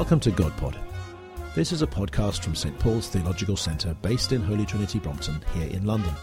Welcome 0.00 0.20
to 0.20 0.30
GodPod. 0.30 0.78
This 1.54 1.72
is 1.72 1.82
a 1.82 1.86
podcast 1.86 2.42
from 2.42 2.54
St 2.54 2.76
Paul's 2.78 3.10
Theological 3.10 3.54
Centre 3.54 3.94
based 4.00 4.32
in 4.32 4.40
Holy 4.40 4.64
Trinity 4.64 4.98
Brompton 4.98 5.42
here 5.52 5.68
in 5.68 5.84
London. 5.84 6.14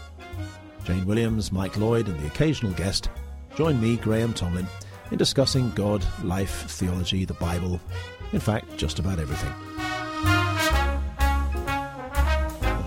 Jane 0.82 1.06
Williams, 1.06 1.52
Mike 1.52 1.76
Lloyd, 1.76 2.08
and 2.08 2.18
the 2.18 2.26
occasional 2.26 2.72
guest 2.72 3.08
join 3.54 3.80
me, 3.80 3.96
Graham 3.96 4.34
Tomlin, 4.34 4.66
in 5.12 5.16
discussing 5.16 5.70
God, 5.76 6.04
life, 6.24 6.68
theology, 6.68 7.24
the 7.24 7.34
Bible, 7.34 7.80
in 8.32 8.40
fact, 8.40 8.76
just 8.76 8.98
about 8.98 9.20
everything. 9.20 9.52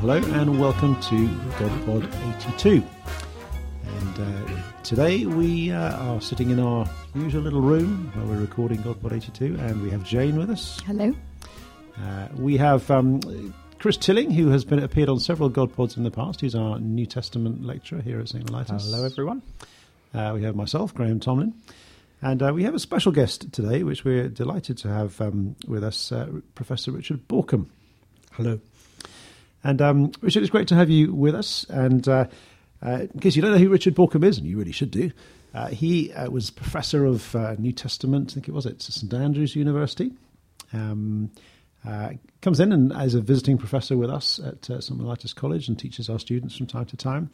Hello 0.01 0.17
and 0.17 0.59
welcome 0.59 0.99
to 1.03 1.27
GodPod 1.55 2.05
82. 2.57 2.83
And 4.15 4.49
uh, 4.49 4.61
today 4.83 5.25
we 5.25 5.71
uh, 5.71 5.95
are 5.95 6.19
sitting 6.19 6.49
in 6.49 6.59
our 6.59 6.85
usual 7.15 7.43
little 7.43 7.61
room 7.61 8.11
where 8.13 8.25
we're 8.25 8.41
recording 8.41 8.79
GodPod 8.79 9.13
82, 9.13 9.57
and 9.57 9.81
we 9.81 9.89
have 9.89 10.03
Jane 10.03 10.37
with 10.37 10.49
us. 10.49 10.81
Hello. 10.85 11.15
Uh, 11.97 12.27
we 12.35 12.57
have 12.57 12.89
um, 12.91 13.53
Chris 13.79 13.95
Tilling, 13.95 14.31
who 14.31 14.49
has 14.49 14.65
been 14.65 14.79
appeared 14.79 15.07
on 15.07 15.19
several 15.19 15.49
GodPods 15.49 15.95
in 15.95 16.03
the 16.03 16.11
past. 16.11 16.41
He's 16.41 16.55
our 16.55 16.77
New 16.79 17.05
Testament 17.05 17.63
lecturer 17.63 18.01
here 18.01 18.19
at 18.19 18.27
St. 18.27 18.45
Mellitus. 18.45 18.83
Hello, 18.83 19.05
everyone. 19.05 19.41
Uh, 20.13 20.31
we 20.33 20.43
have 20.43 20.55
myself, 20.55 20.93
Graham 20.93 21.21
Tomlin. 21.21 21.53
And 22.21 22.43
uh, 22.43 22.51
we 22.53 22.63
have 22.63 22.75
a 22.75 22.79
special 22.79 23.13
guest 23.13 23.53
today, 23.53 23.83
which 23.83 24.03
we're 24.03 24.27
delighted 24.27 24.77
to 24.79 24.89
have 24.89 25.21
um, 25.21 25.55
with 25.67 25.85
us, 25.85 26.11
uh, 26.11 26.27
Professor 26.55 26.91
Richard 26.91 27.29
Bauckham. 27.29 27.67
Hello. 28.33 28.59
And 29.63 29.81
um, 29.81 30.11
Richard, 30.21 30.41
it's 30.41 30.49
great 30.49 30.67
to 30.69 30.75
have 30.75 30.89
you 30.89 31.13
with 31.13 31.35
us. 31.35 31.65
And 31.69 32.07
uh, 32.07 32.25
uh, 32.85 33.07
in 33.13 33.19
case 33.19 33.35
you 33.35 33.41
don't 33.41 33.51
know 33.51 33.57
who 33.57 33.69
Richard 33.69 33.95
Bauckham 33.95 34.23
is, 34.23 34.37
and 34.37 34.47
you 34.47 34.57
really 34.57 34.71
should 34.71 34.91
do, 34.91 35.11
uh, 35.53 35.67
he 35.67 36.11
uh, 36.13 36.29
was 36.29 36.49
professor 36.49 37.05
of 37.05 37.35
uh, 37.35 37.55
New 37.57 37.71
Testament, 37.71 38.31
I 38.31 38.33
think 38.35 38.47
it 38.47 38.53
was 38.53 38.65
at 38.65 38.81
St 38.81 39.13
Andrews 39.13 39.55
University. 39.55 40.11
Um, 40.73 41.31
uh, 41.85 42.11
comes 42.41 42.59
in 42.59 42.71
and 42.71 42.93
as 42.93 43.15
a 43.15 43.21
visiting 43.21 43.57
professor 43.57 43.97
with 43.97 44.09
us 44.09 44.39
at 44.39 44.69
uh, 44.69 44.79
St 44.79 44.99
Mellitus 44.99 45.35
College 45.35 45.67
and 45.67 45.77
teaches 45.77 46.09
our 46.09 46.19
students 46.19 46.55
from 46.55 46.67
time 46.67 46.85
to 46.85 46.97
time. 46.97 47.29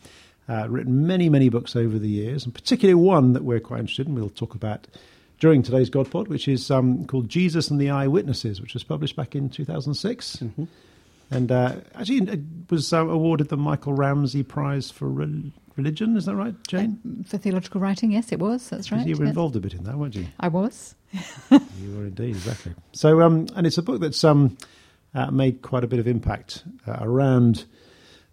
Written 0.47 1.05
many, 1.05 1.27
many 1.27 1.49
books 1.49 1.75
over 1.75 1.99
the 1.99 2.07
years, 2.07 2.45
and 2.45 2.53
particularly 2.53 2.95
one 2.95 3.33
that 3.33 3.43
we're 3.43 3.59
quite 3.59 3.81
interested 3.81 4.07
in. 4.07 4.15
We'll 4.15 4.29
talk 4.29 4.55
about 4.55 4.87
during 5.39 5.61
today's 5.61 5.89
GodPod, 5.89 6.27
which 6.27 6.47
is 6.47 6.71
um, 6.71 7.05
called 7.05 7.29
Jesus 7.29 7.69
and 7.69 7.79
the 7.79 7.89
Eyewitnesses, 7.89 8.61
which 8.61 8.73
was 8.73 8.83
published 8.83 9.15
back 9.15 9.35
in 9.35 9.49
2006. 9.49 10.37
Mm-hmm. 10.37 10.63
And 11.29 11.51
uh, 11.51 11.75
actually, 11.95 12.29
it 12.29 12.41
was 12.69 12.93
uh, 12.93 13.05
awarded 13.05 13.49
the 13.49 13.57
Michael 13.57 13.93
Ramsey 13.93 14.43
Prize 14.43 14.91
for 14.91 15.09
Rel- 15.09 15.51
Religion. 15.75 16.15
Is 16.15 16.25
that 16.25 16.35
right, 16.35 16.55
Jane? 16.67 17.25
For 17.27 17.37
theological 17.37 17.81
writing, 17.81 18.11
yes, 18.11 18.31
it 18.31 18.39
was. 18.39 18.69
That's 18.69 18.91
right. 18.91 19.05
You 19.05 19.15
were 19.15 19.25
yes. 19.25 19.29
involved 19.29 19.55
a 19.55 19.59
bit 19.59 19.73
in 19.73 19.83
that, 19.83 19.95
weren't 19.97 20.15
you? 20.15 20.27
I 20.39 20.47
was. 20.47 20.95
You 21.51 21.95
were 21.95 22.05
indeed, 22.05 22.35
exactly. 22.35 22.73
So, 22.91 23.21
um, 23.21 23.47
and 23.55 23.67
it's 23.67 23.77
a 23.77 23.83
book 23.83 24.01
that's 24.01 24.23
um, 24.23 24.57
uh, 25.13 25.29
made 25.29 25.61
quite 25.61 25.83
a 25.83 25.87
bit 25.87 25.99
of 25.99 26.07
impact 26.07 26.63
uh, 26.87 26.97
around 27.01 27.65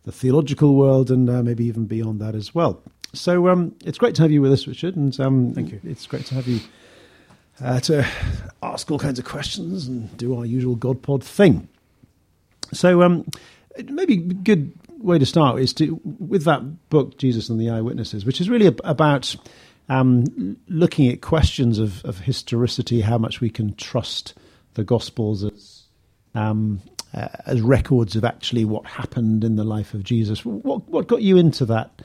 the 0.05 0.13
theological 0.13 0.75
world 0.75 1.11
and 1.11 1.29
uh, 1.29 1.43
maybe 1.43 1.67
even 1.67 1.85
beyond 1.85 2.21
that 2.21 2.35
as 2.35 2.55
well. 2.55 2.83
So, 3.13 3.49
um, 3.49 3.77
it's 3.85 3.99
great 3.99 4.15
to 4.17 4.23
have 4.23 4.33
you 4.33 4.41
with 4.41 4.53
us, 4.53 4.67
Richard, 4.67 4.97
and 4.97 5.19
um, 5.21 5.53
Thank 5.53 5.73
you. 5.73 5.81
It's 5.85 6.07
great 6.07 6.25
to 6.27 6.35
have 6.35 6.49
you 6.49 6.61
uh, 7.63 7.81
to 7.81 8.07
ask 8.63 8.91
all 8.91 8.99
kinds 8.99 9.19
of 9.19 9.25
questions 9.25 9.87
and 9.87 10.17
do 10.17 10.37
our 10.37 10.47
usual 10.47 10.77
GodPod 10.77 11.23
thing. 11.23 11.69
So, 12.75 13.03
um, 13.03 13.27
maybe 13.89 14.17
good 14.17 14.73
way 14.99 15.19
to 15.19 15.27
start 15.27 15.61
is 15.61 15.73
to 15.75 16.01
with 16.05 16.45
that 16.45 16.89
book, 16.89 17.19
Jesus 17.19 17.49
and 17.49 17.61
the 17.61 17.71
Eyewitnesses, 17.71 18.25
which 18.25 18.41
is 18.41 18.49
really 18.49 18.67
ab- 18.67 18.81
about 18.85 19.37
um, 19.89 20.57
looking 20.69 21.09
at 21.09 21.21
questions 21.21 21.79
of, 21.79 22.05
of 22.05 22.21
historicity, 22.21 23.01
how 23.03 23.19
much 23.19 23.41
we 23.41 23.51
can 23.51 23.75
trust 23.75 24.35
the 24.75 24.85
Gospels 24.85 25.45
as 25.45 25.83
um, 26.35 26.81
uh, 27.13 27.29
as 27.47 27.61
records 27.61 28.17
of 28.17 28.25
actually 28.25 28.65
what 28.65 28.85
happened 28.87 29.45
in 29.45 29.57
the 29.57 29.65
life 29.65 29.95
of 29.95 30.03
Jesus. 30.03 30.45
What 30.45 30.89
what 30.89 31.07
got 31.07 31.23
you 31.23 31.37
into 31.37 31.65
that 31.67 32.03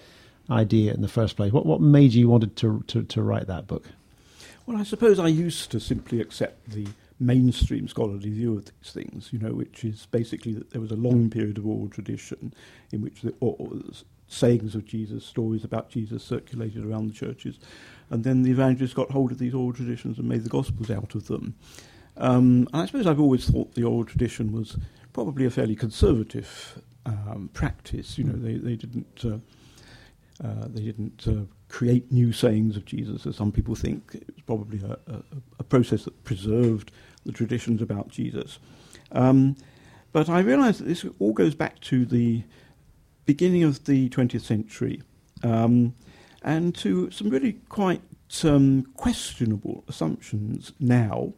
idea 0.49 0.93
in 0.93 1.01
the 1.01 1.07
first 1.07 1.35
place? 1.35 1.51
What 1.51 1.65
what 1.65 1.81
made 1.81 2.13
you 2.13 2.29
wanted 2.29 2.55
to 2.57 2.83
to, 2.87 3.03
to 3.03 3.21
write 3.21 3.47
that 3.47 3.67
book? 3.67 3.85
Well, 4.65 4.77
I 4.77 4.83
suppose 4.83 5.17
I 5.17 5.27
used 5.27 5.71
to 5.71 5.79
simply 5.79 6.21
accept 6.21 6.69
the 6.69 6.87
mainstream 7.19 7.87
scholarly 7.87 8.29
view 8.29 8.57
of 8.57 8.65
these 8.65 8.93
things, 8.93 9.29
you 9.31 9.39
know, 9.39 9.53
which 9.53 9.83
is 9.83 10.07
basically 10.11 10.53
that 10.53 10.71
there 10.71 10.81
was 10.81 10.91
a 10.91 10.95
long 10.95 11.29
period 11.29 11.57
of 11.57 11.67
oral 11.67 11.89
tradition 11.89 12.53
in 12.91 13.01
which 13.01 13.21
the 13.21 13.33
sayings 14.27 14.75
of 14.75 14.85
Jesus, 14.85 15.25
stories 15.25 15.63
about 15.63 15.89
Jesus 15.89 16.23
circulated 16.23 16.85
around 16.85 17.09
the 17.09 17.13
churches, 17.13 17.59
and 18.09 18.23
then 18.23 18.43
the 18.43 18.51
evangelists 18.51 18.93
got 18.93 19.11
hold 19.11 19.31
of 19.31 19.39
these 19.39 19.53
oral 19.53 19.73
traditions 19.73 20.17
and 20.17 20.29
made 20.29 20.43
the 20.43 20.49
Gospels 20.49 20.89
out 20.89 21.15
of 21.15 21.27
them. 21.27 21.55
Um, 22.15 22.67
and 22.73 22.83
I 22.83 22.85
suppose 22.85 23.07
I've 23.07 23.19
always 23.19 23.49
thought 23.49 23.75
the 23.75 23.83
oral 23.83 24.05
tradition 24.05 24.51
was 24.51 24.77
probably 25.13 25.45
a 25.45 25.49
fairly 25.49 25.75
conservative 25.75 26.81
um, 27.05 27.49
practice. 27.53 28.17
You 28.17 28.25
know, 28.25 28.33
they 28.33 28.55
they 28.55 28.75
didn't. 28.75 29.25
Uh, 29.25 29.39
uh, 30.41 30.67
they 30.69 30.83
didn't 30.83 31.27
uh, 31.27 31.43
create 31.67 32.09
new 32.13 32.31
sayings 32.31 32.77
of 32.77 32.85
Jesus, 32.85 33.25
as 33.25 33.35
some 33.35 33.51
people 33.51 33.75
think. 33.75 34.11
It 34.13 34.25
was 34.33 34.43
probably 34.45 34.79
a, 34.79 34.93
a, 35.11 35.23
a 35.59 35.63
process 35.63 36.05
that 36.05 36.23
preserved 36.23 36.93
the 37.25 37.31
traditions 37.31 37.81
about 37.81 38.09
Jesus. 38.09 38.59
Um, 39.11 39.55
but 40.11 40.29
I 40.29 40.39
realise 40.39 40.79
that 40.79 40.85
this 40.85 41.05
all 41.19 41.33
goes 41.33 41.55
back 41.55 41.79
to 41.81 42.05
the 42.05 42.43
beginning 43.25 43.63
of 43.63 43.85
the 43.85 44.09
20th 44.09 44.41
century 44.41 45.03
um, 45.43 45.93
and 46.41 46.73
to 46.75 47.11
some 47.11 47.29
really 47.29 47.53
quite 47.69 48.01
um, 48.43 48.83
questionable 48.95 49.83
assumptions 49.87 50.73
now. 50.79 51.33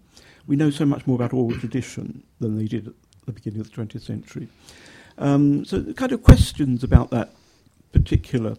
We 0.47 0.55
know 0.55 0.69
so 0.69 0.85
much 0.85 1.05
more 1.05 1.15
about 1.15 1.33
oral 1.33 1.57
tradition 1.57 2.23
than 2.39 2.57
they 2.57 2.65
did 2.65 2.87
at 2.87 2.93
the 3.25 3.31
beginning 3.33 3.61
of 3.61 3.71
the 3.71 3.81
20th 3.81 4.01
century. 4.01 4.47
Um, 5.17 5.65
so 5.65 5.79
the 5.79 5.93
kind 5.93 6.11
of 6.11 6.23
questions 6.23 6.83
about 6.83 7.09
that 7.11 7.33
particular 7.91 8.55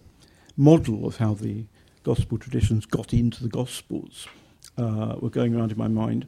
model 0.56 1.06
of 1.06 1.16
how 1.16 1.34
the 1.34 1.64
gospel 2.02 2.38
traditions 2.38 2.86
got 2.86 3.12
into 3.12 3.42
the 3.42 3.48
gospels 3.48 4.26
uh, 4.76 5.16
were 5.20 5.30
going 5.30 5.54
around 5.54 5.72
in 5.72 5.78
my 5.78 5.88
mind. 5.88 6.26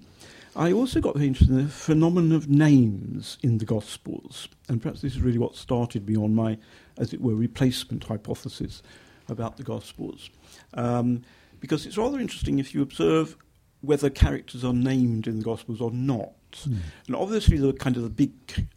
I 0.56 0.72
also 0.72 1.00
got 1.00 1.14
very 1.14 1.26
interested 1.26 1.56
in 1.56 1.64
the 1.64 1.70
phenomenon 1.70 2.32
of 2.32 2.48
names 2.48 3.38
in 3.42 3.58
the 3.58 3.64
gospels, 3.64 4.48
and 4.68 4.80
perhaps 4.80 5.00
this 5.00 5.14
is 5.14 5.20
really 5.20 5.38
what 5.38 5.56
started 5.56 6.08
me 6.08 6.16
on 6.16 6.34
my, 6.34 6.58
as 6.96 7.12
it 7.12 7.20
were, 7.20 7.34
replacement 7.34 8.04
hypothesis 8.04 8.82
about 9.28 9.56
the 9.56 9.64
gospels. 9.64 10.30
Um, 10.74 11.22
because 11.60 11.86
it's 11.86 11.98
rather 11.98 12.20
interesting 12.20 12.58
if 12.58 12.74
you 12.74 12.82
observe 12.82 13.36
whether 13.80 14.10
characters 14.10 14.64
are 14.64 14.72
named 14.72 15.26
in 15.26 15.38
the 15.38 15.44
gospels 15.44 15.80
or 15.80 15.90
not. 15.90 16.32
Hmm. 16.62 16.76
And 17.06 17.16
obviously, 17.16 17.58
the 17.58 17.72
kind 17.72 17.96
of 17.96 18.02
the 18.02 18.10
big 18.10 18.68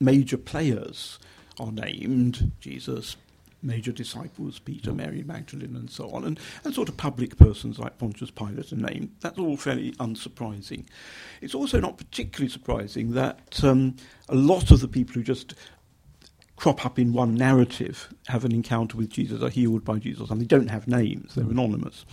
major 0.00 0.36
players 0.36 1.18
are 1.58 1.70
named 1.70 2.52
Jesus, 2.60 3.16
major 3.62 3.92
disciples, 3.92 4.58
Peter, 4.58 4.92
Mary 4.92 5.22
Magdalene, 5.22 5.76
and 5.76 5.90
so 5.90 6.10
on, 6.10 6.24
and, 6.24 6.40
and 6.64 6.74
sort 6.74 6.88
of 6.88 6.96
public 6.96 7.36
persons 7.36 7.78
like 7.78 7.98
Pontius 7.98 8.30
Pilate 8.30 8.72
are 8.72 8.76
named. 8.76 9.10
That's 9.20 9.38
all 9.38 9.56
fairly 9.56 9.92
unsurprising. 9.92 10.86
It's 11.40 11.54
also 11.54 11.80
not 11.80 11.98
particularly 11.98 12.50
surprising 12.50 13.12
that 13.12 13.62
um, 13.62 13.96
a 14.28 14.34
lot 14.34 14.70
of 14.70 14.80
the 14.80 14.88
people 14.88 15.14
who 15.14 15.22
just 15.22 15.54
crop 16.56 16.84
up 16.84 16.98
in 16.98 17.12
one 17.12 17.34
narrative 17.34 18.12
have 18.28 18.44
an 18.44 18.52
encounter 18.52 18.96
with 18.96 19.10
Jesus, 19.10 19.42
are 19.42 19.48
healed 19.48 19.84
by 19.84 19.98
Jesus, 19.98 20.30
and 20.30 20.40
they 20.40 20.44
don't 20.44 20.68
have 20.68 20.86
names, 20.86 21.34
they're 21.34 21.44
anonymous. 21.44 22.04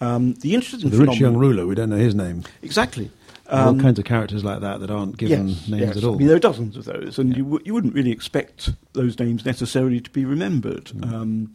Um, 0.00 0.34
the 0.34 0.54
interesting 0.54 0.90
The 0.90 0.98
rich 0.98 1.20
young 1.20 1.36
ruler, 1.36 1.66
we 1.66 1.74
don't 1.74 1.90
know 1.90 1.96
his 1.96 2.14
name. 2.14 2.42
Exactly. 2.62 3.10
There 3.48 3.58
are 3.60 3.68
Um, 3.68 3.76
all 3.76 3.80
kinds 3.82 3.98
of 3.98 4.04
characters 4.04 4.42
like 4.44 4.60
that 4.60 4.80
that 4.80 4.90
aren't 4.90 5.16
given 5.16 5.48
yes, 5.48 5.68
names 5.68 5.82
yes. 5.82 5.96
at 5.98 6.04
all. 6.04 6.14
I 6.14 6.18
mean, 6.18 6.26
there 6.26 6.36
are 6.36 6.40
dozens 6.40 6.76
of 6.76 6.84
those, 6.84 7.18
and 7.18 7.30
Yeah. 7.30 7.36
you, 7.38 7.44
w- 7.44 7.62
you 7.64 7.74
wouldn't 7.74 7.94
really 7.94 8.10
expect 8.10 8.70
those 8.92 9.18
names 9.18 9.44
necessarily 9.44 10.00
to 10.00 10.10
be 10.10 10.24
remembered. 10.24 10.86
Mm. 10.86 11.12
Um, 11.12 11.54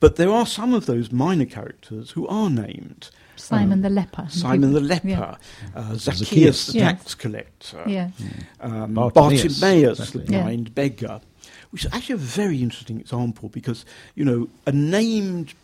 but 0.00 0.16
there 0.16 0.30
are 0.30 0.46
some 0.46 0.74
of 0.74 0.86
those 0.86 1.10
minor 1.12 1.44
characters 1.44 2.12
who 2.12 2.26
are 2.28 2.50
named. 2.50 3.10
Simon 3.36 3.82
the 3.82 3.90
leper. 3.90 4.26
Simon 4.30 4.72
the 4.72 4.80
leper, 4.80 5.08
Yeah. 5.08 5.36
uh, 5.76 5.94
Zacchaeus, 5.94 6.18
Zacchaeus. 6.18 6.66
the 6.66 6.78
Yes. 6.78 6.84
tax 6.98 7.14
collector, 7.14 7.84
Yeah. 7.86 8.10
um, 8.60 8.94
Bartimaeus, 8.94 9.60
Bartimaeus, 9.60 9.98
exactly. 10.00 10.24
the 10.24 10.32
Yeah. 10.32 10.42
blind 10.42 10.74
beggar, 10.74 11.20
which 11.70 11.84
is 11.84 11.92
actually 11.92 12.14
a 12.14 12.18
very 12.18 12.60
interesting 12.62 12.98
example 12.98 13.48
because, 13.48 13.84
you 14.16 14.24
know, 14.24 14.48
a 14.66 14.72
named 14.72 15.54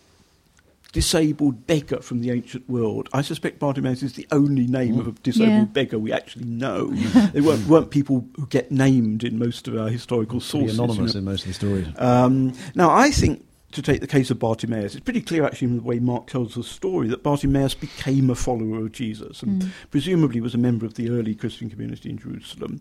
disabled 0.94 1.67
beggar 1.67 2.00
from 2.00 2.20
the 2.23 2.31
ancient 2.31 2.69
world, 2.70 3.11
I 3.12 3.20
suspect 3.20 3.58
Bartimaeus 3.58 4.02
is 4.02 4.14
the 4.14 4.26
only 4.32 4.67
name 4.67 4.99
of 4.99 5.06
a 5.08 5.12
disabled 5.12 5.50
Yeah. 5.50 5.64
beggar 5.64 5.99
we 5.99 6.12
actually 6.12 6.46
know. 6.46 6.87
they 7.35 7.43
weren't, 7.43 7.67
weren't 7.67 7.91
people 7.91 8.26
who 8.37 8.46
get 8.46 8.70
named 8.73 9.23
in 9.25 9.38
most 9.38 9.69
of 9.69 9.76
our 9.76 9.88
historical 9.91 10.38
Pretty 10.38 10.46
sources. 10.50 10.76
you 10.79 10.82
anonymous 10.85 11.14
know. 11.14 11.19
in 11.19 11.25
most 11.26 11.43
of 11.43 11.49
the 11.49 11.55
stories. 11.55 11.87
Um, 11.99 12.55
now, 12.75 12.91
I 12.94 13.11
think, 13.11 13.44
to 13.74 13.82
take 13.82 14.00
the 14.00 14.06
case 14.06 14.30
of 14.30 14.38
Bartimaeus, 14.38 14.94
it's 14.94 15.04
pretty 15.04 15.20
clear 15.20 15.44
actually 15.44 15.68
in 15.68 15.76
the 15.76 15.82
way 15.82 15.98
Mark 15.98 16.28
tells 16.28 16.54
the 16.54 16.62
story 16.62 17.08
that 17.08 17.22
Bartimaeus 17.22 17.74
became 17.74 18.30
a 18.30 18.34
follower 18.34 18.78
of 18.78 18.92
Jesus 18.92 19.42
and 19.42 19.62
mm. 19.62 19.70
presumably 19.90 20.40
was 20.40 20.54
a 20.54 20.58
member 20.58 20.86
of 20.86 20.94
the 20.94 21.10
early 21.10 21.34
Christian 21.34 21.68
community 21.68 22.08
in 22.08 22.18
Jerusalem. 22.18 22.80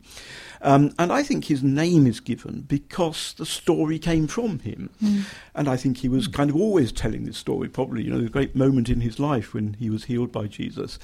Um, 0.61 0.93
and 0.99 1.11
I 1.11 1.23
think 1.23 1.45
his 1.45 1.63
name 1.63 2.05
is 2.05 2.19
given 2.19 2.61
because 2.61 3.33
the 3.33 3.45
story 3.45 3.97
came 3.99 4.27
from 4.27 4.59
him. 4.59 4.91
Mm. 5.03 5.23
And 5.55 5.67
I 5.67 5.77
think 5.77 5.97
he 5.97 6.09
was 6.09 6.27
mm. 6.27 6.33
kind 6.33 6.49
of 6.49 6.55
always 6.55 6.91
telling 6.91 7.25
this 7.25 7.37
story, 7.37 7.69
probably, 7.69 8.03
you 8.03 8.11
know, 8.11 8.21
the 8.21 8.29
great 8.29 8.55
moment 8.55 8.87
in 8.87 9.01
his 9.01 9.19
life 9.19 9.53
when 9.53 9.73
he 9.73 9.89
was 9.89 10.05
healed 10.05 10.31
by 10.31 10.47
Jesus. 10.47 10.99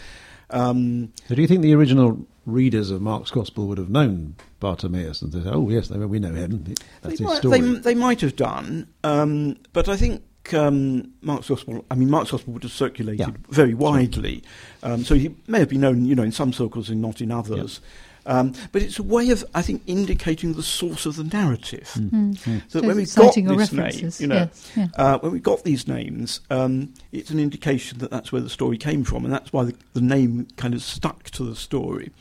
Um, 0.51 1.12
So 1.28 1.36
do 1.36 1.42
you 1.42 1.48
think 1.48 1.62
the 1.62 1.74
original 1.74 2.25
readers 2.46 2.90
of 2.92 3.01
Mark's 3.01 3.31
Gospel 3.31 3.68
would 3.68 3.78
have 3.78 3.90
known 3.90 4.36
Bartimaeus 4.60 5.22
and 5.22 5.31
said, 5.31 5.44
"Oh 5.46 5.69
yes, 5.69 5.90
we 5.90 6.19
know 6.19 6.34
him. 6.34 6.63
That's 6.63 6.80
they, 7.04 7.10
his 7.12 7.22
might, 7.22 7.38
story." 7.38 7.62
they, 7.62 7.80
they 7.80 7.96
might 7.96 8.22
have 8.22 8.36
done, 8.36 8.88
um, 9.04 9.57
but 9.74 9.88
I 9.88 9.96
think 9.98 10.24
um, 10.54 11.12
Mark's 11.22 11.50
Gospel. 11.50 11.86
I 11.92 11.96
mean, 11.96 12.10
Mark's 12.10 12.31
Gospel 12.31 12.54
would 12.54 12.63
have 12.63 12.72
circulated 12.72 13.19
Yeah. 13.19 13.34
very 13.50 13.74
widely, 13.74 14.44
um, 14.84 15.04
so 15.04 15.16
he 15.16 15.36
may 15.48 15.60
have 15.60 15.69
been 15.69 15.81
known, 15.81 16.06
you 16.06 16.16
know, 16.16 16.24
in 16.24 16.31
some 16.31 16.51
circles 16.54 16.90
and 16.90 17.01
not 17.01 17.22
in 17.22 17.31
others. 17.31 17.81
Um, 18.30 18.54
but 18.72 18.84
it's 18.84 19.00
a 19.00 19.04
way 19.04 19.31
of, 19.31 19.44
I 19.56 19.64
think, 19.64 19.81
indicating 19.88 20.54
the 20.54 20.62
source 20.62 21.08
of 21.08 21.16
the 21.16 21.24
narrative. 21.24 21.90
Mm. 21.96 22.38
So 22.38 22.80
So 22.80 22.88
when 22.88 22.96
we 22.96 23.04
got 23.04 23.10
citing 23.10 23.48
your 23.48 23.58
this 23.58 23.74
name, 23.74 24.12
you 24.20 24.28
know, 24.28 24.36
yes, 24.36 24.72
yeah. 24.78 24.88
uh, 24.98 25.18
when 25.18 25.31
we 25.31 25.40
got 25.40 25.64
these 25.64 25.88
names, 25.88 26.42
um, 26.52 26.94
it's 27.12 27.31
an 27.31 27.40
indication 27.40 27.98
that 27.98 28.12
that's 28.12 28.31
where 28.31 28.42
the 28.42 28.50
story 28.50 28.78
came 28.78 29.04
from, 29.04 29.26
and 29.26 29.34
that's 29.34 29.52
why 29.52 29.64
the, 29.64 29.76
the 29.94 30.02
name 30.02 30.48
kind 30.58 30.76
of 30.76 30.84
stuck 30.84 31.24
to 31.31 31.44
the 31.44 31.56
story. 31.56 32.12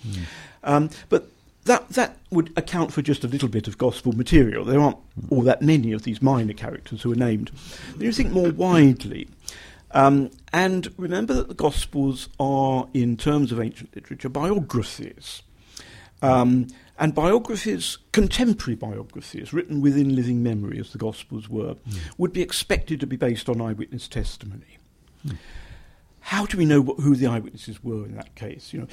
Um, 0.64 0.88
but 1.10 1.28
that 1.64 1.90
that 1.90 2.16
would 2.31 2.56
account 2.56 2.90
for 2.90 3.02
just 3.02 3.22
a 3.22 3.28
little 3.28 3.49
bit 3.49 3.69
of 3.69 3.76
gospel 3.76 4.12
material. 4.12 4.64
There 4.64 4.81
aren't 4.81 4.96
all 5.28 5.43
that 5.43 5.61
many 5.61 5.93
of 5.93 6.04
these 6.04 6.22
minor 6.22 6.54
characters 6.54 7.02
who 7.02 7.12
are 7.12 7.16
named. 7.16 7.50
When 7.94 8.06
you 8.06 8.12
think 8.12 8.32
more 8.32 8.50
widely, 8.50 9.28
um, 9.90 10.31
and 10.54 10.93
remember 10.96 11.34
that 11.34 11.49
the 11.49 11.54
Gospels 11.54 12.28
are, 12.40 12.88
in 12.94 13.16
terms 13.16 13.52
of 13.52 13.61
ancient 13.61 13.94
literature, 13.94 14.31
biographies. 14.31 15.43
Um, 16.22 16.68
and 16.98 17.14
biographies, 17.14 17.98
contemporary 18.12 18.74
biographies, 18.74 19.52
written 19.52 19.80
within 19.80 20.16
living 20.16 20.42
memory, 20.42 20.80
as 20.80 20.90
the 20.90 20.98
Gospels 20.98 21.48
were, 21.48 21.74
hmm. 21.74 21.98
would 22.18 22.32
be 22.32 22.42
expected 22.42 22.98
to 23.00 23.06
be 23.06 23.16
based 23.16 23.48
on 23.48 23.60
eyewitness 23.60 24.08
testimony. 24.08 24.78
Hmm. 25.22 25.34
How 26.20 26.44
do 26.46 26.58
we 26.58 26.64
know 26.64 26.80
what, 26.80 26.98
who 27.00 27.14
the 27.14 27.28
eyewitnesses 27.28 27.82
were 27.84 28.04
in 28.04 28.16
that 28.16 28.34
case? 28.34 28.72
You 28.72 28.80
know, 28.80 28.88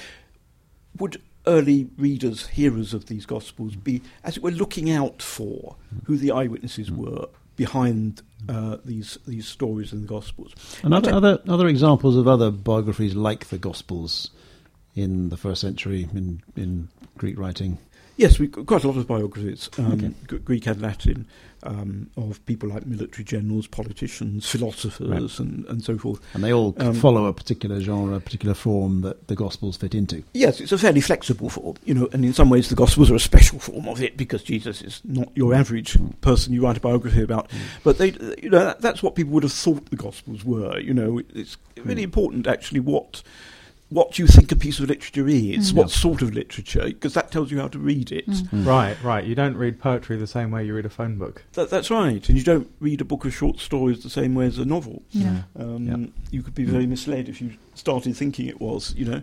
would 1.00 1.22
early 1.48 1.90
readers, 1.98 2.48
hearers 2.48 2.94
of 2.94 3.08
these 3.08 3.26
Gospels, 3.26 3.74
hmm. 3.74 3.80
be, 3.80 4.02
as 4.24 4.38
it 4.38 4.44
were, 4.44 4.52
looking 4.52 4.92
out 4.92 5.22
for 5.22 5.76
who 6.06 6.18
the 6.18 6.32
eyewitnesses 6.32 6.92
were 6.92 7.28
behind 7.56 8.22
uh, 8.50 8.78
these 8.86 9.18
these 9.26 9.48
stories 9.48 9.92
in 9.92 10.02
the 10.02 10.08
Gospels? 10.08 10.54
And 10.84 10.94
other, 10.94 11.12
other 11.12 11.40
other 11.48 11.68
examples 11.68 12.16
of 12.18 12.28
other 12.28 12.52
biographies 12.52 13.16
like 13.16 13.48
the 13.48 13.58
Gospels 13.58 14.30
in 14.96 15.30
the 15.30 15.38
first 15.38 15.62
century 15.62 16.08
in 16.14 16.42
in 16.56 16.90
Greek 17.18 17.38
writing. 17.38 17.78
Yes, 18.18 18.38
got 18.38 18.66
quite 18.66 18.84
a 18.86 18.88
lot 18.88 18.96
of 18.96 19.08
biographies, 19.08 19.70
um, 19.78 19.92
Okay. 19.92 20.12
G- 20.30 20.38
Greek 20.38 20.68
and 20.68 20.82
Latin, 20.82 21.28
um, 21.64 22.10
of 22.16 22.46
people 22.46 22.70
like 22.70 22.86
military 22.86 23.26
generals, 23.26 23.68
politicians, 23.68 24.46
philosophers, 24.48 25.10
Right. 25.10 25.40
and, 25.40 25.66
and 25.66 25.84
so 25.84 25.98
forth. 25.98 26.22
And 26.34 26.42
they 26.42 26.54
all 26.54 26.74
Um, 26.78 26.94
follow 26.94 27.26
a 27.26 27.34
particular 27.34 27.82
genre, 27.82 28.16
a 28.16 28.20
particular 28.22 28.54
form 28.54 29.02
that 29.02 29.28
the 29.28 29.36
Gospels 29.36 29.76
fit 29.76 29.94
into. 29.94 30.24
Yes, 30.34 30.62
it's 30.62 30.72
a 30.72 30.78
fairly 30.78 31.02
flexible 31.02 31.50
form, 31.50 31.76
you 31.84 31.94
know, 31.94 32.08
and 32.14 32.24
in 32.24 32.32
some 32.34 32.50
ways 32.50 32.70
the 32.70 32.76
Gospels 32.76 33.12
are 33.12 33.16
a 33.16 33.20
special 33.20 33.60
form 33.60 33.86
of 33.90 34.02
it 34.02 34.16
because 34.16 34.44
Jesus 34.44 34.82
is 34.82 35.02
not 35.04 35.30
your 35.36 35.54
average 35.54 35.98
person 36.22 36.54
you 36.54 36.62
write 36.64 36.78
a 36.78 36.80
biography 36.80 37.22
about. 37.22 37.52
But 37.84 37.98
they, 37.98 38.14
you 38.42 38.50
know, 38.50 38.64
that, 38.64 38.80
that's 38.80 39.04
what 39.04 39.16
people 39.16 39.34
would 39.34 39.44
have 39.44 39.52
thought 39.52 39.90
the 39.90 39.98
Gospels 39.98 40.46
were. 40.46 40.80
You 40.80 40.94
know, 40.94 41.20
it's 41.34 41.58
really 41.84 42.04
important 42.04 42.48
actually 42.48 42.80
what 42.80 43.24
what 43.90 44.14
do 44.14 44.24
you 44.24 44.28
think 44.28 44.52
a 44.52 44.56
piece 44.56 44.80
of 44.80 44.90
literature 44.90 45.28
is, 45.28 45.72
Mm. 45.72 45.76
what 45.76 45.90
Yeah. 45.90 45.96
sort 45.96 46.22
of 46.24 46.34
literature, 46.34 46.86
because 46.86 47.14
that 47.14 47.32
tells 47.32 47.52
you 47.52 47.60
how 47.60 47.68
to 47.68 47.78
read 47.80 48.12
it. 48.12 48.28
Mm. 48.28 48.66
Right, 48.66 49.02
right. 49.04 49.24
You 49.24 49.36
don't 49.36 49.56
read 49.56 49.80
poetry 49.80 50.18
the 50.18 50.26
same 50.28 50.50
way 50.52 50.66
you 50.66 50.74
read 50.76 50.86
a 50.86 50.90
phone 50.90 51.18
book. 51.18 51.44
That, 51.54 51.70
that's 51.70 51.92
right, 51.92 52.28
and 52.28 52.38
you 52.38 52.44
don't 52.44 52.68
read 52.80 53.00
a 53.02 53.06
book 53.06 53.26
of 53.26 53.34
short 53.34 53.60
stories 53.60 54.02
the 54.02 54.10
same 54.10 54.34
way 54.34 54.48
as 54.48 54.58
a 54.58 54.66
novel. 54.66 55.04
Yeah. 55.12 55.44
Um, 55.58 55.88
Yeah. 55.88 56.08
You 56.32 56.42
could 56.42 56.56
be 56.56 56.64
very 56.66 56.88
misled 56.88 57.30
if 57.30 57.40
you 57.42 57.52
started 57.76 58.16
thinking 58.18 58.48
it 58.48 58.60
was, 58.60 58.94
you 58.98 59.06
know. 59.06 59.22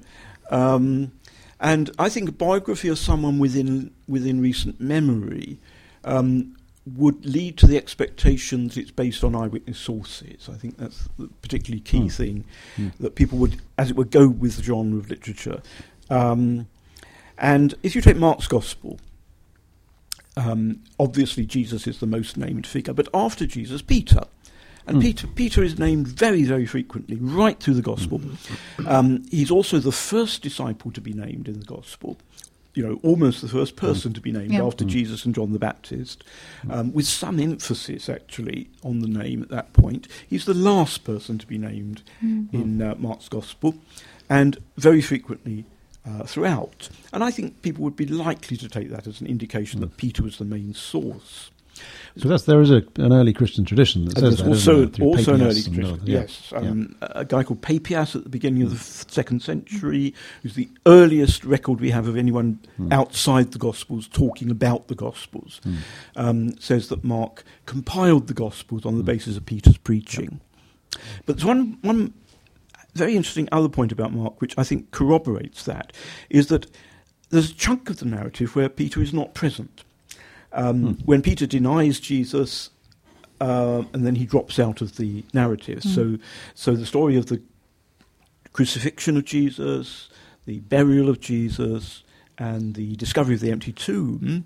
Um, 0.51 1.13
and 1.61 1.91
I 1.99 2.09
think 2.09 2.29
a 2.29 2.33
biography 2.33 2.89
of 2.89 2.99
someone 2.99 3.39
within 3.39 3.91
within 4.09 4.41
recent 4.41 4.81
memory 4.81 5.59
um, 6.05 6.57
would 6.85 7.25
lead 7.25 7.57
to 7.59 7.67
the 7.67 7.77
expectation 7.77 8.67
that 8.67 8.77
it's 8.77 8.91
based 8.91 9.23
on 9.23 9.37
eyewitness 9.37 9.79
sources. 9.79 10.49
I 10.53 10.57
think 10.57 10.79
that's 10.79 11.09
the 11.19 11.29
particularly 11.41 11.81
key 11.81 12.01
Hmm. 12.03 12.09
thing 12.09 12.45
Hmm. 12.77 12.89
that 12.99 13.15
people 13.15 13.39
would, 13.39 13.61
as 13.79 13.91
it 13.91 13.97
would, 13.97 14.11
go 14.11 14.29
with 14.29 14.57
the 14.57 14.63
genre 14.65 14.99
of 14.99 15.09
literature. 15.09 15.63
Um, 16.11 16.67
and 17.39 17.75
if 17.85 17.95
you 17.95 18.01
take 18.03 18.17
Mark's 18.17 18.49
Gospel, 18.49 18.99
um, 20.37 20.81
obviously 20.99 21.45
Jesus 21.47 21.87
is 21.87 22.01
the 22.01 22.07
most 22.07 22.37
named 22.37 22.67
figure, 22.67 22.93
but 22.95 23.09
after 23.15 23.47
Jesus, 23.47 23.83
Peter. 23.83 24.25
And 24.85 24.97
Mm. 24.97 25.03
Peter, 25.03 25.27
Peter 25.29 25.63
is 25.63 25.79
named 25.79 26.09
very, 26.09 26.43
very 26.43 26.67
frequently, 26.67 27.15
right 27.17 27.59
through 27.61 27.75
the 27.75 27.83
Gospel. 27.83 28.21
Um, 28.85 29.23
he's 29.31 29.51
also 29.51 29.79
the 29.79 29.93
first 29.93 30.43
disciple 30.43 30.91
to 30.91 31.01
be 31.01 31.13
named 31.13 31.47
in 31.47 31.61
the 31.61 31.65
Gospel. 31.65 32.17
You 32.75 32.87
know, 32.87 33.01
almost 33.03 33.43
the 33.43 33.49
first 33.49 33.77
person 33.77 34.13
to 34.15 34.21
be 34.21 34.33
named 34.33 34.53
Yeah. 34.53 34.65
after 34.65 34.85
Mm. 34.85 34.89
Jesus 34.89 35.25
and 35.27 35.35
John 35.35 35.53
the 35.53 35.59
Baptist, 35.59 36.25
um, 36.71 36.93
with 36.95 37.07
some 37.07 37.39
emphasis 37.39 38.09
actually 38.09 38.69
on 38.83 39.01
the 39.01 39.09
name 39.09 39.43
at 39.43 39.51
that 39.51 39.73
point. 39.75 40.09
He's 40.27 40.47
the 40.47 40.55
last 40.55 41.05
person 41.05 41.37
to 41.39 41.47
be 41.47 41.59
named 41.59 42.03
Mm. 42.25 42.53
in 42.55 42.81
uh, 42.83 42.95
Mark's 42.99 43.29
Gospel, 43.29 43.75
and 44.29 44.57
very 44.79 45.03
frequently 45.03 45.65
uh, 46.05 46.25
throughout. 46.25 46.89
And 47.13 47.23
I 47.23 47.31
think 47.31 47.63
people 47.63 47.85
would 47.85 47.95
be 47.95 48.07
likely 48.07 48.57
to 48.57 48.69
take 48.69 48.91
that 48.91 49.07
as 49.07 49.21
an 49.21 49.29
indication 49.29 49.79
that 49.83 49.97
Peter 49.97 50.25
was 50.25 50.39
the 50.39 50.45
main 50.45 50.75
source. 50.75 51.52
So 52.19 52.29
that's, 52.29 52.43
there 52.45 52.61
is 52.61 52.71
a, 52.71 52.83
an 52.97 53.11
early 53.13 53.33
Christian 53.33 53.65
tradition 53.65 54.05
that 54.05 54.19
says 54.19 54.37
that, 54.39 54.47
also, 54.47 54.85
there, 54.85 55.07
also 55.07 55.33
an 55.35 55.41
early 55.43 55.63
Christian, 55.63 56.01
yeah. 56.05 56.21
yes, 56.21 56.53
um, 56.55 56.95
a 57.01 57.25
guy 57.25 57.43
called 57.43 57.63
Papias 57.63 58.15
at 58.15 58.25
the 58.25 58.29
beginning 58.29 58.63
of 58.63 58.69
the 58.71 58.77
f- 58.77 59.11
second 59.11 59.41
century, 59.41 60.13
who's 60.43 60.55
the 60.55 60.69
earliest 60.85 61.43
record 61.45 61.81
we 61.81 61.91
have 61.91 62.09
of 62.09 62.17
anyone 62.17 62.61
Mm. 62.79 62.93
outside 62.93 63.53
the 63.53 63.59
Gospels 63.59 64.09
talking 64.09 64.51
about 64.51 64.89
the 64.89 64.95
Gospels. 64.95 65.61
Mm. 65.65 65.77
um, 66.17 66.59
says 66.59 66.89
that 66.89 67.03
Mark 67.03 67.45
compiled 67.65 68.27
the 68.27 68.35
Gospels 68.35 68.85
on 68.85 68.97
the 68.99 69.03
Mm. 69.03 69.07
basis 69.07 69.37
of 69.39 69.47
Peter's 69.47 69.79
preaching. 69.79 70.41
But 71.25 71.37
there's 71.37 71.47
one, 71.47 71.79
one 71.81 72.13
very 72.95 73.17
interesting 73.17 73.49
other 73.53 73.71
point 73.71 73.91
about 73.91 74.13
Mark, 74.13 74.43
which 74.43 74.53
I 74.59 74.65
think 74.65 74.91
corroborates 74.91 75.65
that, 75.65 75.95
is 76.29 76.49
that 76.49 76.67
there's 77.31 77.51
a 77.51 77.55
chunk 77.55 77.89
of 77.89 78.01
the 78.01 78.05
narrative 78.05 78.55
where 78.55 78.69
Peter 78.69 79.01
is 79.01 79.15
not 79.15 79.33
present. 79.33 79.83
Um, 80.53 80.83
Hmm. 80.83 80.93
When 81.05 81.23
Peter 81.23 81.47
denies 81.47 82.01
Jesus, 82.01 82.71
uh, 83.41 83.83
and 83.93 84.07
then 84.07 84.15
he 84.15 84.27
drops 84.27 84.59
out 84.59 84.81
of 84.81 84.97
the 84.97 85.25
narrative. 85.35 85.81
Mm. 85.81 85.95
So, 85.95 86.19
so 86.55 86.77
the 86.77 86.87
story 86.87 87.17
of 87.17 87.27
the 87.27 87.43
crucifixion 88.53 89.17
of 89.17 89.25
Jesus, 89.25 90.09
the 90.47 90.61
burial 90.61 91.09
of 91.09 91.21
Jesus, 91.21 92.05
and 92.39 92.75
the 92.75 92.95
discovery 92.97 93.35
of 93.35 93.41
the 93.41 93.51
empty 93.51 93.73
tomb, 93.73 94.45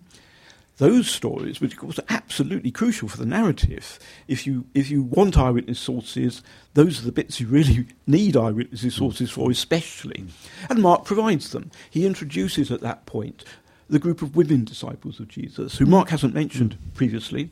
those 0.78 1.10
stories, 1.10 1.60
which 1.60 1.72
of 1.72 1.78
course 1.78 1.98
are 1.98 2.04
absolutely 2.08 2.70
crucial 2.70 3.08
for 3.08 3.16
the 3.16 3.26
narrative, 3.26 3.98
if 4.28 4.46
you 4.46 4.66
if 4.75 4.90
you 4.90 5.02
want 5.02 5.36
eyewitness 5.38 5.78
sources, 5.78 6.42
those 6.75 7.00
are 7.00 7.04
the 7.04 7.12
bits 7.12 7.40
you 7.40 7.46
really 7.46 7.86
need 8.06 8.36
eyewitness 8.36 8.94
sources 8.94 9.30
for, 9.30 9.50
especially. 9.50 10.26
And 10.68 10.82
Mark 10.82 11.04
provides 11.04 11.50
them. 11.50 11.70
He 11.90 12.06
introduces 12.06 12.70
at 12.70 12.80
that 12.82 13.06
point 13.06 13.44
the 13.88 13.99
group 13.99 14.23
of 14.23 14.37
women 14.37 14.64
disciples 14.64 15.21
of 15.21 15.28
Jesus, 15.28 15.78
who 15.78 15.87
Mark 15.87 16.11
hasn't 16.11 16.35
mentioned 16.35 16.76
previously, 16.95 17.50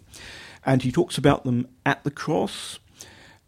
and 0.65 0.83
he 0.83 0.91
talks 0.91 1.19
about 1.19 1.45
them 1.45 1.69
at 1.85 2.03
the 2.05 2.11
cross, 2.11 2.79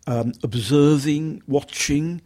um, 0.07 0.33
observing, 0.43 1.43
watching. 1.47 2.21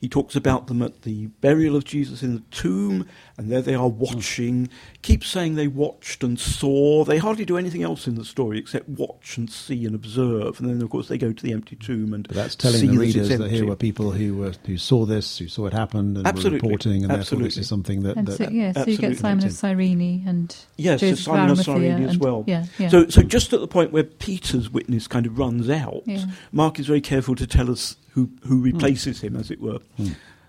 He 0.00 0.08
talks 0.08 0.36
about 0.36 0.66
them 0.66 0.82
at 0.82 1.02
the 1.02 1.26
burial 1.26 1.76
of 1.76 1.84
Jesus 1.84 2.22
in 2.22 2.34
the 2.34 2.42
tomb, 2.50 3.06
and 3.38 3.50
there 3.52 3.60
they 3.62 3.74
are 3.74 3.88
watching. 3.88 4.68
Keep 5.02 5.24
saying 5.24 5.54
they 5.54 5.68
watched 5.68 6.22
and 6.24 6.38
saw. 6.40 7.04
They 7.04 7.18
hardly 7.18 7.44
do 7.44 7.56
anything 7.56 7.82
else 7.82 8.06
in 8.06 8.14
the 8.14 8.24
story 8.24 8.58
except 8.58 8.88
watch 8.88 9.36
and 9.36 9.50
see 9.50 9.84
and 9.84 9.94
observe. 9.94 10.58
And 10.60 10.68
then, 10.68 10.80
of 10.82 10.90
course, 10.90 11.08
they 11.08 11.18
go 11.18 11.32
to 11.32 11.42
the 11.42 11.52
empty 11.52 11.76
tomb 11.76 12.12
and 12.14 12.26
But 12.26 12.36
that's 12.36 12.56
telling 12.56 12.78
see 12.80 12.86
the 12.86 12.96
that 12.96 13.02
it's 13.04 13.14
readers 13.14 13.28
that 13.28 13.40
empty. 13.44 13.56
here 13.56 13.66
were 13.66 13.76
people 13.76 14.10
who 14.10 14.36
were, 14.36 14.52
who 14.64 14.78
saw 14.78 15.04
this, 15.04 15.38
who 15.38 15.48
saw 15.48 15.66
it 15.66 15.72
happen, 15.72 16.16
and 16.16 16.26
Absolutely. 16.26 16.58
were 16.60 16.70
reporting, 16.70 17.02
and 17.04 17.12
therefore 17.12 17.38
this 17.40 17.56
is 17.58 17.68
something 17.68 18.02
that. 18.02 18.16
And 18.16 18.26
that 18.26 18.36
so, 18.38 18.48
yeah, 18.48 18.72
so 18.72 18.84
you 18.86 18.96
get 18.98 19.18
Simon 19.18 19.44
of 19.44 19.52
Cyrene 19.52 20.24
and 20.26 20.56
Yes, 20.76 21.00
so 21.00 21.08
Joseph 21.10 21.24
Simon 21.26 21.50
of 21.50 21.58
of 21.60 21.68
Arimathea 21.68 21.92
Cyrene 21.94 22.04
as 22.08 22.12
and- 22.14 22.20
well. 22.24 22.44
Yeah, 22.46 22.64
yeah. 22.78 22.88
So, 22.88 23.08
so 23.08 23.22
just 23.22 23.52
at 23.52 23.60
the 23.60 23.68
point 23.68 23.92
where 23.92 24.04
Peter's 24.04 24.70
witness 24.70 25.06
kind 25.06 25.26
of 25.26 25.38
runs 25.38 25.68
out, 25.70 26.02
Yeah. 26.06 26.24
Mark 26.52 26.78
is 26.78 26.86
very 26.86 27.00
careful 27.00 27.34
to 27.36 27.46
tell 27.46 27.70
us 27.70 27.96
who, 28.10 28.30
who 28.44 28.60
replaces 28.62 29.20
him, 29.20 29.36
as 29.36 29.50
it 29.50 29.60
were. 29.60 29.78
Hmm. 29.98 30.08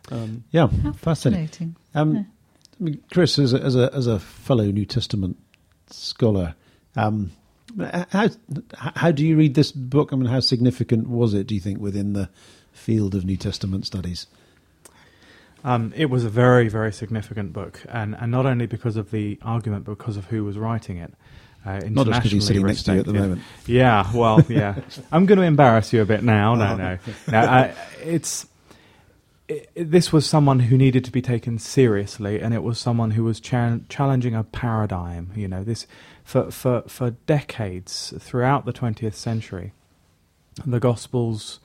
Um, 0.10 0.44
yeah, 0.51 0.67
fascinating. 0.67 0.96
fascinating. 1.01 1.75
Um, 1.94 2.15
Yeah. 2.15 2.24
I 2.79 2.84
mean, 2.84 3.03
Chris, 3.12 3.39
as 3.39 3.53
a, 3.53 3.62
as 3.62 3.75
a 3.75 3.93
as 3.93 4.07
a 4.07 4.19
fellow 4.19 4.65
New 4.65 4.86
Testament 4.86 5.38
scholar, 5.89 6.55
um, 6.96 7.31
how 8.12 8.29
how 8.74 9.12
do 9.12 9.25
you 9.25 9.36
read 9.36 9.55
this 9.55 9.72
book? 9.72 10.13
I 10.13 10.15
mean, 10.15 10.27
how 10.27 10.39
significant 10.39 11.07
was 11.07 11.34
it? 11.34 11.48
Do 11.48 11.55
you 11.55 11.62
think 11.62 11.79
within 11.79 12.13
the 12.13 12.29
field 12.72 13.15
of 13.15 13.25
New 13.25 13.38
Testament 13.38 13.86
studies? 13.86 14.27
Um, 15.63 15.91
it 15.96 16.05
was 16.05 16.24
a 16.24 16.29
very, 16.29 16.69
very 16.69 16.93
significant 16.93 17.51
book, 17.51 17.84
and, 17.89 18.15
and 18.15 18.31
not 18.31 18.46
only 18.46 18.67
because 18.67 18.96
of 18.96 19.12
the 19.12 19.38
argument, 19.41 19.86
but 19.86 19.98
because 19.98 20.15
of 20.15 20.25
who 20.25 20.46
was 20.46 20.57
writing 20.57 20.98
it. 20.98 21.13
Uh, 21.65 21.81
Not 21.89 22.07
just 22.07 22.19
because 22.19 22.31
he's 22.31 22.48
sitting 22.48 22.65
next 22.65 22.84
to 22.84 22.93
you 22.93 23.00
at 23.01 23.05
the 23.05 23.13
moment. 23.13 23.41
Yeah, 23.65 24.10
well, 24.13 24.41
yeah. 24.48 24.75
I'm 25.12 25.25
going 25.25 25.39
to 25.39 25.43
embarrass 25.43 25.91
you 25.91 26.01
a 26.01 26.05
bit 26.05 26.24
now. 26.24 26.55
No, 26.55 26.77
no, 26.77 26.98
no. 27.27 27.38
I, 27.38 27.74
it's 28.01 28.47
it, 29.48 29.70
this 29.75 30.12
was 30.12 30.25
someone 30.25 30.60
who 30.60 30.77
needed 30.77 31.06
to 31.06 31.12
be 31.12 31.22
taken 31.22 31.58
seriously, 31.58 32.39
and 32.39 32.54
it 32.54 32.63
was 32.63 32.80
someone 32.80 33.12
who 33.12 33.24
was 33.24 33.39
cha- 33.39 33.80
challenging 33.89 34.36
a 34.36 34.44
paradigm. 34.44 35.32
You 35.36 35.48
know, 35.48 35.63
this 35.63 35.88
for 36.24 36.51
for 36.51 36.84
for 36.88 37.12
decades 37.12 38.13
throughout 38.20 38.66
the 38.66 38.74
twentieth 38.74 39.16
century, 39.16 39.74
the 40.66 40.80
Gospels 40.80 41.60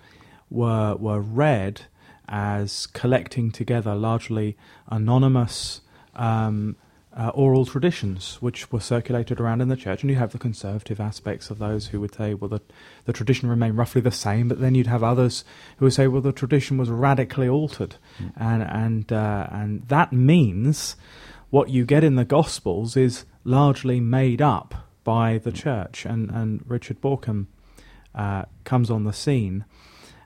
were 0.51 0.95
were 0.97 1.21
read 1.21 1.83
as 2.29 2.87
collecting 2.87 3.51
together 3.51 3.95
largely 3.95 4.57
anonymous. 4.89 5.81
Um, 6.15 6.77
uh, 7.17 7.29
oral 7.35 7.67
traditions 7.67 8.39
which 8.41 8.73
were 8.73 8.81
circulated 8.81 9.39
around 9.39 9.61
in 9.61 9.69
the 9.69 9.77
church, 9.77 10.03
and 10.03 10.11
you 10.11 10.17
have 10.17 10.33
the 10.33 10.39
conservative 10.39 11.01
aspects 11.01 11.51
of 11.51 11.59
those 11.59 11.89
who 11.89 12.01
would 12.01 12.15
say, 12.15 12.35
well, 12.35 12.49
the, 12.49 12.61
the 13.05 13.13
tradition 13.13 13.49
remained 13.49 13.77
roughly 13.77 14.01
the 14.01 14.11
same, 14.11 14.49
but 14.49 14.61
then 14.61 14.75
you'd 14.75 14.87
have 14.87 15.03
others 15.03 15.45
who 15.77 15.87
would 15.87 15.93
say, 15.93 16.07
well, 16.07 16.23
the 16.23 16.33
tradition 16.33 16.79
was 16.79 16.89
radically 16.89 17.49
altered, 17.49 17.97
mm. 18.19 18.33
and 18.37 18.63
and 18.63 19.13
uh, 19.13 19.47
and 19.51 19.87
that 19.89 20.13
means 20.13 20.97
what 21.51 21.69
you 21.69 21.85
get 21.85 22.03
in 22.03 22.15
the 22.15 22.25
Gospels 22.25 22.97
is 22.97 23.27
largely 23.45 24.01
made 24.01 24.41
up 24.41 24.75
by 25.05 25.39
the 25.39 25.53
mm. 25.53 25.57
church, 25.57 26.07
and 26.07 26.31
and 26.31 26.65
Richard 26.67 27.01
Bauckham 27.01 27.47
uh, 28.15 28.45
comes 28.65 28.91
on 28.91 29.05
the 29.05 29.13
scene 29.13 29.65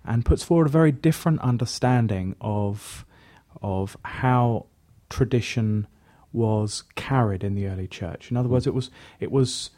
and 0.05 0.25
puts 0.25 0.45
forward 0.45 0.69
a 0.69 0.71
very 0.71 0.93
different 0.93 1.41
understanding 1.41 2.37
of 2.41 3.05
of 3.61 3.97
how 4.05 4.67
tradition 5.09 5.87
was 6.33 6.85
carried 6.95 7.43
in 7.45 7.55
the 7.55 7.67
early 7.67 7.89
church. 7.89 8.31
In 8.31 8.37
other 8.37 8.49
words, 8.49 8.67
it 8.67 8.75
was 8.75 8.91
it 9.21 9.31
was 9.31 9.71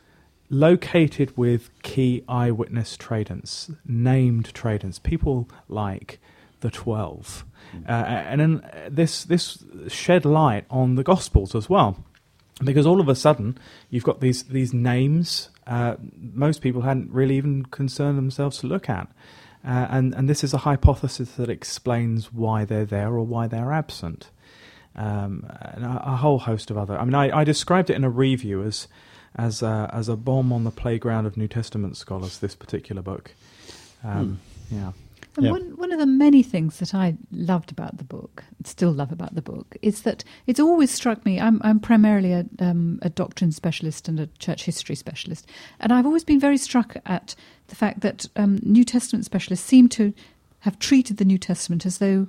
located 0.50 1.36
with 1.36 1.70
key 1.82 2.24
eyewitness 2.28 2.96
tradents, 2.96 3.74
named 3.86 4.52
tradents, 4.54 5.02
people 5.02 5.48
like 5.68 6.18
the 6.60 6.70
Twelve, 6.70 7.44
uh, 7.88 7.92
and 7.92 8.40
then 8.40 8.70
this 8.90 9.24
this 9.24 9.64
shed 9.88 10.24
light 10.24 10.64
on 10.70 10.96
the 10.96 11.04
Gospels 11.04 11.54
as 11.54 11.68
well, 11.68 12.04
because 12.64 12.86
all 12.86 13.00
of 13.00 13.08
a 13.08 13.14
sudden 13.14 13.58
you've 13.90 14.04
got 14.04 14.20
these 14.20 14.44
these 14.44 14.74
names 14.74 15.50
uh, 15.68 15.96
most 16.16 16.62
people 16.62 16.82
hadn't 16.82 17.10
really 17.12 17.36
even 17.36 17.64
concerned 17.66 18.16
themselves 18.18 18.58
to 18.58 18.66
look 18.66 18.88
at. 18.88 19.06
Uh, 19.64 19.86
and, 19.90 20.14
and 20.14 20.28
this 20.28 20.42
is 20.42 20.54
a 20.54 20.58
hypothesis 20.58 21.32
that 21.32 21.50
explains 21.50 22.32
why 22.32 22.64
they're 22.64 22.86
there 22.86 23.08
or 23.08 23.22
why 23.22 23.46
they're 23.46 23.72
absent 23.72 24.30
um, 24.98 25.46
and 25.60 25.84
a, 25.84 26.12
a, 26.12 26.16
whole 26.16 26.40
host 26.40 26.70
of 26.70 26.76
other. 26.76 26.98
I 26.98 27.04
mean, 27.04 27.14
I, 27.14 27.38
I 27.38 27.44
described 27.44 27.88
it 27.88 27.94
in 27.94 28.04
a 28.04 28.10
review 28.10 28.62
as 28.62 28.88
as 29.36 29.62
a, 29.62 29.88
as 29.92 30.08
a 30.08 30.16
bomb 30.16 30.52
on 30.52 30.64
the 30.64 30.70
playground 30.70 31.24
of 31.26 31.36
New 31.36 31.46
Testament 31.46 31.96
scholars. 31.96 32.40
This 32.40 32.56
particular 32.56 33.00
book, 33.00 33.32
um, 34.02 34.40
hmm. 34.68 34.76
yeah. 34.76 34.92
And 35.36 35.46
yeah. 35.46 35.52
one, 35.52 35.76
one 35.76 35.92
of 35.92 36.00
the 36.00 36.06
many 36.06 36.42
things 36.42 36.80
that 36.80 36.96
I 36.96 37.16
loved 37.30 37.70
about 37.70 37.98
the 37.98 38.04
book, 38.04 38.42
still 38.64 38.90
love 38.90 39.12
about 39.12 39.36
the 39.36 39.42
book, 39.42 39.76
is 39.82 40.02
that 40.02 40.24
it's 40.48 40.58
always 40.58 40.90
struck 40.90 41.24
me. 41.24 41.38
I'm, 41.38 41.60
I'm 41.62 41.78
primarily 41.78 42.32
a, 42.32 42.44
um, 42.58 42.98
a 43.02 43.08
doctrine 43.08 43.52
specialist 43.52 44.08
and 44.08 44.18
a 44.18 44.26
church 44.38 44.64
history 44.64 44.96
specialist, 44.96 45.48
and 45.78 45.92
I've 45.92 46.06
always 46.06 46.24
been 46.24 46.40
very 46.40 46.58
struck 46.58 46.96
at 47.06 47.36
the 47.68 47.76
fact 47.76 48.00
that 48.00 48.26
um, 48.34 48.58
New 48.64 48.82
Testament 48.82 49.26
specialists 49.26 49.64
seem 49.64 49.88
to 49.90 50.12
have 50.60 50.80
treated 50.80 51.18
the 51.18 51.24
New 51.24 51.38
Testament 51.38 51.86
as 51.86 51.98
though 51.98 52.26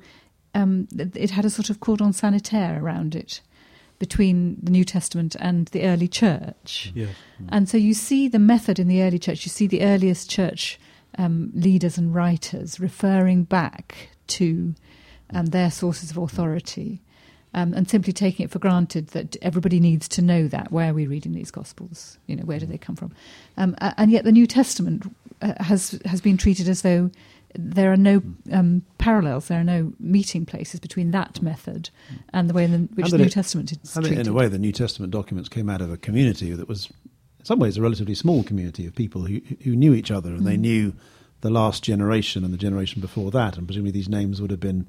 um, 0.54 0.88
it 0.98 1.32
had 1.32 1.46
a 1.46 1.50
sort 1.50 1.70
of 1.70 1.80
cordon 1.80 2.14
sanitaire 2.14 2.82
around 2.82 3.16
it 3.16 3.42
between 4.00 4.58
the 4.64 4.72
New 4.72 4.86
Testament 4.86 5.36
and 5.40 5.68
the 5.68 5.84
early 5.84 6.08
church. 6.08 6.92
And 7.50 7.68
so 7.68 7.78
you 7.78 7.94
see 7.94 8.28
the 8.30 8.40
method 8.40 8.80
in 8.80 8.88
the 8.88 9.04
early 9.04 9.20
church, 9.20 9.46
you 9.46 9.50
see 9.50 9.68
the 9.68 9.84
earliest 9.84 10.30
church 10.30 10.80
um, 11.18 11.52
leaders 11.54 11.98
and 11.98 12.16
writers 12.16 12.80
referring 12.80 13.44
back 13.44 14.10
to 14.28 14.74
um, 15.34 15.48
their 15.48 15.70
sources 15.70 16.12
of 16.12 16.18
authority. 16.18 17.02
Um, 17.52 17.74
and 17.74 17.90
simply 17.90 18.14
taking 18.14 18.44
it 18.44 18.52
for 18.52 18.60
granted 18.60 19.08
that 19.08 19.36
everybody 19.42 19.80
needs 19.80 20.08
to 20.10 20.22
know 20.22 20.48
that. 20.48 20.72
Where 20.72 20.92
are 20.92 20.94
we 20.94 21.08
reading 21.08 21.34
these 21.34 21.50
Gospels? 21.50 22.20
You 22.28 22.36
know, 22.36 22.44
where 22.44 22.60
do 22.60 22.68
they 22.68 22.78
come 22.78 22.96
from? 22.96 23.12
Um, 23.58 23.76
and 23.80 24.12
yet, 24.12 24.24
the 24.24 24.32
New 24.32 24.46
Testament 24.46 25.12
uh, 25.42 25.56
has 25.58 26.00
has 26.06 26.22
been 26.22 26.38
treated 26.38 26.70
as 26.70 26.84
though 26.84 27.10
there 27.56 27.92
are 27.92 27.98
no 27.98 28.22
um, 28.52 28.84
parallels, 28.98 29.48
there 29.48 29.60
are 29.60 29.64
no 29.64 29.94
meeting 30.00 30.46
places 30.46 30.80
between 30.80 31.12
that 31.12 31.42
method 31.42 31.90
and 32.34 32.50
the 32.50 32.54
way 32.54 32.66
in 32.66 32.90
which 32.94 33.10
the 33.10 33.18
New 33.18 33.26
it, 33.26 33.32
Testament 33.32 33.72
is 33.72 33.96
and 33.96 34.06
treated. 34.06 34.28
In 34.28 34.32
a 34.32 34.36
way, 34.36 34.48
the 34.48 34.60
New 34.60 34.72
Testament 34.72 35.12
documents 35.12 35.50
came 35.50 35.70
out 35.70 35.82
of 35.82 35.92
a 35.92 35.98
community 35.98 36.52
that 36.52 36.68
was, 36.68 36.90
in 37.40 37.46
some 37.46 37.60
ways, 37.60 37.78
a 37.78 37.82
relatively 37.82 38.16
small 38.16 38.44
community 38.44 38.86
of 38.86 38.96
people 38.96 39.24
who, 39.24 39.42
who 39.64 39.76
knew 39.76 39.94
each 39.94 40.12
other 40.12 40.30
and 40.30 40.42
mm. 40.42 40.46
they 40.46 40.58
knew 40.58 40.94
the 41.42 41.50
last 41.50 41.84
generation 41.84 42.44
and 42.44 42.54
the 42.54 42.58
generation 42.58 43.02
before 43.02 43.32
that, 43.32 43.58
and 43.58 43.68
presumably 43.68 43.92
these 43.92 44.10
names 44.10 44.42
would 44.42 44.52
have 44.52 44.60
been 44.60 44.88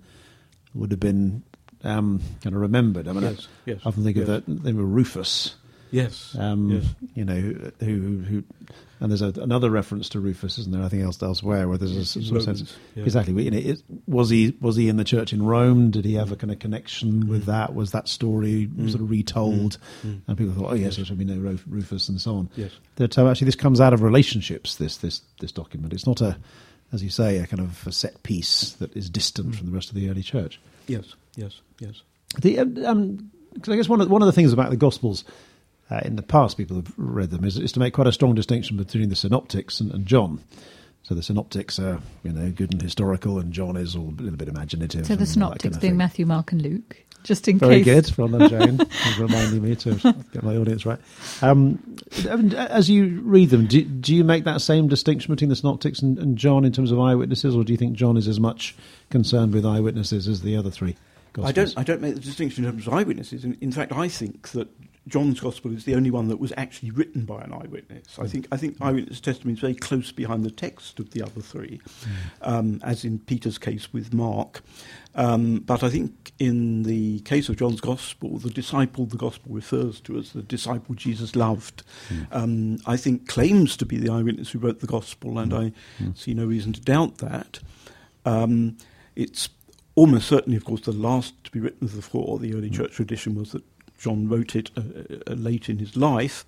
would 0.74 0.90
have 0.90 1.00
been 1.00 1.42
um, 1.82 2.20
kind 2.42 2.54
of 2.54 2.60
remembered. 2.60 3.08
I 3.08 3.12
mean, 3.12 3.22
yes, 3.22 3.46
I, 3.46 3.70
yes, 3.70 3.80
often 3.84 4.04
think 4.04 4.16
yes. 4.16 4.28
of 4.28 4.46
that. 4.46 4.62
They 4.62 4.72
were 4.72 4.84
Rufus. 4.84 5.56
Yes. 5.90 6.36
Um, 6.38 6.70
yes. 6.70 6.84
You 7.14 7.24
know, 7.24 7.40
who, 7.80 8.20
who, 8.20 8.44
and 9.00 9.10
there's 9.10 9.22
a, 9.22 9.32
another 9.40 9.70
reference 9.70 10.08
to 10.10 10.20
Rufus, 10.20 10.58
isn't 10.58 10.72
there? 10.72 10.82
I 10.82 10.88
think 10.88 11.02
else 11.02 11.22
elsewhere 11.22 11.68
where 11.68 11.78
there's 11.78 11.96
a 11.96 12.04
sort 12.04 12.36
of 12.36 12.42
sense. 12.42 12.76
Yeah. 12.94 13.04
Exactly. 13.04 13.42
You 13.42 13.50
know, 13.50 13.58
it, 13.58 13.82
was 14.06 14.30
he 14.30 14.56
was 14.60 14.76
he 14.76 14.88
in 14.88 14.96
the 14.96 15.04
church 15.04 15.32
in 15.32 15.42
Rome? 15.42 15.90
Did 15.90 16.04
he 16.04 16.14
have 16.14 16.32
a 16.32 16.36
kind 16.36 16.52
of 16.52 16.58
connection 16.58 17.28
with 17.28 17.42
mm. 17.42 17.46
that? 17.46 17.74
Was 17.74 17.92
that 17.92 18.08
story 18.08 18.68
mm. 18.68 18.90
sort 18.90 19.02
of 19.02 19.10
retold? 19.10 19.78
Mm. 20.02 20.10
mm. 20.10 20.20
And 20.26 20.38
people 20.38 20.54
thought, 20.54 20.72
oh 20.72 20.76
yes, 20.76 20.98
yes. 20.98 21.10
we 21.10 21.24
know 21.24 21.58
Rufus 21.66 22.08
and 22.08 22.20
so 22.20 22.36
on. 22.36 22.50
Yes. 22.56 22.72
That 22.96 23.18
uh, 23.18 23.28
actually 23.28 23.46
this 23.46 23.56
comes 23.56 23.80
out 23.80 23.92
of 23.92 24.02
relationships. 24.02 24.76
This 24.76 24.98
this 24.98 25.22
this 25.40 25.52
document. 25.52 25.92
It's 25.92 26.06
not 26.06 26.20
a, 26.20 26.36
as 26.92 27.02
you 27.02 27.10
say, 27.10 27.38
a 27.38 27.46
kind 27.46 27.60
of 27.60 27.86
a 27.86 27.92
set 27.92 28.22
piece 28.22 28.72
that 28.72 28.94
is 28.96 29.10
distant 29.10 29.52
mm. 29.52 29.56
from 29.56 29.66
the 29.66 29.72
rest 29.72 29.88
of 29.88 29.94
the 29.94 30.10
early 30.10 30.22
church. 30.22 30.60
Yes. 30.86 31.14
Yes. 31.36 31.60
Yes. 31.78 32.02
The 32.38 32.60
um, 32.60 32.84
um 32.84 33.30
I 33.66 33.76
guess 33.76 33.88
one 33.88 34.00
of 34.00 34.10
one 34.10 34.22
of 34.22 34.26
the 34.26 34.32
things 34.32 34.52
about 34.52 34.70
the 34.70 34.76
Gospels 34.76 35.24
uh, 35.90 36.00
in 36.04 36.16
the 36.16 36.22
past 36.22 36.56
people 36.56 36.76
have 36.76 36.92
read 36.96 37.30
them 37.30 37.44
is, 37.44 37.58
is, 37.58 37.72
to 37.72 37.80
make 37.80 37.94
quite 37.94 38.06
a 38.06 38.12
strong 38.12 38.34
distinction 38.34 38.76
between 38.76 39.08
the 39.08 39.16
synoptics 39.16 39.80
and, 39.80 39.90
and, 39.92 40.06
John. 40.06 40.40
So 41.02 41.14
the 41.14 41.22
synoptics 41.22 41.78
are, 41.78 42.00
you 42.22 42.32
know, 42.32 42.50
good 42.50 42.72
and 42.72 42.80
historical, 42.80 43.38
and 43.38 43.52
John 43.52 43.76
is 43.76 43.96
all 43.96 44.08
a 44.08 44.22
little 44.22 44.36
bit 44.36 44.48
imaginative. 44.48 45.06
So 45.06 45.16
the 45.16 45.26
synoptics 45.26 45.62
kind 45.64 45.74
of 45.74 45.80
being 45.80 45.92
thing. 45.92 45.98
Matthew, 45.98 46.26
Mark, 46.26 46.52
and 46.52 46.62
Luke, 46.62 47.04
just 47.24 47.48
in 47.48 47.58
Very 47.58 47.82
case. 47.82 47.84
Very 47.84 48.00
good, 48.02 48.18
well 48.18 48.48
done, 48.48 48.48
Jane, 48.78 48.88
reminding 49.18 49.62
me 49.62 49.74
to 49.76 49.94
get 50.32 50.42
my 50.42 50.56
audience 50.56 50.86
right. 50.86 50.98
Um, 51.42 51.82
as 52.54 52.88
you 52.88 53.20
read 53.22 53.50
them, 53.50 53.66
do, 53.66 53.82
do, 53.82 54.14
you 54.14 54.24
make 54.24 54.44
that 54.44 54.60
same 54.60 54.88
distinction 54.88 55.32
between 55.34 55.48
the 55.48 55.56
synoptics 55.56 56.00
and, 56.00 56.18
and 56.18 56.36
John 56.36 56.64
in 56.64 56.72
terms 56.72 56.92
of 56.92 57.00
eyewitnesses, 57.00 57.56
or 57.56 57.64
do 57.64 57.72
you 57.72 57.78
think 57.78 57.94
John 57.94 58.16
is 58.16 58.28
as 58.28 58.38
much 58.38 58.76
concerned 59.08 59.54
with 59.54 59.66
eyewitnesses 59.66 60.28
as 60.28 60.42
the 60.42 60.56
other 60.56 60.70
three? 60.70 60.96
Gospels? 61.32 61.48
I 61.48 61.52
don't. 61.52 61.78
I 61.78 61.82
don't 61.84 62.02
make 62.02 62.14
the 62.14 62.20
distinction 62.20 62.64
in 62.64 62.70
terms 62.70 62.86
of 62.86 62.92
eyewitnesses. 62.92 63.44
In, 63.44 63.56
in 63.60 63.72
fact, 63.72 63.92
I 63.92 64.08
think 64.08 64.48
that 64.50 64.68
John's 65.08 65.40
Gospel 65.40 65.74
is 65.74 65.84
the 65.84 65.94
only 65.94 66.10
one 66.10 66.28
that 66.28 66.38
was 66.38 66.52
actually 66.56 66.90
written 66.90 67.24
by 67.24 67.40
an 67.40 67.52
eyewitness. 67.52 68.18
I 68.18 68.26
think 68.26 68.46
I 68.52 68.56
think 68.56 68.76
eyewitness 68.80 69.20
testimony 69.20 69.54
is 69.54 69.60
very 69.60 69.74
close 69.74 70.12
behind 70.12 70.44
the 70.44 70.50
text 70.50 71.00
of 71.00 71.10
the 71.10 71.22
other 71.22 71.40
three, 71.40 71.80
um, 72.42 72.80
as 72.84 73.04
in 73.04 73.18
Peter's 73.18 73.58
case 73.58 73.92
with 73.92 74.12
Mark. 74.12 74.62
Um, 75.14 75.60
but 75.60 75.82
I 75.82 75.90
think 75.90 76.32
in 76.38 76.84
the 76.84 77.20
case 77.20 77.48
of 77.48 77.56
John's 77.56 77.80
Gospel, 77.80 78.38
the 78.38 78.50
disciple 78.50 79.06
the 79.06 79.16
Gospel 79.16 79.52
refers 79.52 80.00
to 80.02 80.18
as 80.18 80.32
the 80.32 80.42
disciple 80.42 80.94
Jesus 80.94 81.34
loved, 81.34 81.82
mm. 82.08 82.26
um, 82.30 82.78
I 82.86 82.96
think 82.96 83.26
claims 83.26 83.76
to 83.78 83.86
be 83.86 83.96
the 83.96 84.12
eyewitness 84.12 84.50
who 84.50 84.58
wrote 84.58 84.80
the 84.80 84.86
Gospel, 84.86 85.38
and 85.38 85.52
mm. 85.52 85.58
I 85.58 86.02
mm. 86.02 86.16
see 86.16 86.34
no 86.34 86.46
reason 86.46 86.72
to 86.74 86.80
doubt 86.80 87.18
that. 87.18 87.58
Um, 88.24 88.76
it's 89.16 89.48
almost 89.94 90.28
certainly, 90.28 90.56
of 90.56 90.64
course, 90.64 90.82
the 90.82 90.92
last 90.92 91.42
to 91.44 91.50
be 91.50 91.58
written 91.58 91.84
of 91.84 91.96
the 91.96 92.02
four. 92.02 92.38
The 92.38 92.54
early 92.54 92.70
mm. 92.70 92.76
church 92.76 92.92
tradition 92.92 93.34
was 93.34 93.52
that 93.52 93.64
John 94.00 94.28
wrote 94.28 94.56
it 94.56 94.70
uh, 94.76 94.80
uh, 95.26 95.34
late 95.34 95.68
in 95.68 95.78
his 95.78 95.94
life. 95.94 96.44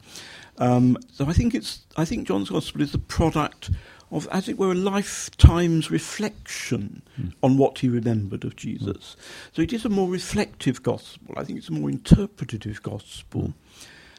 Um, 0.57 0.97
so 1.13 1.27
I 1.27 1.35
think 1.35 1.55
it's 1.55 1.85
I 1.97 2.05
think 2.07 2.27
John's 2.27 2.49
Gospel 2.49 2.81
is 2.81 2.93
the 2.93 2.99
product 2.99 3.71
of, 4.11 4.27
as 4.33 4.49
it 4.49 4.59
were, 4.59 4.73
a 4.73 4.75
lifetime's 4.75 5.91
reflection 5.91 7.03
mm. 7.21 7.33
on 7.43 7.59
what 7.59 7.79
he 7.79 7.89
remembered 7.89 8.45
of 8.45 8.57
Jesus. 8.57 9.17
Mm. 9.17 9.57
So 9.57 9.63
it 9.63 9.73
is 9.73 9.85
a 9.85 9.91
more 9.91 10.09
reflective 10.09 10.83
gospel. 10.83 11.35
I 11.37 11.45
think 11.45 11.59
it's 11.59 11.69
a 11.69 11.73
more 11.73 11.91
interpretative 11.91 12.83
gospel. 12.83 13.43
Mm. 13.43 13.55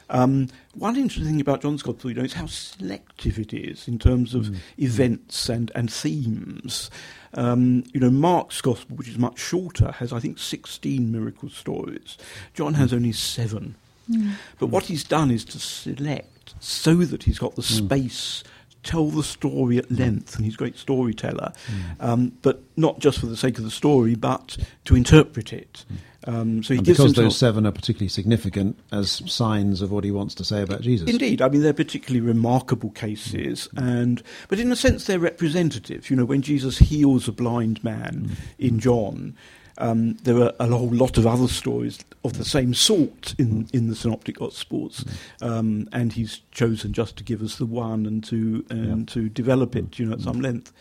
Um, 0.10 0.50
one 0.74 0.96
interesting 0.96 1.26
thing 1.26 1.42
about 1.42 1.62
John's 1.62 1.84
Gospel, 1.84 2.12
you 2.12 2.18
know, 2.18 2.24
is 2.24 2.34
how 2.34 2.46
selective 2.46 3.40
it 3.40 3.54
is 3.54 3.88
in 3.88 4.00
terms 4.00 4.34
of 4.34 4.46
mm. 4.46 4.58
events 4.78 5.50
and, 5.50 5.72
and 5.76 5.92
themes. 5.92 6.90
Um, 7.34 7.84
you 7.94 8.00
know, 8.00 8.12
Mark's 8.12 8.62
Gospel, 8.62 8.98
which 8.98 9.08
is 9.08 9.18
much 9.18 9.40
shorter, 9.40 9.92
has, 9.94 10.14
I 10.14 10.20
think, 10.20 10.38
16 10.40 11.12
miracle 11.12 11.50
stories. 11.50 12.18
John 12.54 12.76
has 12.76 12.94
only 12.94 13.12
seven. 13.12 13.76
Mm. 14.10 14.34
But 14.60 14.68
what 14.68 14.86
he's 14.86 15.04
done 15.04 15.32
is 15.32 15.46
to 15.46 15.60
select 15.60 16.54
so 16.60 16.96
that 16.96 17.24
he's 17.24 17.40
got 17.40 17.56
the 17.56 17.62
mm. 17.62 17.86
space 17.86 18.44
tell 18.84 19.08
the 19.08 19.24
story 19.24 19.78
at 19.78 19.90
length, 19.92 20.36
and 20.36 20.46
he's 20.46 20.56
a 20.56 20.58
great 20.58 20.78
storyteller. 20.78 21.54
Mm. 21.68 22.06
Um, 22.06 22.32
but 22.42 22.62
not 22.76 23.00
just 23.00 23.20
for 23.20 23.26
the 23.26 23.38
sake 23.38 23.58
of 23.58 23.64
the 23.64 23.72
story, 23.72 24.16
but 24.16 24.58
to 24.86 24.96
interpret 24.96 25.54
it. 25.54 25.86
Mm. 25.92 25.98
Um, 26.26 26.64
so 26.64 26.74
he 26.74 26.78
and 26.78 26.86
because 26.86 27.04
himself, 27.04 27.26
those 27.26 27.38
seven 27.38 27.66
are 27.66 27.72
particularly 27.72 28.08
significant 28.08 28.80
as 28.92 29.22
signs 29.32 29.82
of 29.82 29.92
what 29.92 30.04
he 30.04 30.12
wants 30.12 30.34
to 30.36 30.46
say 30.46 30.62
about 30.62 30.82
Jesus. 30.82 31.10
Indeed, 31.10 31.42
I 31.42 31.50
mean 31.50 31.62
they're 31.62 31.74
particularly 31.74 32.26
remarkable 32.26 32.92
cases, 32.92 33.68
mm. 33.76 33.84
and 33.84 34.24
but 34.48 34.60
in 34.60 34.72
a 34.72 34.76
sense 34.76 35.06
they're 35.06 35.20
representative. 35.20 36.10
You 36.10 36.16
know, 36.16 36.26
when 36.26 36.42
Jesus 36.42 36.78
heals 36.78 37.28
a 37.28 37.34
blind 37.34 37.84
man 37.84 38.30
mm. 38.30 38.38
in 38.58 38.80
John, 38.80 39.36
Um, 39.78 40.14
there 40.24 40.38
are 40.38 40.54
a 40.60 40.68
whole 40.68 40.90
lot 40.90 41.18
of 41.18 41.26
other 41.26 41.48
stories 41.48 42.00
of 42.24 42.38
the 42.38 42.46
same 42.46 42.74
sort 42.74 43.36
in, 43.38 43.68
in 43.74 43.90
the 43.90 43.96
Synoptic 43.96 44.38
Gospels, 44.38 45.04
um, 45.42 45.90
and 45.92 46.14
he's 46.14 46.42
chosen 46.52 46.94
just 46.94 47.18
to 47.18 47.24
give 47.24 47.42
us 47.42 47.58
the 47.58 47.66
one 47.66 48.06
and 48.06 48.24
to 48.26 48.66
and 48.70 49.08
to 49.10 49.30
develop 49.30 49.76
it, 49.76 49.98
you 49.98 50.06
know, 50.06 50.14
at 50.14 50.22
some 50.22 50.42
length. 50.42 50.72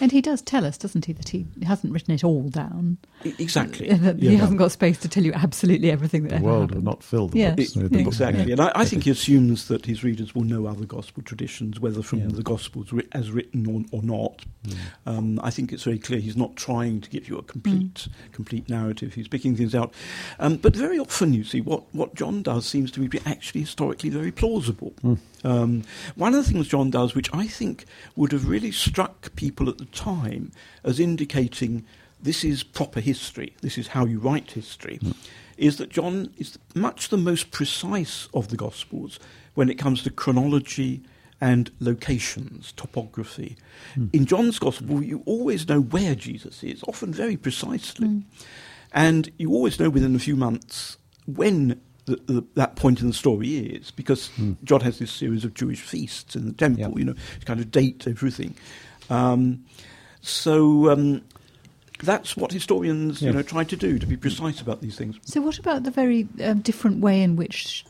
And 0.00 0.12
he 0.12 0.20
does 0.20 0.42
tell 0.42 0.64
us, 0.64 0.78
doesn't 0.78 1.04
he, 1.06 1.12
that 1.12 1.28
he 1.28 1.46
hasn't 1.64 1.92
written 1.92 2.14
it 2.14 2.22
all 2.24 2.48
down. 2.48 2.98
Exactly. 3.24 3.88
That 3.98 4.18
he 4.20 4.30
Yeah. 4.30 4.38
hasn't 4.38 4.58
got 4.58 4.70
space 4.72 4.98
to 4.98 5.08
tell 5.08 5.24
you 5.24 5.32
absolutely 5.32 5.90
everything 5.90 6.22
that 6.24 6.28
The 6.30 6.36
ever 6.36 6.44
world 6.44 6.60
happened. 6.70 6.76
would 6.76 6.84
not 6.84 7.02
fill 7.02 7.28
the 7.28 7.38
Yeah. 7.38 7.54
books. 7.54 7.74
With 7.74 7.90
the 7.90 7.98
book. 7.98 8.06
exactly, 8.06 8.44
Yeah. 8.44 8.52
and 8.52 8.60
I, 8.60 8.72
I 8.76 8.84
think 8.84 9.04
he 9.04 9.10
assumes 9.10 9.68
that 9.68 9.86
his 9.86 10.04
readers 10.04 10.34
will 10.34 10.44
know 10.44 10.66
other 10.66 10.84
gospel 10.86 11.22
traditions, 11.22 11.80
whether 11.80 12.02
from 12.02 12.20
Yeah. 12.20 12.26
the 12.28 12.42
gospels 12.42 12.92
writ- 12.92 13.08
as 13.12 13.30
written 13.32 13.66
or, 13.66 13.82
or 13.98 14.02
not. 14.02 14.44
Mm. 14.66 14.74
Um, 15.06 15.40
I 15.42 15.50
think 15.50 15.72
it's 15.72 15.82
very 15.84 15.98
clear 15.98 16.20
he's 16.20 16.36
not 16.36 16.56
trying 16.56 17.00
to 17.00 17.10
give 17.10 17.28
you 17.28 17.38
a 17.38 17.42
complete 17.42 18.08
complete 18.32 18.68
narrative. 18.68 19.14
He's 19.14 19.28
picking 19.28 19.56
things 19.56 19.74
out, 19.74 19.92
um, 20.38 20.56
but 20.56 20.76
very 20.76 20.98
often 20.98 21.32
you 21.34 21.44
see 21.44 21.60
what 21.60 21.82
what 21.94 22.14
John 22.14 22.42
does 22.42 22.66
seems 22.66 22.90
to 22.92 23.00
me 23.00 23.06
to 23.08 23.10
be 23.18 23.20
actually 23.26 23.62
historically 23.62 24.10
very 24.10 24.30
plausible. 24.30 24.92
Mm. 25.02 25.18
Um, 25.44 25.84
one 26.16 26.34
of 26.34 26.44
the 26.44 26.50
things 26.50 26.68
John 26.68 26.90
does, 26.90 27.14
which 27.14 27.32
I 27.32 27.46
think 27.46 27.84
would 28.16 28.32
have 28.32 28.48
really 28.48 28.72
struck 28.72 29.34
people 29.36 29.68
at 29.68 29.78
the 29.78 29.84
time 29.86 30.52
as 30.84 30.98
indicating 30.98 31.84
this 32.20 32.44
is 32.44 32.62
proper 32.62 33.00
history, 33.00 33.54
this 33.60 33.78
is 33.78 33.88
how 33.88 34.04
you 34.04 34.18
write 34.18 34.52
history, 34.52 34.96
hmm. 34.96 35.12
is 35.56 35.76
that 35.76 35.90
John 35.90 36.32
is 36.36 36.58
much 36.74 37.08
the 37.08 37.16
most 37.16 37.50
precise 37.50 38.28
of 38.34 38.48
the 38.48 38.56
Gospels 38.56 39.20
when 39.54 39.68
it 39.68 39.78
comes 39.78 40.02
to 40.02 40.10
chronology 40.10 41.02
and 41.40 41.70
locations, 41.78 42.72
topography. 42.72 43.56
Hmm. 43.94 44.06
In 44.12 44.26
John's 44.26 44.58
Gospel, 44.58 45.02
you 45.02 45.22
always 45.26 45.68
know 45.68 45.80
where 45.80 46.14
Jesus 46.14 46.64
is, 46.64 46.82
often 46.88 47.12
very 47.12 47.36
precisely. 47.36 48.08
Hmm. 48.08 48.20
And 48.92 49.30
you 49.38 49.52
always 49.52 49.78
know 49.78 49.90
within 49.90 50.16
a 50.16 50.18
few 50.18 50.34
months 50.34 50.96
when 51.26 51.80
the, 52.08 52.16
the, 52.32 52.44
that 52.54 52.74
point 52.76 53.00
in 53.00 53.06
the 53.06 53.12
story 53.14 53.56
is, 53.58 53.90
because 53.92 54.30
John 54.64 54.80
has 54.80 54.98
this 54.98 55.12
series 55.12 55.44
of 55.44 55.54
Jewish 55.54 55.80
feasts 55.80 56.34
in 56.34 56.46
the 56.46 56.52
temple, 56.52 56.80
Yeah. 56.80 56.98
you 56.98 57.04
know, 57.04 57.14
to 57.14 57.46
kind 57.46 57.60
of 57.60 57.70
date 57.70 58.06
everything. 58.08 58.54
Um, 59.08 59.64
so 60.20 60.90
um, 60.90 61.22
that's 62.02 62.36
what 62.36 62.52
historians, 62.52 63.22
Yeah. 63.22 63.28
you 63.28 63.34
know, 63.36 63.42
try 63.42 63.64
to 63.64 63.76
do, 63.76 63.98
to 63.98 64.06
be 64.06 64.16
precise 64.16 64.60
about 64.60 64.80
these 64.80 64.96
things. 64.96 65.16
So, 65.24 65.40
what 65.40 65.58
about 65.58 65.84
the 65.84 65.90
very 65.90 66.26
um, 66.42 66.60
different 66.60 67.00
way 67.00 67.22
in 67.22 67.36
which 67.36 67.84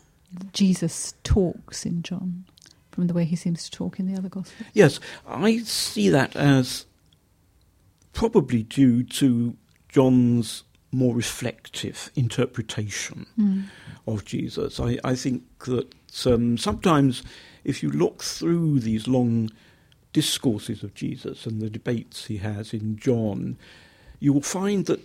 Jesus 0.52 1.14
talks 1.24 1.86
in 1.86 2.02
John 2.02 2.44
from 2.92 3.06
the 3.06 3.14
way 3.14 3.24
he 3.24 3.36
seems 3.36 3.64
to 3.64 3.70
talk 3.70 3.98
in 3.98 4.06
the 4.12 4.18
other 4.18 4.28
Gospels? 4.28 4.68
Yes, 4.74 5.00
I 5.26 5.58
see 5.58 6.08
that 6.10 6.36
as 6.36 6.84
probably 8.12 8.62
due 8.64 9.02
to 9.04 9.56
John's 9.88 10.64
more 10.90 11.14
reflective 11.14 12.10
interpretation 12.16 13.26
Mm. 13.38 13.64
of 14.06 14.24
Jesus. 14.24 14.80
I, 14.80 14.98
I 15.04 15.14
think 15.14 15.42
that 15.66 15.92
um, 16.26 16.56
sometimes 16.56 17.22
if 17.64 17.82
you 17.82 17.90
look 17.90 18.22
through 18.22 18.80
these 18.80 19.06
long 19.06 19.50
discourses 20.14 20.82
of 20.82 20.94
Jesus 20.94 21.44
and 21.46 21.60
the 21.60 21.68
debates 21.68 22.26
he 22.26 22.38
has 22.38 22.72
in 22.72 22.96
John, 22.96 23.58
you 24.20 24.32
will 24.32 24.40
find 24.42 24.86
that 24.86 25.00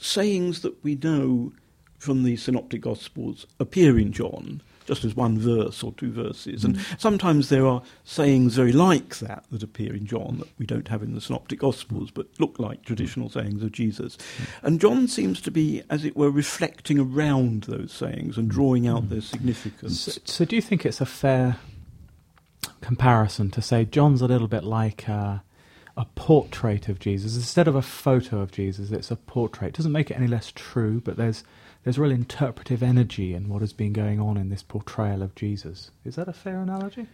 sayings 0.00 0.62
that 0.62 0.82
we 0.82 0.96
know 0.96 1.52
from 1.98 2.24
the 2.24 2.36
Synoptic 2.36 2.80
Gospels 2.80 3.46
appear 3.60 3.98
in 3.98 4.12
John 4.12 4.62
just 4.90 5.04
as 5.04 5.14
one 5.14 5.38
verse 5.38 5.84
or 5.84 5.92
two 5.92 6.10
verses. 6.10 6.64
And 6.64 6.74
mm. 6.74 7.00
sometimes 7.00 7.48
there 7.48 7.64
are 7.64 7.80
sayings 8.02 8.56
very 8.56 8.72
like 8.72 9.18
that 9.18 9.44
that 9.52 9.62
appear 9.62 9.94
in 9.94 10.04
John 10.04 10.38
that 10.38 10.48
we 10.58 10.66
don't 10.66 10.88
have 10.88 11.00
in 11.00 11.14
the 11.14 11.20
Synoptic 11.20 11.60
Gospels 11.60 12.10
but 12.10 12.26
look 12.40 12.58
like 12.58 12.84
traditional 12.84 13.28
mm. 13.28 13.34
sayings 13.34 13.62
of 13.62 13.70
Jesus. 13.70 14.16
Mm. 14.16 14.46
And 14.64 14.80
John 14.80 15.06
seems 15.06 15.40
to 15.42 15.52
be, 15.52 15.84
as 15.88 16.04
it 16.04 16.16
were, 16.16 16.28
reflecting 16.28 16.98
around 16.98 17.64
those 17.64 17.92
sayings 17.92 18.36
and 18.36 18.50
drawing 18.50 18.88
out 18.88 19.10
their 19.10 19.20
significance. 19.20 20.00
So, 20.00 20.20
so 20.24 20.44
do 20.44 20.56
you 20.56 20.62
think 20.62 20.84
it's 20.84 21.00
a 21.00 21.06
fair 21.06 21.58
comparison 22.80 23.52
to 23.52 23.62
say 23.62 23.84
John's 23.84 24.22
a 24.22 24.26
little 24.26 24.48
bit 24.48 24.64
like 24.64 25.06
a, 25.06 25.44
a 25.96 26.04
portrait 26.16 26.88
of 26.88 26.98
Jesus 26.98 27.36
instead 27.36 27.68
of 27.68 27.76
a 27.76 27.82
photo 27.82 28.40
of 28.40 28.50
Jesus? 28.50 28.90
It's 28.90 29.12
a 29.12 29.16
portrait. 29.16 29.68
It 29.68 29.74
doesn't 29.74 29.92
make 29.92 30.10
it 30.10 30.16
any 30.16 30.26
less 30.26 30.50
true, 30.52 31.00
but 31.00 31.16
there's 31.16 31.44
there's 31.84 31.98
real 31.98 32.10
interpretive 32.10 32.82
energy 32.82 33.34
in 33.34 33.48
what 33.48 33.60
has 33.60 33.72
been 33.72 33.92
going 33.92 34.20
on 34.20 34.36
in 34.36 34.50
this 34.50 34.62
portrayal 34.62 35.22
of 35.22 35.34
Jesus. 35.34 35.90
Is 36.04 36.16
that 36.16 36.28
a 36.28 36.32
fair 36.32 36.60
analogy? 36.60 37.06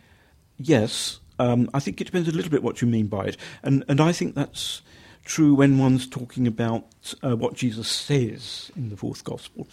Yes, 0.58 1.20
um, 1.38 1.70
I 1.74 1.80
think 1.80 2.00
it 2.00 2.04
depends 2.04 2.28
a 2.28 2.32
little 2.32 2.50
bit 2.50 2.62
what 2.62 2.80
you 2.80 2.88
mean 2.88 3.06
by 3.06 3.26
it, 3.26 3.36
and 3.62 3.84
and 3.88 4.00
I 4.00 4.12
think 4.12 4.34
that's 4.34 4.82
true 5.24 5.54
when 5.54 5.76
one's 5.76 6.06
talking 6.06 6.46
about 6.46 7.14
uh, 7.22 7.36
what 7.36 7.54
Jesus 7.54 7.88
says 7.88 8.70
in 8.76 8.88
the 8.88 8.96
fourth 8.96 9.24
gospel. 9.24 9.68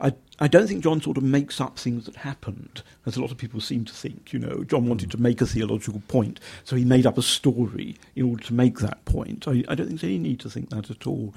I 0.00 0.14
I 0.38 0.48
don't 0.48 0.66
think 0.66 0.82
John 0.82 1.02
sort 1.02 1.18
of 1.18 1.22
makes 1.22 1.60
up 1.60 1.78
things 1.78 2.06
that 2.06 2.16
happened, 2.16 2.82
as 3.04 3.16
a 3.16 3.20
lot 3.20 3.30
of 3.30 3.36
people 3.36 3.60
seem 3.60 3.84
to 3.84 3.92
think. 3.92 4.32
You 4.32 4.38
know, 4.38 4.64
John 4.64 4.86
wanted 4.86 5.10
to 5.10 5.20
make 5.20 5.40
a 5.40 5.46
theological 5.46 6.02
point, 6.08 6.40
so 6.64 6.76
he 6.76 6.84
made 6.84 7.06
up 7.06 7.18
a 7.18 7.22
story 7.22 7.96
in 8.16 8.30
order 8.30 8.44
to 8.44 8.54
make 8.54 8.78
that 8.78 9.04
point. 9.04 9.46
I, 9.46 9.62
I 9.68 9.74
don't 9.74 9.88
think 9.88 10.00
there's 10.00 10.04
any 10.04 10.18
need 10.18 10.40
to 10.40 10.50
think 10.50 10.70
that 10.70 10.90
at 10.90 11.06
all. 11.06 11.34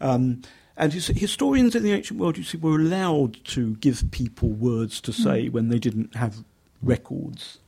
Um, 0.00 0.42
and 0.76 0.92
his, 0.92 1.08
historians 1.08 1.74
in 1.74 1.82
the 1.82 1.92
ancient 1.92 2.18
world, 2.18 2.38
you 2.38 2.44
see, 2.44 2.58
were 2.58 2.78
allowed 2.78 3.42
to 3.46 3.74
give 3.76 4.10
people 4.10 4.48
words 4.48 5.00
to 5.02 5.12
hmm. 5.12 5.22
say 5.22 5.48
when 5.48 5.68
they 5.68 5.78
didn't 5.78 6.14
have 6.14 6.44
records, 6.82 7.58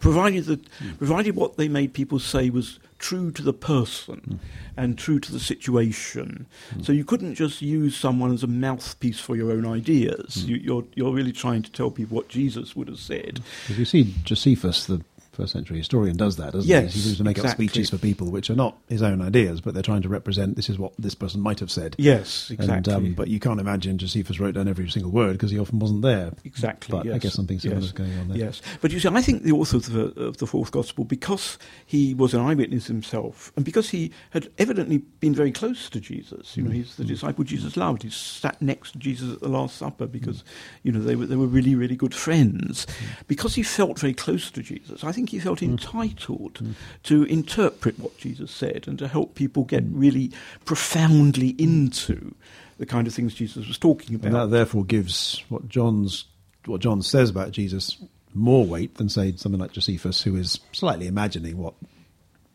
provided 0.00 0.44
that, 0.46 0.66
hmm. 0.78 0.92
provided 0.94 1.36
what 1.36 1.56
they 1.56 1.68
made 1.68 1.94
people 1.94 2.18
say 2.18 2.50
was 2.50 2.78
true 2.98 3.30
to 3.30 3.42
the 3.42 3.52
person 3.52 4.18
hmm. 4.18 4.36
and 4.76 4.98
true 4.98 5.18
to 5.20 5.32
the 5.32 5.40
situation. 5.40 6.46
So 6.82 6.92
you 6.92 7.04
couldn't 7.04 7.34
just 7.34 7.62
use 7.62 7.96
someone 7.96 8.32
as 8.32 8.42
a 8.42 8.48
mouthpiece 8.48 9.20
for 9.20 9.36
your 9.36 9.50
own 9.50 9.66
ideas. 9.66 10.44
You, 10.44 10.56
you're 10.56 10.84
you're 10.94 11.12
really 11.12 11.32
trying 11.32 11.62
to 11.62 11.72
tell 11.72 11.90
people 11.90 12.16
what 12.16 12.28
Jesus 12.28 12.76
would 12.76 12.88
have 12.88 13.00
said. 13.00 13.40
Because 13.62 13.78
you 13.78 13.84
see, 13.84 14.14
Josephus, 14.24 14.86
the 14.86 15.02
first 15.38 15.52
century 15.52 15.78
historian, 15.78 16.16
does 16.16 16.36
that, 16.36 16.52
doesn't 16.52 16.68
Yes, 16.68 16.92
he? 16.92 16.98
He 16.98 17.04
seems 17.06 17.18
to 17.18 17.24
make 17.24 17.38
exactly. 17.38 17.66
up 17.66 17.70
speeches 17.70 17.90
for 17.90 17.98
people 17.98 18.30
which 18.30 18.50
are 18.50 18.56
not 18.56 18.76
his 18.88 19.02
own 19.02 19.22
ideas, 19.22 19.60
but 19.60 19.72
they're 19.72 19.82
trying 19.82 20.02
to 20.02 20.08
represent 20.08 20.56
this 20.56 20.68
is 20.68 20.78
what 20.78 20.92
this 20.98 21.14
person 21.14 21.40
might 21.40 21.60
have 21.60 21.70
said. 21.70 21.94
Yes, 21.98 22.50
And, 22.50 22.60
um, 22.60 22.64
exactly. 22.70 22.94
um, 22.94 23.14
but 23.14 23.28
you 23.28 23.38
can't 23.38 23.60
imagine 23.60 23.98
Josephus 23.98 24.40
wrote 24.40 24.54
down 24.54 24.66
every 24.68 24.90
single 24.90 25.12
word 25.12 25.32
because 25.32 25.50
he 25.50 25.58
often 25.58 25.78
wasn't 25.78 26.02
there. 26.02 26.32
Exactly. 26.44 26.90
But 26.98 27.12
I 27.14 27.18
guess 27.18 27.34
something 27.34 27.58
similar 27.58 27.80
Yes. 27.80 27.86
is 27.86 27.92
going 27.92 28.18
on 28.18 28.28
there. 28.28 28.38
Yes, 28.38 28.60
but 28.80 28.90
you 28.90 28.98
see, 28.98 29.08
I 29.08 29.22
think 29.22 29.44
the 29.44 29.52
author 29.52 29.76
of 29.76 29.92
the, 29.92 30.04
of 30.20 30.38
the 30.38 30.46
fourth 30.46 30.72
gospel, 30.72 31.04
because 31.04 31.56
he 31.86 32.14
was 32.14 32.34
an 32.34 32.40
eyewitness 32.40 32.86
himself, 32.88 33.52
and 33.56 33.64
because 33.64 33.90
he 33.90 34.10
had 34.30 34.48
evidently 34.58 34.98
been 35.20 35.34
very 35.34 35.52
close 35.52 35.88
to 35.90 36.00
Jesus, 36.00 36.56
you 36.56 36.64
know, 36.64 36.70
mm, 36.70 36.74
he's 36.74 36.96
the 36.96 37.04
mm. 37.04 37.08
disciple 37.08 37.44
Jesus 37.44 37.76
loved. 37.76 38.02
He 38.02 38.10
sat 38.10 38.60
next 38.60 38.92
to 38.92 38.98
Jesus 38.98 39.32
at 39.32 39.40
the 39.40 39.48
Last 39.48 39.76
Supper 39.76 40.06
because, 40.06 40.38
mm. 40.38 40.46
you 40.82 40.92
know, 40.92 41.00
they 41.00 41.14
were 41.14 41.26
they 41.26 41.36
were 41.36 41.46
really 41.46 41.74
really 41.74 41.96
good 41.96 42.14
friends. 42.14 42.86
Because 43.26 43.54
he 43.54 43.62
felt 43.62 43.98
very 43.98 44.14
close 44.14 44.50
to 44.50 44.62
Jesus, 44.62 45.04
I 45.04 45.12
think 45.12 45.27
he 45.30 45.38
felt 45.38 45.60
mm. 45.60 45.68
entitled 45.68 46.60
to 47.04 47.24
interpret 47.24 47.98
what 47.98 48.16
Jesus 48.18 48.50
said 48.50 48.84
and 48.86 48.98
to 48.98 49.08
help 49.08 49.34
people 49.34 49.64
get 49.64 49.84
mm. 49.84 49.92
really 49.94 50.32
profoundly 50.64 51.50
into 51.58 52.34
the 52.78 52.86
kind 52.86 53.06
of 53.06 53.14
things 53.14 53.34
Jesus 53.34 53.66
was 53.66 53.78
talking 53.78 54.14
about. 54.14 54.26
And 54.26 54.36
that 54.36 54.50
therefore 54.50 54.84
gives 54.84 55.42
what 55.48 55.68
John's 55.68 56.26
what 56.66 56.80
John 56.80 57.02
says 57.02 57.30
about 57.30 57.52
Jesus 57.52 57.96
more 58.34 58.64
weight 58.66 58.96
than 58.96 59.08
say 59.08 59.34
something 59.36 59.60
like 59.60 59.72
Josephus, 59.72 60.22
who 60.22 60.36
is 60.36 60.60
slightly 60.72 61.06
imagining 61.06 61.56
what 61.56 61.74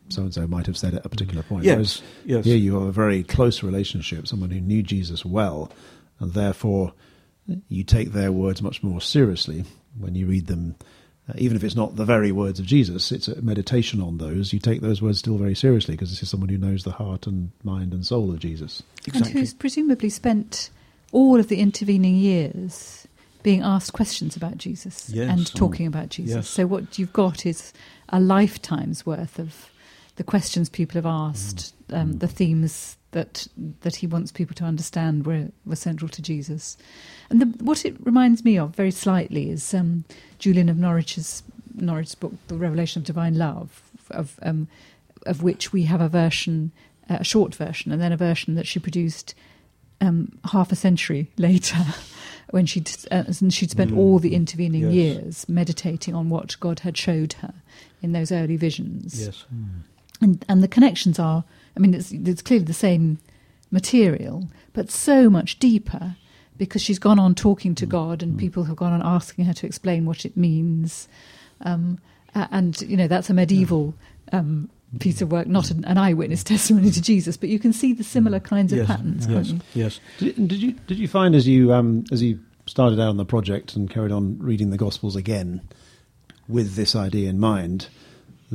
so 0.08 0.22
and 0.22 0.34
so 0.34 0.46
might 0.46 0.66
have 0.66 0.76
said 0.76 0.94
at 0.94 1.04
a 1.04 1.08
particular 1.08 1.42
mm. 1.42 1.48
point. 1.48 1.64
Yes, 1.64 1.74
Whereas 1.74 2.02
yes. 2.24 2.44
here 2.44 2.56
you 2.56 2.74
have 2.74 2.88
a 2.88 2.92
very 2.92 3.22
close 3.22 3.62
relationship, 3.62 4.26
someone 4.26 4.50
who 4.50 4.60
knew 4.60 4.82
Jesus 4.82 5.24
well, 5.24 5.70
and 6.20 6.32
therefore 6.32 6.92
you 7.68 7.84
take 7.84 8.12
their 8.12 8.32
words 8.32 8.62
much 8.62 8.82
more 8.82 9.00
seriously 9.00 9.64
when 9.98 10.14
you 10.14 10.26
read 10.26 10.46
them. 10.46 10.76
Uh, 11.28 11.32
even 11.38 11.56
if 11.56 11.64
it's 11.64 11.74
not 11.76 11.96
the 11.96 12.04
very 12.04 12.32
words 12.32 12.60
of 12.60 12.66
Jesus, 12.66 13.10
it's 13.10 13.28
a 13.28 13.40
meditation 13.40 14.00
on 14.00 14.18
those. 14.18 14.52
You 14.52 14.58
take 14.58 14.82
those 14.82 15.00
words 15.00 15.18
still 15.18 15.38
very 15.38 15.54
seriously 15.54 15.94
because 15.94 16.10
this 16.10 16.22
is 16.22 16.28
someone 16.28 16.50
who 16.50 16.58
knows 16.58 16.84
the 16.84 16.92
heart 16.92 17.26
and 17.26 17.50
mind 17.62 17.94
and 17.94 18.04
soul 18.04 18.30
of 18.30 18.40
Jesus. 18.40 18.82
And 19.14 19.26
who's 19.26 19.54
presumably 19.54 20.10
spent 20.10 20.70
all 21.12 21.40
of 21.40 21.48
the 21.48 21.60
intervening 21.60 22.16
years 22.16 23.06
being 23.42 23.62
asked 23.62 23.92
questions 23.92 24.36
about 24.36 24.58
Jesus 24.58 25.08
Yes. 25.10 25.30
and 25.30 25.54
talking 25.54 25.86
about 25.86 26.08
Jesus. 26.08 26.34
Yes. 26.34 26.48
So 26.48 26.66
what 26.66 26.98
you've 26.98 27.12
got 27.12 27.46
is 27.46 27.72
a 28.08 28.18
lifetime's 28.20 29.06
worth 29.06 29.38
of 29.38 29.70
the 30.16 30.24
questions 30.24 30.68
people 30.68 30.94
have 30.98 31.06
asked, 31.06 31.74
um, 31.90 32.18
the 32.18 32.28
themes 32.28 32.96
that 33.14 33.48
that 33.80 33.96
he 33.96 34.06
wants 34.06 34.30
people 34.32 34.54
to 34.56 34.64
understand 34.64 35.24
were 35.26 35.48
were 35.64 35.76
central 35.76 36.08
to 36.10 36.22
Jesus. 36.22 36.76
And 37.30 37.40
the, 37.40 37.46
what 37.64 37.84
it 37.84 37.96
reminds 38.04 38.44
me 38.44 38.58
of 38.58 38.76
very 38.76 38.90
slightly 38.92 39.50
is 39.50 39.72
um, 39.74 40.04
Julian 40.38 40.68
of 40.68 40.76
Norwich's 40.76 41.42
Norwich's 41.74 42.14
book, 42.14 42.32
The 42.48 42.56
Revelation 42.56 43.00
of 43.00 43.06
Divine 43.06 43.36
Love, 43.38 43.82
of 44.10 44.38
um, 44.42 44.68
of 45.26 45.42
which 45.42 45.72
we 45.72 45.84
have 45.84 46.00
a 46.02 46.08
version, 46.08 46.70
uh, 47.08 47.18
a 47.20 47.24
short 47.24 47.54
version, 47.54 47.92
and 47.92 48.00
then 48.02 48.12
a 48.12 48.16
version 48.16 48.54
that 48.56 48.66
she 48.66 48.78
produced 48.78 49.34
um, 50.00 50.38
half 50.52 50.70
a 50.72 50.76
century 50.76 51.30
later, 51.38 51.78
when 52.50 52.66
she'd 52.66 52.90
uh, 53.10 53.24
and 53.40 53.52
she'd 53.54 53.70
spent 53.70 53.90
Mm. 53.92 53.96
all 53.98 54.18
the 54.18 54.34
intervening 54.34 54.82
Yes. 54.82 54.92
years 54.92 55.48
meditating 55.48 56.14
on 56.14 56.28
what 56.30 56.56
God 56.60 56.80
had 56.80 56.96
showed 56.96 57.32
her 57.34 57.54
in 58.02 58.12
those 58.12 58.30
early 58.32 58.56
visions 58.56 59.24
Yes. 59.24 59.44
and 60.20 60.44
and 60.48 60.62
the 60.62 60.68
connections 60.68 61.18
are 61.18 61.44
i 61.76 61.80
mean 61.80 61.94
it's 61.94 62.12
it's 62.12 62.42
clearly 62.42 62.64
the 62.64 62.74
same 62.74 63.18
material, 63.74 64.48
but 64.72 64.90
so 64.90 65.28
much 65.28 65.58
deeper 65.58 66.16
because 66.56 66.80
she's 66.80 67.00
gone 67.00 67.18
on 67.18 67.34
talking 67.34 67.74
to 67.74 67.84
God 67.84 68.22
and 68.22 68.38
people 68.38 68.64
have 68.64 68.76
gone 68.76 68.92
on 68.92 69.02
asking 69.02 69.44
her 69.44 69.52
to 69.52 69.66
explain 69.66 70.06
what 70.06 70.24
it 70.24 70.36
means. 70.36 71.08
Um, 71.60 71.98
and, 72.34 72.80
you 72.82 72.96
know, 72.96 73.08
that's 73.08 73.28
a 73.28 73.34
medieval 73.34 73.94
um, 74.32 74.70
piece 75.00 75.20
of 75.20 75.32
work, 75.32 75.48
not 75.48 75.70
an, 75.70 75.84
an, 75.84 75.98
eyewitness 75.98 76.44
testimony 76.54 76.92
to 76.92 77.02
Jesus, 77.02 77.36
but 77.36 77.48
you 77.48 77.58
can 77.58 77.72
see 77.72 77.92
the 77.92 78.04
similar 78.04 78.38
kinds 78.38 78.72
of 78.72 78.78
yes, 78.78 78.86
patterns. 78.86 79.26
Yes, 79.26 79.52
yes. 79.74 80.00
Did, 80.18 80.48
did, 80.48 80.62
you 80.62 80.72
did 80.72 80.98
you 80.98 81.08
find 81.08 81.34
as 81.34 81.48
you 81.48 81.72
um, 81.72 82.04
as 82.12 82.22
you 82.22 82.38
started 82.66 83.00
out 83.00 83.08
on 83.08 83.16
the 83.16 83.24
project 83.24 83.74
and 83.74 83.90
carried 83.90 84.12
on 84.12 84.38
reading 84.38 84.70
the 84.70 84.76
Gospels 84.76 85.16
again 85.16 85.60
with 86.46 86.74
this 86.76 86.94
idea 86.94 87.28
in 87.28 87.40
mind 87.40 87.88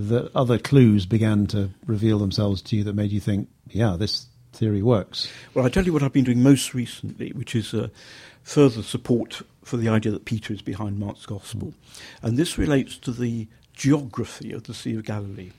that 0.07 0.31
other 0.35 0.57
clues 0.57 1.05
began 1.05 1.47
to 1.47 1.69
reveal 1.85 2.19
themselves 2.19 2.61
to 2.63 2.75
you 2.75 2.83
that 2.83 2.93
made 2.93 3.11
you 3.11 3.19
think, 3.19 3.49
yeah, 3.69 3.95
this 3.97 4.27
theory 4.53 4.81
works? 4.81 5.29
Well, 5.53 5.65
I 5.65 5.69
tell 5.69 5.85
you 5.85 5.93
what 5.93 6.03
I've 6.03 6.13
been 6.13 6.23
doing 6.23 6.43
most 6.43 6.73
recently, 6.73 7.31
which 7.31 7.55
is 7.55 7.73
uh, 7.73 7.89
further 8.43 8.81
support 8.81 9.41
for 9.63 9.77
the 9.77 9.89
idea 9.89 10.11
that 10.11 10.25
Peter 10.25 10.53
is 10.53 10.61
behind 10.61 10.99
Mark's 10.99 11.25
Gospel, 11.25 11.67
mm. 11.67 11.73
and 12.23 12.37
this 12.37 12.57
relates 12.57 12.97
to 12.99 13.11
the 13.11 13.47
geography 13.73 14.51
of 14.51 14.63
the 14.63 14.73
Sea 14.73 14.95
of 14.95 15.05
Galilee 15.05 15.51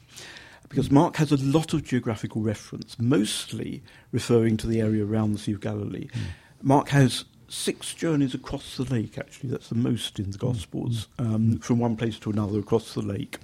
because 0.70 0.90
Mark 0.90 1.16
has 1.16 1.32
a 1.32 1.36
lot 1.36 1.74
of 1.74 1.84
geographical 1.84 2.40
reference, 2.42 2.96
mostly 2.98 3.82
referring 4.12 4.56
to 4.56 4.68
the 4.68 4.80
area 4.80 5.04
around 5.04 5.32
the 5.32 5.38
Sea 5.38 5.52
of 5.52 5.60
Galilee. 5.60 6.06
Mm. 6.06 6.20
Mark 6.62 6.88
has 6.90 7.24
six 7.48 7.92
journeys 7.92 8.34
across 8.34 8.76
the 8.76 8.84
lake, 8.84 9.18
actually. 9.18 9.50
That's 9.50 9.68
the 9.68 9.74
most 9.74 10.20
in 10.20 10.30
the 10.30 10.38
hmm. 10.38 10.46
Gospels, 10.46 11.08
mm. 11.18 11.34
um, 11.34 11.58
from 11.58 11.80
one 11.80 11.96
place 11.96 12.18
to 12.20 12.30
another 12.30 12.60
across 12.60 12.94
the 12.94 13.02
lake. 13.02 13.38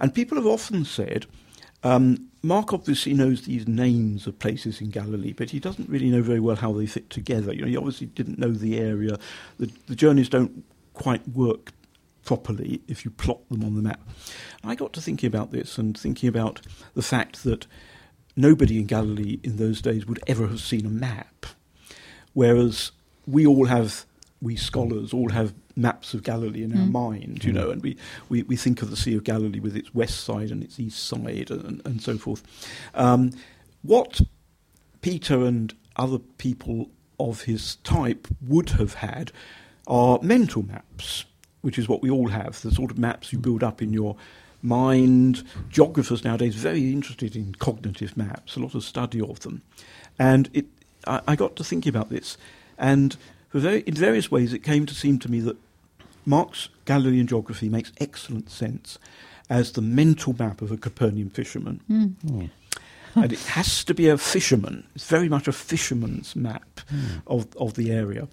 And 0.00 0.14
people 0.14 0.36
have 0.36 0.46
often 0.46 0.84
said, 0.84 1.26
um, 1.82 2.28
Mark 2.42 2.72
obviously 2.72 3.14
knows 3.14 3.42
these 3.42 3.68
names 3.68 4.26
of 4.26 4.38
places 4.38 4.80
in 4.80 4.90
Galilee, 4.90 5.32
but 5.32 5.50
he 5.50 5.60
doesn't 5.60 5.88
really 5.88 6.10
know 6.10 6.22
very 6.22 6.40
well 6.40 6.56
how 6.56 6.72
they 6.72 6.86
fit 6.86 7.10
together. 7.10 7.52
You 7.52 7.62
know, 7.62 7.68
he 7.68 7.76
obviously 7.76 8.06
didn't 8.06 8.38
know 8.38 8.52
the 8.52 8.78
area. 8.78 9.18
The, 9.58 9.70
the 9.86 9.94
journeys 9.94 10.28
don't 10.28 10.64
quite 10.94 11.26
work 11.28 11.72
properly 12.24 12.80
if 12.86 13.04
you 13.04 13.10
plot 13.10 13.46
them 13.48 13.64
on 13.64 13.74
the 13.74 13.82
map. 13.82 14.00
I 14.62 14.74
got 14.74 14.92
to 14.94 15.00
thinking 15.00 15.26
about 15.26 15.52
this 15.52 15.78
and 15.78 15.98
thinking 15.98 16.28
about 16.28 16.60
the 16.94 17.02
fact 17.02 17.44
that 17.44 17.66
nobody 18.36 18.78
in 18.78 18.86
Galilee 18.86 19.38
in 19.42 19.56
those 19.56 19.82
days 19.82 20.06
would 20.06 20.20
ever 20.26 20.46
have 20.48 20.60
seen 20.60 20.86
a 20.86 20.90
map, 20.90 21.46
whereas 22.32 22.92
we 23.26 23.46
all 23.46 23.66
have, 23.66 24.06
we 24.40 24.56
scholars 24.56 25.12
all 25.12 25.30
have 25.30 25.54
maps 25.80 26.14
of 26.14 26.22
Galilee 26.22 26.62
in 26.62 26.72
mm. 26.72 26.80
our 26.80 26.86
mind, 26.86 27.44
you 27.44 27.52
mm. 27.52 27.56
know, 27.56 27.70
and 27.70 27.82
we, 27.82 27.96
we, 28.28 28.42
we 28.44 28.56
think 28.56 28.82
of 28.82 28.90
the 28.90 28.96
Sea 28.96 29.16
of 29.16 29.24
Galilee 29.24 29.60
with 29.60 29.76
its 29.76 29.94
west 29.94 30.20
side 30.20 30.50
and 30.50 30.62
its 30.62 30.78
east 30.78 31.06
side 31.06 31.50
and, 31.50 31.82
and 31.84 32.02
so 32.02 32.18
forth. 32.18 32.42
Um, 32.94 33.32
what 33.82 34.20
Peter 35.00 35.44
and 35.44 35.74
other 35.96 36.18
people 36.18 36.90
of 37.18 37.42
his 37.42 37.76
type 37.76 38.28
would 38.46 38.70
have 38.70 38.94
had 38.94 39.32
are 39.86 40.18
mental 40.22 40.62
maps 40.62 41.24
which 41.62 41.78
is 41.78 41.88
what 41.88 42.02
we 42.02 42.10
all 42.10 42.28
have, 42.28 42.60
the 42.62 42.70
sort 42.70 42.90
of 42.90 42.98
maps 42.98 43.32
you 43.32 43.38
build 43.38 43.62
up 43.62 43.82
in 43.82 43.92
your 43.92 44.16
mind. 44.62 45.42
Geographers 45.68 46.24
nowadays 46.24 46.54
very 46.54 46.92
interested 46.92 47.36
in 47.36 47.54
cognitive 47.54 48.16
maps, 48.16 48.56
a 48.56 48.60
lot 48.60 48.74
of 48.74 48.84
study 48.84 49.20
of 49.20 49.40
them. 49.40 49.62
And 50.18 50.48
it, 50.52 50.66
I, 51.06 51.20
I 51.28 51.36
got 51.36 51.56
to 51.56 51.64
thinking 51.64 51.90
about 51.90 52.10
this, 52.10 52.36
and 52.78 53.16
very, 53.52 53.80
in 53.80 53.94
various 53.94 54.30
ways 54.30 54.52
it 54.52 54.62
came 54.62 54.86
to 54.86 54.94
seem 54.94 55.18
to 55.20 55.30
me 55.30 55.40
that 55.40 55.56
Mark's 56.26 56.68
Galilean 56.84 57.26
geography 57.26 57.68
makes 57.68 57.92
excellent 57.98 58.50
sense 58.50 58.98
as 59.48 59.72
the 59.72 59.82
mental 59.82 60.34
map 60.38 60.62
of 60.62 60.70
a 60.70 60.76
Capernaum 60.76 61.30
fisherman. 61.30 61.80
Mm. 61.90 62.14
Mm. 62.24 62.50
and 63.16 63.32
it 63.32 63.40
has 63.40 63.82
to 63.84 63.94
be 63.94 64.08
a 64.08 64.16
fisherman. 64.16 64.86
It's 64.94 65.08
very 65.08 65.28
much 65.28 65.48
a 65.48 65.52
fisherman's 65.52 66.36
map 66.36 66.80
mm. 66.92 67.22
of, 67.26 67.48
of 67.56 67.74
the 67.74 67.90
area. 67.90 68.28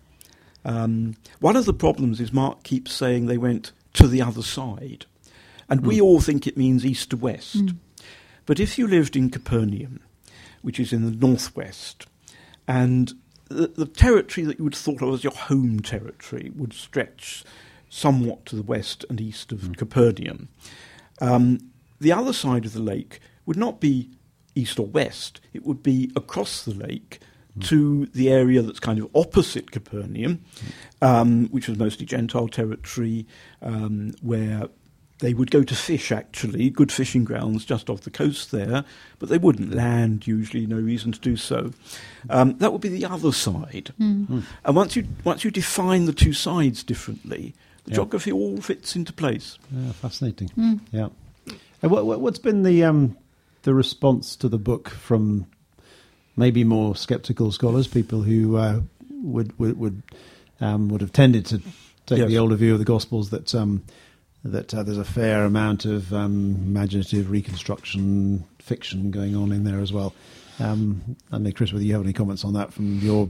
Um, 0.63 1.15
one 1.39 1.55
of 1.55 1.65
the 1.65 1.73
problems 1.73 2.19
is 2.19 2.33
Mark 2.33 2.63
keeps 2.63 2.93
saying 2.93 3.25
they 3.25 3.37
went 3.37 3.71
to 3.93 4.07
the 4.07 4.21
other 4.21 4.43
side. 4.43 5.05
And 5.69 5.85
we 5.85 5.97
hmm. 5.97 6.03
all 6.03 6.21
think 6.21 6.47
it 6.47 6.55
means 6.55 6.85
east 6.85 7.09
to 7.09 7.17
west. 7.17 7.57
Mm. 7.57 7.77
But 8.45 8.59
if 8.59 8.77
you 8.77 8.87
lived 8.87 9.15
in 9.15 9.29
Capernaum, 9.29 9.99
which 10.61 10.79
is 10.79 10.93
in 10.93 11.03
the 11.03 11.27
northwest, 11.27 12.05
and 12.67 13.13
the, 13.49 13.67
the, 13.67 13.85
territory 13.85 14.45
that 14.45 14.57
you 14.57 14.63
would 14.63 14.73
have 14.73 14.81
thought 14.81 15.01
of 15.01 15.13
as 15.13 15.23
your 15.23 15.33
home 15.33 15.81
territory 15.81 16.51
would 16.55 16.73
stretch 16.73 17.43
somewhat 17.89 18.45
to 18.45 18.55
the 18.55 18.63
west 18.63 19.05
and 19.09 19.21
east 19.21 19.51
of 19.51 19.61
mm. 19.61 19.77
Capernaum, 19.77 20.49
um, 21.21 21.59
the 21.99 22.11
other 22.11 22.33
side 22.33 22.65
of 22.65 22.73
the 22.73 22.81
lake 22.81 23.19
would 23.45 23.57
not 23.57 23.79
be 23.79 24.09
east 24.55 24.79
or 24.79 24.87
west, 24.87 25.39
it 25.53 25.65
would 25.65 25.83
be 25.83 26.11
across 26.15 26.63
the 26.63 26.73
lake 26.73 27.19
to 27.59 28.05
the 28.07 28.29
area 28.29 28.61
that's 28.61 28.79
kind 28.79 28.99
of 28.99 29.09
opposite 29.15 29.71
Capernaum, 29.71 30.43
um, 31.01 31.47
which 31.47 31.67
was 31.67 31.77
mostly 31.77 32.05
Gentile 32.05 32.47
territory, 32.47 33.25
um, 33.61 34.13
where 34.21 34.67
they 35.19 35.33
would 35.33 35.49
go 35.49 35.63
to 35.63 35.75
fish, 35.75 36.11
actually, 36.11 36.69
good 36.69 36.91
fishing 36.91 37.23
grounds 37.23 37.65
just 37.65 37.89
off 37.89 38.01
the 38.01 38.11
coast 38.11 38.51
there, 38.51 38.85
but 39.17 39.29
they 39.29 39.39
wouldn't 39.39 39.73
land 39.73 40.27
usually, 40.27 40.67
no 40.67 40.77
reason 40.77 41.11
to 41.11 41.19
do 41.19 41.35
so. 41.35 41.71
Um, 42.29 42.57
that 42.59 42.71
would 42.71 42.81
be 42.81 42.89
the 42.89 43.05
other 43.05 43.31
side. 43.31 43.93
Mm. 43.99 44.43
And 44.63 44.75
once 44.75 44.95
you, 44.95 45.07
once 45.23 45.43
you 45.43 45.49
define 45.49 46.05
the 46.05 46.13
two 46.13 46.33
sides 46.33 46.83
differently, 46.83 47.55
the 47.87 47.95
geography 47.95 48.31
all 48.31 48.61
fits 48.61 48.95
into 48.95 49.13
place. 49.13 49.57
Yeah, 49.71 49.91
fascinating. 49.93 50.49
Mm. 50.49 50.79
Yeah. 50.91 51.09
And 51.81 51.91
what, 51.91 52.19
has 52.19 52.39
been 52.39 52.63
the, 52.63 52.83
um, 52.83 53.17
the 53.63 53.73
response 53.73 54.35
to 54.37 54.49
the 54.49 54.57
book 54.57 54.89
from 54.89 55.47
maybe 56.35 56.63
more 56.63 56.95
skeptical 56.95 57.51
scholars, 57.51 57.87
people 57.87 58.21
who 58.21 58.57
uh, 58.57 58.81
would 59.09 59.57
would 59.59 59.77
would, 59.77 60.03
um, 60.61 60.89
would 60.89 61.01
have 61.01 61.13
tended 61.13 61.45
to 61.47 61.59
take 62.05 62.19
yes. 62.19 62.27
the 62.29 62.37
older 62.37 62.55
view 62.55 62.73
of 62.73 62.79
the 62.79 62.85
Gospels 62.85 63.29
that 63.31 63.53
um, 63.55 63.83
that 64.43 64.73
uh, 64.73 64.83
there's 64.83 64.97
a 64.97 65.03
fair 65.03 65.43
amount 65.43 65.85
of 65.85 66.13
um, 66.13 66.55
imaginative 66.65 67.29
reconstruction 67.29 68.45
fiction 68.59 69.11
going 69.11 69.35
on 69.35 69.51
in 69.51 69.63
there 69.63 69.79
as 69.79 69.91
well. 69.91 70.13
Um, 70.59 71.15
and 71.31 71.55
Chris, 71.55 71.71
whether 71.71 71.85
you 71.85 71.93
have 71.93 72.03
any 72.03 72.13
comments 72.13 72.43
on 72.43 72.53
that 72.53 72.73
from 72.73 72.99
your 72.99 73.29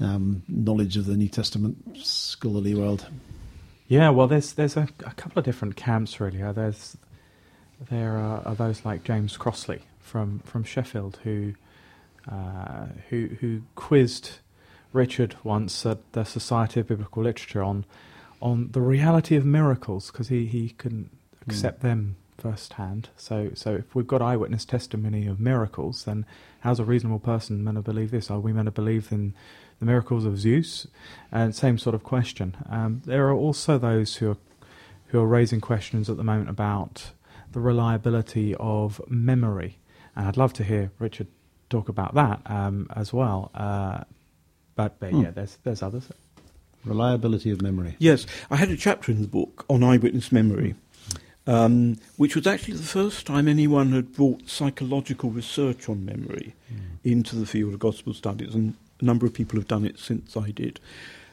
um, 0.00 0.42
knowledge 0.48 0.96
of 0.96 1.06
the 1.06 1.16
New 1.16 1.28
Testament 1.28 1.96
scholarly 1.96 2.74
world. 2.74 3.06
Yeah, 3.90 4.10
well, 4.10 4.28
there's 4.28 4.52
there's 4.52 4.76
a, 4.76 4.88
a 5.04 5.10
couple 5.14 5.40
of 5.40 5.44
different 5.44 5.74
camps 5.74 6.20
really. 6.20 6.40
Uh, 6.40 6.52
there's 6.52 6.96
there 7.90 8.18
are, 8.18 8.40
are, 8.46 8.54
those 8.54 8.84
like 8.84 9.02
James 9.02 9.36
Crossley 9.36 9.80
from 9.98 10.38
from 10.44 10.62
Sheffield 10.62 11.18
who 11.24 11.54
uh, 12.30 12.86
who 13.08 13.30
who 13.40 13.62
quizzed 13.74 14.38
Richard 14.92 15.34
once 15.42 15.84
at 15.84 15.98
the 16.12 16.22
Society 16.22 16.78
of 16.78 16.86
Biblical 16.86 17.24
Literature 17.24 17.64
on 17.64 17.84
on 18.40 18.70
the 18.70 18.80
reality 18.80 19.34
of 19.34 19.44
miracles 19.44 20.12
because 20.12 20.28
he, 20.28 20.46
he 20.46 20.70
couldn't 20.70 21.10
accept 21.48 21.80
mm. 21.80 21.82
them 21.82 22.16
firsthand. 22.38 23.08
So 23.16 23.50
so 23.54 23.74
if 23.74 23.92
we've 23.96 24.06
got 24.06 24.22
eyewitness 24.22 24.64
testimony 24.64 25.26
of 25.26 25.40
miracles, 25.40 26.04
then 26.04 26.26
how's 26.60 26.78
a 26.78 26.84
reasonable 26.84 27.18
person 27.18 27.64
meant 27.64 27.76
to 27.76 27.82
believe 27.82 28.12
this? 28.12 28.30
Are 28.30 28.38
we 28.38 28.52
meant 28.52 28.66
to 28.66 28.70
believe 28.70 29.10
in 29.10 29.34
the 29.80 29.86
miracles 29.86 30.24
of 30.24 30.38
Zeus? 30.38 30.86
And 31.32 31.54
same 31.54 31.78
sort 31.78 31.94
of 31.94 32.04
question. 32.04 32.56
Um, 32.68 33.02
there 33.04 33.26
are 33.28 33.34
also 33.34 33.78
those 33.78 34.16
who 34.16 34.30
are 34.30 34.36
who 35.10 35.20
are 35.20 35.26
raising 35.26 35.60
questions 35.60 36.08
at 36.08 36.16
the 36.16 36.24
moment 36.24 36.48
about 36.48 37.10
the 37.52 37.60
reliability 37.60 38.54
of 38.60 39.00
memory. 39.08 39.78
And 40.14 40.28
I'd 40.28 40.36
love 40.36 40.52
to 40.54 40.64
hear 40.64 40.92
Richard 40.98 41.26
talk 41.68 41.88
about 41.88 42.14
that 42.14 42.40
um, 42.46 42.86
as 42.94 43.12
well. 43.12 43.50
Uh, 43.54 44.04
but, 44.76 44.98
but 45.00 45.10
hmm. 45.10 45.22
yeah, 45.22 45.30
there's 45.30 45.58
there's 45.64 45.82
others. 45.82 46.08
Reliability 46.84 47.50
of 47.50 47.60
memory. 47.60 47.96
Yes, 47.98 48.24
I 48.50 48.56
had 48.56 48.70
a 48.70 48.76
chapter 48.76 49.12
in 49.12 49.20
the 49.20 49.28
book 49.28 49.66
on 49.68 49.84
eyewitness 49.84 50.32
memory, 50.32 50.74
um, 51.46 51.98
which 52.16 52.34
was 52.34 52.46
actually 52.46 52.74
the 52.74 52.82
first 52.82 53.26
time 53.26 53.48
anyone 53.48 53.92
had 53.92 54.14
brought 54.14 54.48
psychological 54.48 55.30
research 55.30 55.90
on 55.90 56.06
memory 56.06 56.54
mm. 56.72 56.78
into 57.04 57.36
the 57.36 57.44
field 57.44 57.74
of 57.74 57.80
gospel 57.80 58.14
studies, 58.14 58.54
and 58.54 58.76
a 59.00 59.04
number 59.04 59.26
of 59.26 59.34
people 59.34 59.58
have 59.58 59.68
done 59.68 59.84
it 59.84 59.98
since 59.98 60.36
I 60.36 60.50
did. 60.50 60.80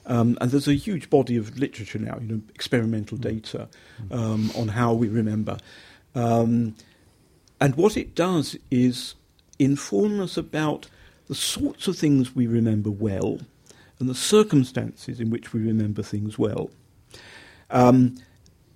Um, 0.06 0.38
and 0.40 0.52
there's 0.52 0.68
a 0.68 0.74
huge 0.74 1.10
body 1.10 1.36
of 1.36 1.58
literature 1.60 2.00
now, 2.00 2.18
you 2.22 2.28
know, 2.28 2.42
experimental 2.56 3.18
hmm. 3.18 3.24
data 3.24 3.68
um, 4.12 4.52
on 4.56 4.70
how 4.70 4.94
we 4.94 5.08
remember. 5.08 5.58
Um, 6.16 6.76
and 7.60 7.76
what 7.76 7.98
it 7.98 8.16
does 8.16 8.56
is 8.72 9.16
inform 9.60 10.20
us 10.20 10.38
about 10.38 10.88
the 11.28 11.36
sorts 11.36 11.88
of 11.88 11.98
things 11.98 12.36
we 12.36 12.48
remember 12.48 12.90
well 12.90 13.40
and 14.00 14.08
the 14.08 14.16
circumstances 14.16 15.20
in 15.20 15.30
which 15.30 15.54
we 15.54 15.62
remember 15.62 16.04
things 16.04 16.38
well. 16.38 16.70
Um, 17.70 18.18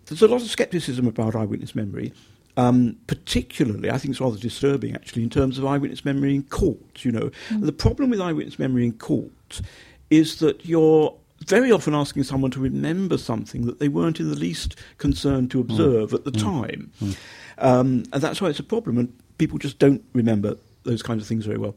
there's 0.05 0.21
a 0.21 0.27
lot 0.27 0.41
of 0.41 0.49
skepticism 0.49 1.07
about 1.07 1.35
eyewitness 1.35 1.75
memory, 1.75 2.11
um, 2.57 2.97
particularly, 3.07 3.89
I 3.89 3.97
think 3.97 4.11
it's 4.11 4.21
rather 4.21 4.37
disturbing 4.37 4.95
actually, 4.95 5.23
in 5.23 5.29
terms 5.29 5.57
of 5.57 5.65
eyewitness 5.65 6.05
memory 6.05 6.35
in 6.35 6.43
court. 6.43 7.03
You 7.03 7.11
know, 7.11 7.31
mm. 7.49 7.65
the 7.65 7.71
problem 7.71 8.09
with 8.09 8.21
eyewitness 8.21 8.59
memory 8.59 8.85
in 8.85 8.93
court 8.93 9.61
is 10.09 10.39
that 10.39 10.65
you're 10.65 11.15
very 11.47 11.71
often 11.71 11.95
asking 11.95 12.23
someone 12.23 12.51
to 12.51 12.59
remember 12.59 13.17
something 13.17 13.65
that 13.65 13.79
they 13.79 13.87
weren't 13.87 14.19
in 14.19 14.29
the 14.29 14.37
least 14.37 14.75
concerned 14.97 15.49
to 15.51 15.59
observe 15.59 16.11
mm. 16.11 16.13
at 16.13 16.23
the 16.25 16.31
mm. 16.31 16.41
time. 16.41 16.91
Mm. 17.01 17.17
Um, 17.57 18.03
and 18.13 18.21
that's 18.21 18.41
why 18.41 18.49
it's 18.49 18.59
a 18.59 18.63
problem, 18.63 18.97
and 18.97 19.13
people 19.37 19.57
just 19.57 19.79
don't 19.79 20.03
remember 20.13 20.57
those 20.83 21.01
kinds 21.01 21.21
of 21.21 21.27
things 21.27 21.45
very 21.45 21.57
well. 21.57 21.75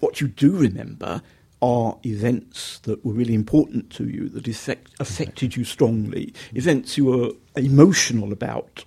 What 0.00 0.20
you 0.20 0.28
do 0.28 0.56
remember 0.56 1.22
are 1.62 1.96
events 2.04 2.80
that 2.80 3.02
were 3.04 3.14
really 3.14 3.32
important 3.32 3.90
to 3.90 4.08
you, 4.08 4.28
that 4.28 4.46
effect, 4.46 4.90
affected 5.00 5.56
you 5.56 5.64
strongly, 5.64 6.34
events 6.52 6.98
you 6.98 7.06
were 7.06 7.30
emotional 7.56 8.32
about. 8.32 8.84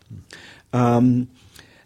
Um, 0.77 1.27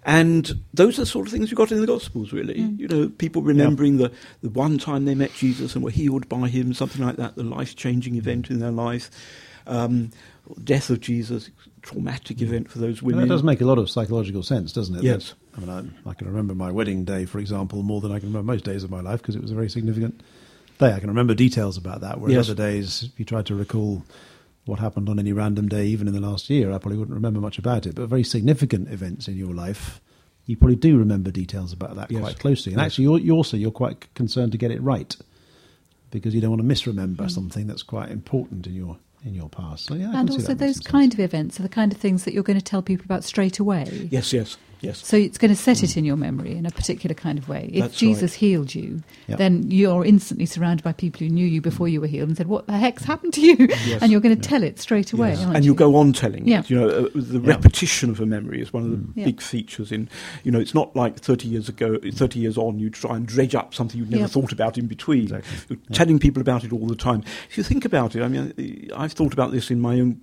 and 0.04 0.52
those 0.74 0.98
are 0.98 1.04
the 1.04 1.06
sort 1.06 1.28
of 1.28 1.32
things 1.34 1.52
you 1.52 1.58
got 1.58 1.72
in 1.72 1.80
the 1.80 1.86
Gospels, 1.88 2.34
really. 2.34 2.56
Mm. 2.56 2.80
You 2.80 2.88
know, 2.88 3.10
people 3.10 3.44
remembering 3.44 3.98
the, 3.98 4.12
the 4.42 4.50
one 4.50 4.80
time 4.80 5.06
they 5.06 5.14
met 5.14 5.32
Jesus 5.34 5.76
and 5.76 5.84
were 5.84 5.92
healed 5.92 6.28
by 6.28 6.48
him, 6.48 6.74
something 6.74 7.06
like 7.06 7.18
that, 7.18 7.36
the 7.36 7.44
life 7.44 7.76
changing 7.76 8.16
event 8.16 8.50
in 8.50 8.60
their 8.60 8.72
life. 8.72 9.12
Um, 9.68 10.10
death 10.64 10.90
of 10.90 11.02
Jesus, 11.02 11.52
traumatic 11.84 12.42
event 12.42 12.72
for 12.72 12.80
those 12.80 13.04
Well, 13.04 13.14
women. 13.14 13.28
that 13.30 13.36
does 13.36 13.44
make 13.44 13.62
a 13.62 13.66
lot 13.66 13.78
of 13.78 13.92
psychological 13.92 14.42
sense, 14.42 14.74
doesn't 14.74 14.96
it? 14.96 15.04
Yes. 15.04 15.30
That- 15.30 15.36
I 15.54 15.60
mean, 15.82 15.94
I, 16.06 16.10
I 16.10 16.14
can 16.16 16.28
remember 16.28 16.56
my 16.56 16.72
wedding 16.72 17.04
day, 17.06 17.26
for 17.26 17.38
example, 17.38 17.84
more 17.84 18.02
than 18.02 18.12
I 18.12 18.18
can 18.20 18.30
remember 18.30 18.52
most 18.54 18.64
days 18.64 18.84
of 18.84 18.90
my 18.90 19.02
life 19.02 19.22
because 19.22 19.36
it 19.36 19.42
was 19.42 19.52
a 19.52 19.56
very 19.56 19.70
significant 19.70 20.24
day. 20.80 20.94
I 20.94 21.00
can 21.00 21.10
remember 21.10 21.36
details 21.36 21.78
about 21.78 22.02
that, 22.02 22.20
whereas 22.20 22.34
Yes. 22.34 22.50
other 22.50 22.56
days, 22.56 23.04
if 23.04 23.20
you 23.20 23.26
tried 23.26 23.46
to 23.48 23.56
recall 23.56 24.04
what 24.66 24.80
happened 24.80 25.10
on 25.10 25.20
any 25.20 25.34
random 25.34 25.68
day, 25.68 25.86
even 25.88 26.08
in 26.08 26.14
the 26.14 26.20
last 26.20 26.50
year, 26.50 26.70
I 26.72 26.78
probably 26.78 26.98
wouldn't 26.98 27.16
remember 27.16 27.40
much 27.40 27.58
about 27.58 27.86
it. 27.86 27.96
But 27.96 28.08
very 28.08 28.24
significant 28.24 28.90
events 28.90 29.28
in 29.28 29.36
your 29.36 29.54
life, 29.54 30.00
you 30.46 30.56
probably 30.56 30.76
do 30.76 30.98
remember 30.98 31.32
details 31.32 31.74
about 31.74 31.96
that 31.96 32.12
Yes. 32.12 32.22
quite 32.22 32.40
closely. 32.40 32.74
And 32.74 32.80
Yes. 32.80 32.86
actually, 32.94 33.04
you're, 33.06 33.20
you 33.20 33.32
also 33.34 33.58
you're 33.58 33.72
quite 33.72 34.14
concerned 34.14 34.52
to 34.52 34.58
get 34.58 34.72
it 34.72 34.82
right 34.82 35.16
because 36.12 36.36
you 36.36 36.42
don't 36.42 36.52
want 36.52 36.62
to 36.62 36.68
misremember 36.68 37.24
Mm. 37.26 37.32
something 37.32 37.68
that's 37.68 37.84
quite 37.84 38.12
important 38.12 38.68
in 38.68 38.74
your 38.74 38.98
in 39.24 39.36
your 39.36 39.50
past. 39.50 39.86
So 39.86 39.94
yeah, 39.94 40.12
and 40.16 40.32
also 40.32 40.56
those 40.56 40.80
kind 40.80 41.12
sense. 41.12 41.14
of 41.14 41.20
events 41.20 41.60
are 41.60 41.64
the 41.64 41.70
kind 41.70 41.92
of 41.92 42.00
things 42.00 42.24
that 42.24 42.34
you're 42.34 42.42
going 42.42 42.58
to 42.58 42.66
tell 42.66 42.82
people 42.82 43.06
about 43.06 43.24
straight 43.24 43.60
away. 43.60 44.08
yes, 44.12 44.34
yes, 44.34 44.58
yes. 44.82 45.06
So 45.06 45.16
it's 45.18 45.38
going 45.38 45.50
to 45.52 45.56
set 45.56 45.84
it 45.84 45.96
in 45.98 46.04
your 46.06 46.18
memory 46.18 46.52
in 46.58 46.66
a 46.66 46.72
particular 46.72 47.14
kind 47.14 47.38
of 47.38 47.48
way. 47.48 47.70
If 47.72 47.82
That's 47.82 47.98
Jesus 47.98 48.32
right. 48.34 48.40
healed 48.40 48.76
you, 48.76 49.02
Yeah. 49.28 49.38
then 49.38 49.70
you're 49.72 50.04
instantly 50.06 50.46
surrounded 50.46 50.84
by 50.84 50.92
people 50.92 51.20
who 51.20 51.30
knew 51.30 51.46
you 51.46 51.62
before 51.62 51.88
you 51.88 52.02
were 52.02 52.08
healed 52.08 52.28
and 52.30 52.38
said, 52.38 52.48
"What 52.48 52.68
the 52.68 52.78
heck's 52.78 53.04
happened 53.04 53.34
to 53.36 53.42
you?" 53.42 53.56
Yes. 53.86 54.02
And 54.02 54.12
you're 54.12 54.22
going 54.22 54.36
to 54.40 54.50
tell 54.50 54.64
it 54.64 54.80
straight 54.80 55.14
away, 55.14 55.30
Yes. 55.30 55.40
aren't 55.40 55.56
and 55.58 55.66
you? 55.66 55.72
you 55.72 55.76
go 55.76 55.96
on 55.96 56.14
telling 56.14 56.48
Yeah. 56.48 56.60
it. 56.60 56.70
You 56.70 56.80
know, 56.80 56.90
uh, 56.90 57.08
the 57.16 57.40
Yeah. 57.40 57.48
repetition 57.48 58.10
of 58.10 58.20
a 58.20 58.26
memory 58.26 58.62
is 58.62 58.74
one 58.74 58.84
of 58.84 58.90
the 58.92 58.98
Mm. 58.98 59.12
Yeah. 59.16 59.26
big 59.26 59.42
features 59.42 59.92
in. 59.92 60.10
You 60.44 60.52
know, 60.52 60.60
it's 60.60 60.74
not 60.76 60.96
like 60.96 61.20
thirty 61.20 61.48
years 61.48 61.70
ago, 61.70 61.98
thirty 62.14 62.40
years 62.40 62.58
on, 62.58 62.80
you 62.80 62.90
try 62.90 63.16
and 63.16 63.26
dredge 63.26 63.56
up 63.56 63.74
something 63.74 64.00
you'd 64.00 64.12
never 64.12 64.22
Yeah. 64.24 64.28
thought 64.28 64.52
about 64.52 64.78
in 64.78 64.88
between. 64.88 65.24
Exactly. 65.24 65.58
You're 65.70 65.80
Yeah. 65.90 65.96
telling 65.96 66.20
people 66.20 66.42
about 66.42 66.64
it 66.64 66.74
all 66.74 66.88
the 66.88 66.96
time. 66.96 67.24
If 67.50 67.58
you 67.58 67.64
think 67.64 67.86
about 67.86 68.16
it, 68.16 68.22
I 68.24 68.28
mean, 68.28 68.90
I've 68.96 69.12
thought 69.14 69.34
about 69.34 69.52
this 69.52 69.70
in 69.72 69.80
my 69.80 70.00
own 70.00 70.18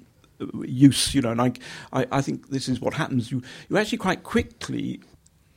use. 0.65 1.15
You 1.15 1.23
know, 1.23 1.33
and 1.33 1.41
I, 1.41 1.53
I, 1.93 2.07
I 2.13 2.21
think 2.21 2.51
this 2.51 2.69
is 2.69 2.81
what 2.81 2.95
happens. 2.95 3.31
You, 3.31 3.43
you 3.69 3.79
actually 3.79 3.99
quite 3.99 4.23
quickly 4.23 5.01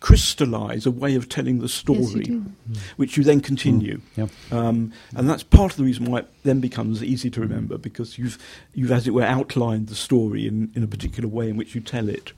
crystallize 0.01 0.87
a 0.87 0.91
way 0.91 1.15
of 1.15 1.29
telling 1.29 1.59
the 1.59 1.69
story, 1.69 1.99
Yes, 1.99 2.27
you 2.27 2.39
hmm. 2.39 2.73
which 2.97 3.15
you 3.15 3.23
then 3.23 3.39
continue. 3.39 3.99
Hmm. 4.15 4.21
Yeah. 4.21 4.27
Um, 4.51 4.93
and 5.15 5.29
that's 5.29 5.43
part 5.43 5.71
of 5.71 5.77
the 5.77 5.83
reason 5.83 6.05
why 6.05 6.19
it 6.19 6.27
then 6.43 6.59
becomes 6.59 7.03
easy 7.03 7.29
to 7.29 7.39
remember 7.39 7.77
because 7.77 8.17
you've, 8.17 8.37
you've 8.73 8.91
as 8.91 9.07
it 9.07 9.11
were, 9.11 9.23
outlined 9.23 9.87
the 9.87 9.95
story 9.95 10.47
in, 10.47 10.71
in 10.75 10.83
a 10.83 10.87
particular 10.87 11.29
way 11.29 11.49
in 11.49 11.55
which 11.55 11.75
you 11.75 11.81
tell 11.81 12.09
it. 12.09 12.33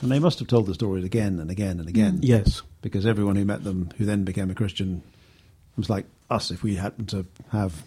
And 0.00 0.12
they 0.12 0.20
must 0.20 0.38
have 0.38 0.46
told 0.46 0.66
the 0.66 0.74
stories 0.74 1.04
again 1.04 1.40
and 1.40 1.50
again 1.50 1.80
and 1.80 1.88
again. 1.88 2.18
Hmm. 2.18 2.24
Yes. 2.24 2.62
Because 2.80 3.04
everyone 3.04 3.34
who 3.34 3.44
met 3.44 3.64
them, 3.64 3.90
who 3.98 4.04
then 4.04 4.22
became 4.22 4.48
a 4.50 4.54
Christian, 4.54 5.02
was 5.76 5.90
like 5.90 6.06
us. 6.30 6.52
If 6.52 6.62
we 6.62 6.76
happened 6.76 7.08
to 7.08 7.26
have 7.50 7.82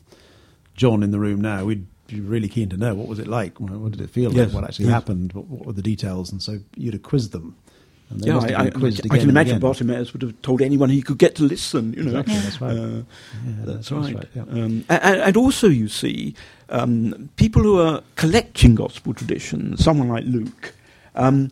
John 0.75 1.03
in 1.03 1.11
the 1.11 1.19
room 1.19 1.39
now, 1.39 1.63
we'd 1.63 1.87
really 2.19 2.49
keen 2.49 2.69
to 2.69 2.77
know 2.77 2.93
what 2.95 3.07
was 3.07 3.19
it 3.19 3.27
like. 3.27 3.59
What 3.59 3.91
did 3.91 4.01
it 4.01 4.09
feel 4.09 4.33
Yes, 4.33 4.47
like? 4.47 4.55
What 4.55 4.63
actually 4.65 4.85
yes. 4.85 4.93
happened? 4.93 5.33
What, 5.33 5.45
what 5.47 5.65
were 5.65 5.73
the 5.73 5.81
details? 5.81 6.31
And 6.31 6.41
so 6.41 6.59
you'd 6.75 6.93
have 6.93 7.03
quizzed 7.03 7.31
them. 7.31 7.55
Yeah, 8.13 8.39
I, 8.39 8.47
I, 8.47 8.63
I 8.63 8.65
again 8.67 8.91
can 9.09 9.29
imagine. 9.29 9.59
Bartimaeus 9.59 10.11
would 10.11 10.21
have 10.21 10.41
told 10.41 10.61
anyone 10.61 10.89
he 10.89 11.01
could 11.01 11.17
get 11.17 11.35
to 11.35 11.43
listen. 11.43 11.93
You 11.93 12.03
know, 12.03 12.19
Exactly, 12.19 12.33
Yeah. 12.33 12.41
that's 12.41 12.59
right. 12.61 12.71
Uh, 12.77 12.81
Yeah, 12.81 13.03
that's, 13.63 13.89
that's 13.89 13.91
right. 13.91 14.15
right, 14.15 14.27
yeah. 14.35 14.41
Um, 14.41 14.83
and, 14.89 15.21
and 15.21 15.37
also, 15.37 15.67
you 15.69 15.87
see, 15.87 16.35
um, 16.67 17.29
people 17.37 17.63
who 17.63 17.79
are 17.79 18.01
collecting 18.17 18.75
gospel 18.75 19.13
traditions, 19.13 19.81
someone 19.81 20.09
like 20.09 20.25
Luke, 20.25 20.73
um, 21.15 21.51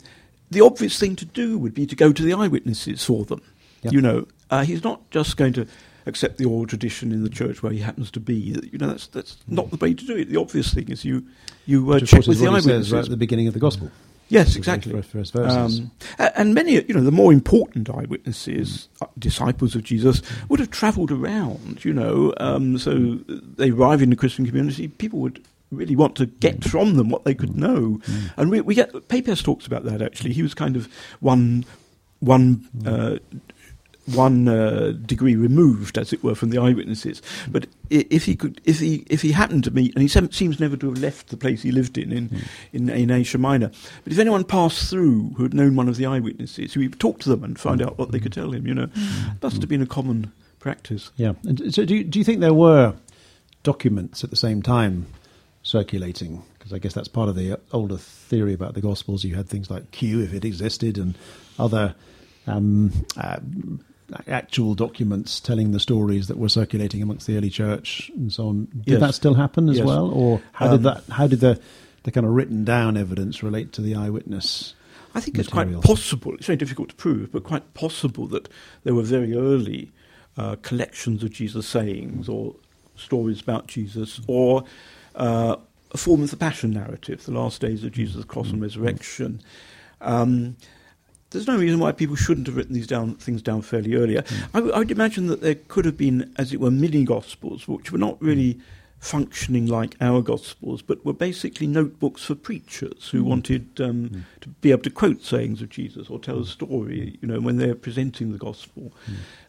the 0.51 0.59
obvious 0.59 0.99
thing 0.99 1.15
to 1.15 1.25
do 1.25 1.57
would 1.57 1.73
be 1.73 1.85
to 1.85 1.95
go 1.95 2.11
to 2.11 2.23
the 2.23 2.33
eyewitnesses 2.33 3.05
for 3.05 3.23
them. 3.23 3.41
You 3.83 4.01
know, 4.01 4.27
uh, 4.49 4.63
he's 4.65 4.83
not 4.83 5.09
just 5.11 5.37
going 5.37 5.53
to 5.53 5.65
accept 6.09 6.37
the 6.37 6.45
oral 6.45 6.67
tradition 6.67 7.11
in 7.11 7.23
the 7.23 7.29
church 7.29 7.63
where 7.63 7.71
he 7.71 7.79
happens 7.79 8.11
to 8.11 8.19
be. 8.19 8.35
You 8.71 8.77
know, 8.77 8.87
that's 8.87 9.07
that's 9.07 9.37
not 9.47 9.71
the 9.71 9.77
way 9.77 9.93
to 9.93 10.05
do 10.05 10.17
it. 10.17 10.29
The 10.29 10.37
obvious 10.37 10.73
thing 10.73 10.89
is 10.89 11.05
you 11.05 11.25
you 11.65 11.91
uh, 11.93 11.99
check 11.99 12.27
with 12.27 12.39
the 12.39 12.49
what 12.49 12.55
he 12.55 12.61
says 12.61 12.65
eyewitnesses. 12.65 12.93
right 12.93 13.03
at 13.05 13.09
the 13.09 13.17
beginning 13.17 13.47
of 13.47 13.53
the 13.53 13.59
gospel. 13.59 13.89
Yes, 14.29 14.55
exactly. 14.55 14.91
First, 14.93 15.09
first 15.11 15.33
verses. 15.33 15.79
Um, 15.79 15.91
and 16.35 16.53
many, 16.53 16.73
you 16.73 16.93
know, 16.93 17.01
the 17.01 17.11
more 17.11 17.33
important 17.33 17.89
eyewitnesses, 17.89 18.87
uh, 19.01 19.07
disciples 19.17 19.75
of 19.75 19.83
Jesus, 19.83 20.21
would 20.49 20.59
have 20.59 20.69
travelled 20.69 21.11
around, 21.11 21.83
you 21.83 21.91
know, 21.91 22.33
um, 22.37 22.77
so 22.77 23.17
they 23.27 23.71
arrive 23.71 24.03
in 24.03 24.11
the 24.11 24.15
Christian 24.15 24.45
community. 24.45 24.87
People 24.87 25.19
would 25.19 25.43
really 25.71 25.95
want 25.95 26.15
to 26.17 26.27
get 26.27 26.63
from 26.63 26.95
them 26.95 27.09
what 27.09 27.23
they 27.25 27.33
could 27.33 27.57
know, 27.57 27.99
and 28.37 28.51
we, 28.51 28.61
we 28.61 28.75
get 28.75 28.91
Papias 29.07 29.41
talks 29.41 29.65
about 29.65 29.83
that 29.85 30.01
actually. 30.01 30.33
He 30.33 30.43
was 30.43 30.53
kind 30.53 30.75
of 30.75 30.87
one 31.19 31.65
one. 32.19 32.67
Uh, 32.85 33.17
one 34.15 34.47
uh, 34.47 34.93
degree 35.05 35.35
removed, 35.35 35.97
as 35.97 36.13
it 36.13 36.23
were, 36.23 36.35
from 36.35 36.49
the 36.49 36.59
eyewitnesses. 36.59 37.21
But 37.49 37.67
if 37.89 38.25
he 38.25 38.35
could, 38.35 38.61
if 38.65 38.79
he 38.79 39.05
if 39.07 39.21
he 39.21 39.31
happened 39.31 39.63
to 39.65 39.71
meet, 39.71 39.93
and 39.95 40.01
he 40.01 40.07
sem- 40.07 40.31
seems 40.31 40.59
never 40.59 40.77
to 40.77 40.89
have 40.89 40.99
left 40.99 41.29
the 41.29 41.37
place 41.37 41.61
he 41.61 41.71
lived 41.71 41.97
in 41.97 42.11
in, 42.11 42.41
in 42.73 42.89
in 42.89 43.11
Asia 43.11 43.37
Minor. 43.37 43.71
But 44.03 44.13
if 44.13 44.19
anyone 44.19 44.43
passed 44.43 44.89
through 44.89 45.29
who 45.37 45.43
had 45.43 45.53
known 45.53 45.75
one 45.75 45.89
of 45.89 45.97
the 45.97 46.05
eyewitnesses, 46.05 46.73
he 46.73 46.87
would 46.87 46.99
talk 46.99 47.19
to 47.19 47.29
them 47.29 47.43
and 47.43 47.59
find 47.59 47.81
out 47.81 47.97
what 47.97 48.11
they 48.11 48.19
could 48.19 48.33
tell 48.33 48.53
him. 48.53 48.67
You 48.67 48.73
know, 48.73 48.89
must 49.41 49.61
have 49.61 49.69
been 49.69 49.81
a 49.81 49.87
common 49.87 50.31
practice. 50.59 51.11
Yeah. 51.15 51.33
And 51.43 51.73
so, 51.73 51.85
do 51.85 51.95
you, 51.95 52.03
do 52.03 52.19
you 52.19 52.25
think 52.25 52.41
there 52.41 52.53
were 52.53 52.95
documents 53.63 54.23
at 54.23 54.29
the 54.29 54.35
same 54.35 54.61
time 54.61 55.07
circulating? 55.63 56.43
Because 56.57 56.73
I 56.73 56.79
guess 56.79 56.93
that's 56.93 57.07
part 57.07 57.29
of 57.29 57.35
the 57.35 57.53
uh, 57.53 57.57
older 57.71 57.97
theory 57.97 58.53
about 58.53 58.73
the 58.73 58.81
Gospels. 58.81 59.23
You 59.23 59.35
had 59.35 59.47
things 59.47 59.69
like 59.69 59.91
Q, 59.91 60.21
if 60.21 60.33
it 60.33 60.45
existed, 60.45 60.97
and 60.97 61.17
other 61.57 61.95
um, 62.47 62.91
uh, 63.17 63.39
actual 64.27 64.75
documents 64.75 65.39
telling 65.39 65.71
the 65.71 65.79
stories 65.79 66.27
that 66.27 66.37
were 66.37 66.49
circulating 66.49 67.01
amongst 67.01 67.27
the 67.27 67.37
early 67.37 67.49
church 67.49 68.11
and 68.15 68.31
so 68.31 68.49
on. 68.49 68.65
Did 68.85 68.93
Yes. 68.93 68.99
that 69.01 69.13
still 69.15 69.35
happen 69.35 69.69
as 69.69 69.77
Yes. 69.77 69.85
well, 69.85 70.09
or 70.09 70.41
how 70.53 70.67
Um, 70.67 70.71
did 70.71 70.83
that? 70.83 71.03
How 71.09 71.27
did 71.27 71.39
the 71.39 71.59
the 72.03 72.11
kind 72.11 72.25
of 72.25 72.31
written 72.33 72.63
down 72.63 72.95
evidence 72.95 73.43
relate 73.43 73.73
to 73.73 73.81
the 73.81 73.93
eyewitness? 73.95 74.73
I 75.13 75.19
think 75.19 75.37
it's 75.37 75.49
quite 75.49 75.69
possible. 75.81 76.33
It's 76.35 76.45
very 76.45 76.55
difficult 76.57 76.89
to 76.89 76.95
prove, 76.95 77.31
but 77.31 77.43
quite 77.43 77.73
possible 77.73 78.25
that 78.27 78.47
there 78.83 78.93
were 78.93 79.03
very 79.03 79.35
early 79.35 79.91
uh, 80.37 80.55
collections 80.61 81.23
of 81.23 81.31
Jesus' 81.31 81.65
sayings 81.67 82.29
or 82.29 82.55
stories 82.95 83.41
about 83.41 83.67
Jesus, 83.67 84.21
or 84.27 84.63
uh, 85.15 85.55
a 85.91 85.97
form 85.97 86.21
of 86.23 86.29
the 86.31 86.37
Passion 86.37 86.71
narrative, 86.71 87.25
the 87.25 87.31
last 87.33 87.59
days 87.59 87.83
of 87.83 87.91
Jesus' 87.91 88.23
cross 88.23 88.49
and 88.51 88.61
resurrection. 88.61 89.41
Um, 89.99 90.55
there's 91.31 91.47
no 91.47 91.57
reason 91.57 91.79
why 91.79 91.91
people 91.91 92.15
shouldn't 92.15 92.47
have 92.47 92.57
written 92.57 92.73
these 92.73 92.87
down, 92.87 93.15
things 93.15 93.41
down 93.41 93.61
fairly 93.61 93.95
earlier. 93.95 94.23
I, 94.53 94.57
w- 94.57 94.73
I 94.73 94.79
would 94.79 94.91
imagine 94.91 95.27
that 95.27 95.41
there 95.41 95.55
could 95.55 95.85
have 95.85 95.97
been, 95.97 96.33
as 96.37 96.53
it 96.53 96.59
were, 96.59 96.71
mini 96.71 97.03
gospels, 97.03 97.67
which 97.67 97.91
were 97.91 97.99
not 97.99 98.21
really 98.21 98.59
functioning 98.99 99.65
like 99.65 99.95
our 100.01 100.21
gospels, 100.21 100.81
but 100.81 101.05
were 101.05 101.13
basically 101.13 101.65
notebooks 101.67 102.23
for 102.25 102.35
preachers 102.35 103.09
who 103.09 103.23
wanted 103.23 103.79
um, 103.79 104.25
to 104.41 104.49
be 104.49 104.71
able 104.71 104.81
to 104.83 104.89
quote 104.89 105.23
sayings 105.23 105.61
of 105.61 105.69
Jesus 105.69 106.09
or 106.09 106.19
tell 106.19 106.39
a 106.39 106.45
story, 106.45 107.17
you 107.21 107.27
know, 107.27 107.39
when 107.39 107.57
they're 107.57 107.75
presenting 107.75 108.31
the 108.31 108.37
gospel 108.37 108.91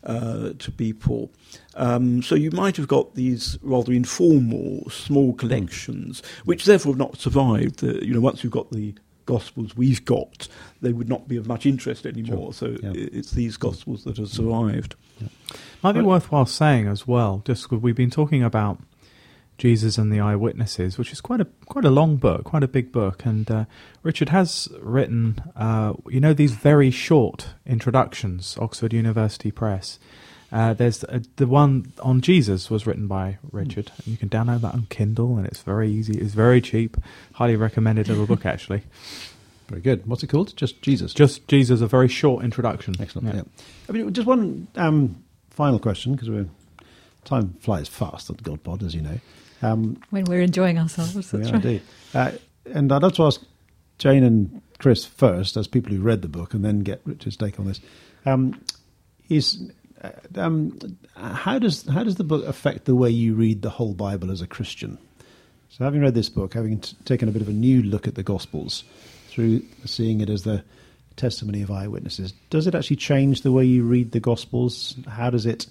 uh, 0.05 0.51
to 0.59 0.71
people. 0.71 1.31
Um, 1.75 2.23
so 2.23 2.37
you 2.37 2.53
might 2.53 2.77
have 2.77 2.87
got 2.87 3.17
these 3.17 3.59
rather 3.61 3.93
informal, 3.93 4.89
small 4.89 5.33
collections, 5.33 6.23
which 6.45 6.65
therefore 6.65 6.93
have 6.93 6.99
not 6.99 7.19
survived. 7.19 7.83
Uh, 7.83 7.95
you 7.95 8.15
know, 8.15 8.21
once 8.21 8.45
you've 8.45 8.53
got 8.53 8.71
the 8.71 8.95
gospels 9.35 9.77
we've 9.77 10.05
got, 10.05 10.49
they 10.83 10.93
would 10.93 11.09
not 11.09 11.29
be 11.29 11.37
of 11.37 11.47
much 11.47 11.65
interest 11.67 12.07
anymore. 12.07 12.53
So 12.53 12.67
Yeah. 12.83 12.93
it's 12.95 13.31
these 13.33 13.57
gospels 13.57 14.05
that 14.05 14.17
have 14.19 14.29
survived. 14.29 14.95
Might 15.83 15.93
be 15.93 15.99
Well- 16.01 16.09
worthwhile 16.15 16.47
saying 16.47 16.87
as 16.87 17.07
well, 17.07 17.43
just 17.45 17.69
'cause 17.69 17.81
we've 17.81 17.97
been 18.05 18.11
talking 18.11 18.43
about 18.43 18.79
Jesus 19.59 19.99
and 19.99 20.11
the 20.11 20.21
eyewitnesses, 20.21 20.97
which 20.99 21.13
is 21.13 21.21
quite 21.21 21.41
a 21.41 21.47
quite 21.67 21.85
a 21.85 21.91
long 21.91 22.17
book, 22.17 22.45
quite 22.45 22.63
a 22.65 22.69
big 22.79 22.91
book, 22.93 23.27
and 23.27 23.51
uh, 23.51 23.65
Richard 24.03 24.31
has 24.31 24.69
written, 24.81 25.37
uh, 25.55 25.93
you 26.09 26.19
know, 26.21 26.33
these 26.33 26.53
very 26.55 26.91
short 26.91 27.49
introductions. 27.67 28.57
Oxford 28.59 28.93
University 28.95 29.51
Press. 29.51 29.99
Uh, 30.53 30.75
there's 30.75 31.05
uh, 31.05 31.21
the 31.37 31.47
one 31.47 31.93
on 32.01 32.21
Jesus 32.21 32.71
was 32.71 32.87
written 32.87 33.07
by 33.07 33.39
Richard. 33.53 33.93
And 33.99 34.09
you 34.09 34.17
can 34.17 34.29
download 34.29 34.63
that 34.63 34.75
on 34.75 34.87
Kindle, 34.91 35.37
and 35.37 35.47
it's 35.47 35.63
very 35.63 35.91
easy. 35.91 36.19
It's 36.19 36.35
very 36.35 36.61
cheap. 36.61 36.97
Highly 37.35 37.57
recommended 37.57 38.09
little 38.09 38.27
book 38.27 38.45
actually. 38.47 38.83
Very 39.69 39.81
good. 39.81 40.07
What's 40.07 40.25
it 40.25 40.27
called? 40.27 40.57
Just 40.57 40.83
Jesus. 40.83 41.15
Just 41.15 41.47
Jesus, 41.47 41.81
a 41.81 41.87
very 41.87 42.09
short 42.09 42.45
introduction. 42.45 42.95
Excellent. 42.99 43.35
Yeah. 43.35 43.43
I 43.89 43.93
mean, 43.93 44.13
just 44.13 44.27
one 44.27 44.67
um, 44.75 45.23
final 45.51 45.79
question 45.79 46.13
because 46.13 46.29
we're 46.29 46.47
time 47.25 47.55
flies 47.61 47.89
fast 47.89 48.31
on 48.31 48.37
GodPod, 48.37 48.83
as 48.83 48.95
you 48.95 49.03
know. 49.03 49.21
Um, 49.63 50.01
when 50.11 50.25
we're 50.25 50.41
enjoying 50.41 50.79
ourselves. 50.79 51.15
we 51.15 51.21
That's 51.21 51.51
are 51.51 51.55
right. 51.55 51.65
indeed. 51.65 51.83
Uh, 52.13 52.33
and 52.67 52.91
I'd 52.91 53.03
like 53.03 53.15
to 53.15 53.25
ask 53.25 53.41
Jane 53.99 54.25
and 54.25 54.63
Chris 54.79 55.05
first, 55.05 55.57
as 55.57 55.69
people 55.69 55.93
who 55.93 56.01
read 56.01 56.23
the 56.23 56.29
book, 56.29 56.55
and 56.55 56.65
then 56.65 56.81
get 56.81 57.01
Richard's 57.05 57.37
take 57.37 57.61
on 57.61 57.67
this. 57.67 57.81
Um, 58.27 58.61
is 59.29 59.71
um, 60.37 60.79
how 61.17 61.59
does 61.59 61.87
how 61.87 62.05
does 62.05 62.17
the 62.17 62.25
book 62.25 62.47
affect 62.47 62.85
the 62.85 62.95
way 62.95 63.11
you 63.11 63.35
read 63.35 63.63
the 63.63 63.71
whole 63.71 63.95
Bible 63.95 64.31
as 64.31 64.41
a 64.41 64.47
Christian? 64.47 64.99
So, 65.71 65.85
having 65.85 66.01
read 66.01 66.15
this 66.15 66.29
book, 66.29 66.55
having 66.55 66.81
t- 66.81 66.97
taken 67.05 67.29
a 67.29 67.33
bit 67.33 67.43
of 67.43 67.49
a 67.49 67.53
new 67.53 67.83
look 67.83 68.09
at 68.09 68.15
the 68.15 68.23
Gospels 68.23 68.85
through 69.29 69.63
seeing 69.85 70.21
it 70.21 70.29
as 70.29 70.43
the 70.43 70.65
testimony 71.17 71.63
of 71.63 71.71
eyewitnesses, 71.71 72.33
does 72.49 72.67
it 72.67 72.75
actually 72.75 72.97
change 72.97 73.43
the 73.43 73.53
way 73.53 73.65
you 73.65 73.85
read 73.85 74.13
the 74.13 74.21
Gospels? 74.21 74.97
How 75.07 75.31
does 75.31 75.47
it 75.47 75.67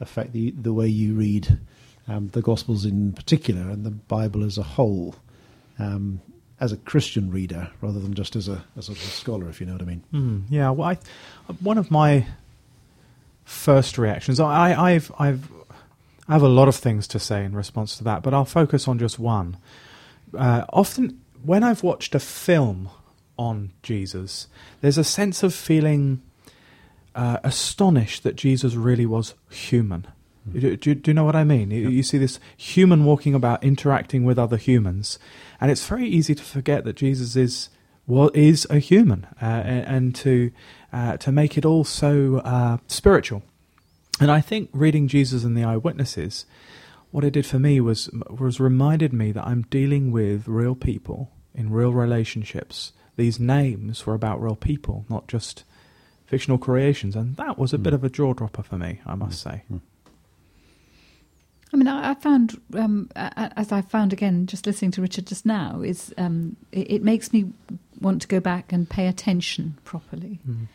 affect 0.00 0.32
the 0.32 0.50
the 0.52 0.72
way 0.72 0.86
you 0.86 1.14
read 1.14 1.58
um, 2.06 2.28
the 2.28 2.42
Gospels 2.42 2.84
in 2.84 3.12
particular 3.12 3.62
and 3.62 3.84
the 3.84 3.90
Bible 3.90 4.44
as 4.44 4.58
a 4.58 4.62
whole? 4.62 5.14
Um, 5.78 6.20
as 6.60 6.72
a 6.72 6.76
Christian 6.76 7.30
reader, 7.30 7.70
rather 7.80 7.98
than 7.98 8.12
just 8.12 8.36
as 8.36 8.46
a, 8.46 8.62
as 8.76 8.90
a 8.90 8.94
scholar, 8.94 9.48
if 9.48 9.60
you 9.60 9.66
know 9.66 9.72
what 9.72 9.80
I 9.80 9.86
mean. 9.86 10.04
Mm, 10.12 10.42
yeah, 10.50 10.68
well, 10.68 10.90
I, 10.90 11.52
one 11.60 11.78
of 11.78 11.90
my 11.90 12.26
first 13.50 13.98
reactions, 13.98 14.38
I, 14.38 14.94
I've, 14.94 15.12
I've, 15.18 15.50
I 16.28 16.32
have 16.32 16.42
a 16.42 16.48
lot 16.48 16.68
of 16.68 16.76
things 16.76 17.08
to 17.08 17.18
say 17.18 17.44
in 17.44 17.54
response 17.54 17.98
to 17.98 18.04
that, 18.04 18.22
but 18.22 18.32
I'll 18.32 18.44
focus 18.44 18.86
on 18.86 18.98
just 18.98 19.18
one. 19.18 19.56
Uh, 20.36 20.64
often, 20.72 21.20
when 21.42 21.64
I've 21.64 21.82
watched 21.82 22.14
a 22.14 22.20
film 22.20 22.88
on 23.36 23.72
Jesus, 23.82 24.46
there's 24.80 24.98
a 24.98 25.04
sense 25.04 25.42
of 25.42 25.52
feeling 25.52 26.22
uh, 27.14 27.38
astonished 27.42 28.22
that 28.22 28.36
Jesus 28.36 28.74
really 28.74 29.06
was 29.06 29.34
human. 29.50 30.06
Do, 30.52 30.76
do, 30.76 30.94
do, 30.94 31.10
you 31.10 31.14
know 31.14 31.24
what 31.24 31.36
I 31.36 31.44
mean? 31.44 31.70
You, 31.70 31.88
you, 31.90 32.02
see 32.02 32.18
this 32.18 32.40
human 32.56 33.04
walking 33.04 33.34
about, 33.34 33.62
interacting 33.62 34.24
with 34.24 34.38
other 34.38 34.56
humans, 34.56 35.18
and 35.60 35.70
it's 35.70 35.86
very 35.86 36.06
easy 36.06 36.34
to 36.34 36.42
forget 36.42 36.84
that 36.84 36.96
Jesus 36.96 37.36
is 37.36 37.68
well, 38.10 38.30
is 38.34 38.66
a 38.70 38.78
human, 38.78 39.26
uh, 39.40 39.44
and, 39.44 39.86
and, 39.86 40.14
to 40.16 40.50
uh, 40.92 41.16
to 41.18 41.30
make 41.30 41.56
it 41.56 41.64
all 41.64 41.84
so 41.84 42.38
uh, 42.38 42.78
spiritual. 42.86 43.42
And 44.20 44.30
I 44.30 44.40
think 44.40 44.68
reading 44.72 45.08
Jesus 45.08 45.44
and 45.44 45.56
the 45.56 45.64
eyewitnesses, 45.64 46.44
what 47.10 47.24
it 47.24 47.32
did 47.32 47.46
for 47.46 47.58
me 47.58 47.80
was 47.80 48.10
was 48.28 48.60
reminded 48.60 49.12
me 49.12 49.32
that 49.32 49.46
I'm 49.46 49.62
dealing 49.62 50.10
with 50.10 50.48
real 50.48 50.74
people 50.74 51.30
in 51.54 51.70
real 51.70 51.92
relationships. 51.92 52.92
These 53.16 53.38
names 53.38 54.06
were 54.06 54.14
about 54.14 54.42
real 54.42 54.56
people, 54.56 55.04
not 55.08 55.28
just 55.28 55.64
fictional 56.26 56.58
creations, 56.58 57.16
and 57.16 57.36
that 57.36 57.58
was 57.58 57.72
a 57.72 57.78
mm. 57.78 57.82
bit 57.82 57.92
of 57.92 58.04
a 58.04 58.08
jaw 58.08 58.32
dropper 58.34 58.62
for 58.62 58.78
me, 58.78 59.00
I 59.06 59.14
must 59.14 59.40
mm. 59.40 59.50
say. 59.50 59.62
Mm. 59.70 59.80
I 61.72 61.76
mean, 61.76 61.88
I, 61.88 62.10
I 62.10 62.14
found, 62.14 62.60
um, 62.74 63.10
as 63.14 63.70
I 63.70 63.82
found 63.82 64.12
again, 64.12 64.46
just 64.46 64.66
listening 64.66 64.90
to 64.92 65.02
Richard 65.02 65.26
just 65.26 65.46
now, 65.46 65.82
is 65.82 66.12
um, 66.18 66.56
it, 66.72 66.90
it, 66.90 67.02
makes 67.02 67.32
me 67.32 67.52
want 68.00 68.22
to 68.22 68.28
go 68.28 68.40
back 68.40 68.72
and 68.72 68.88
pay 68.88 69.06
attention 69.06 69.78
properly. 69.84 70.40
Mm. 70.48 70.66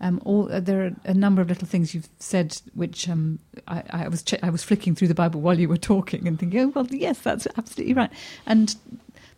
Um, 0.00 0.20
all, 0.24 0.52
uh, 0.52 0.60
there 0.60 0.84
are 0.84 0.92
a 1.04 1.14
number 1.14 1.40
of 1.40 1.48
little 1.48 1.66
things 1.66 1.94
you've 1.94 2.08
said, 2.18 2.60
which 2.74 3.08
um, 3.08 3.38
I, 3.66 3.82
I, 3.90 4.08
was 4.08 4.24
I 4.42 4.50
was 4.50 4.62
flicking 4.62 4.94
through 4.94 5.08
the 5.08 5.14
Bible 5.14 5.40
while 5.40 5.58
you 5.58 5.68
were 5.68 5.76
talking 5.76 6.28
and 6.28 6.38
thinking, 6.38 6.60
oh 6.60 6.68
well, 6.68 6.86
yes, 6.90 7.20
that's 7.20 7.46
absolutely 7.56 7.94
right. 7.94 8.10
And 8.44 8.74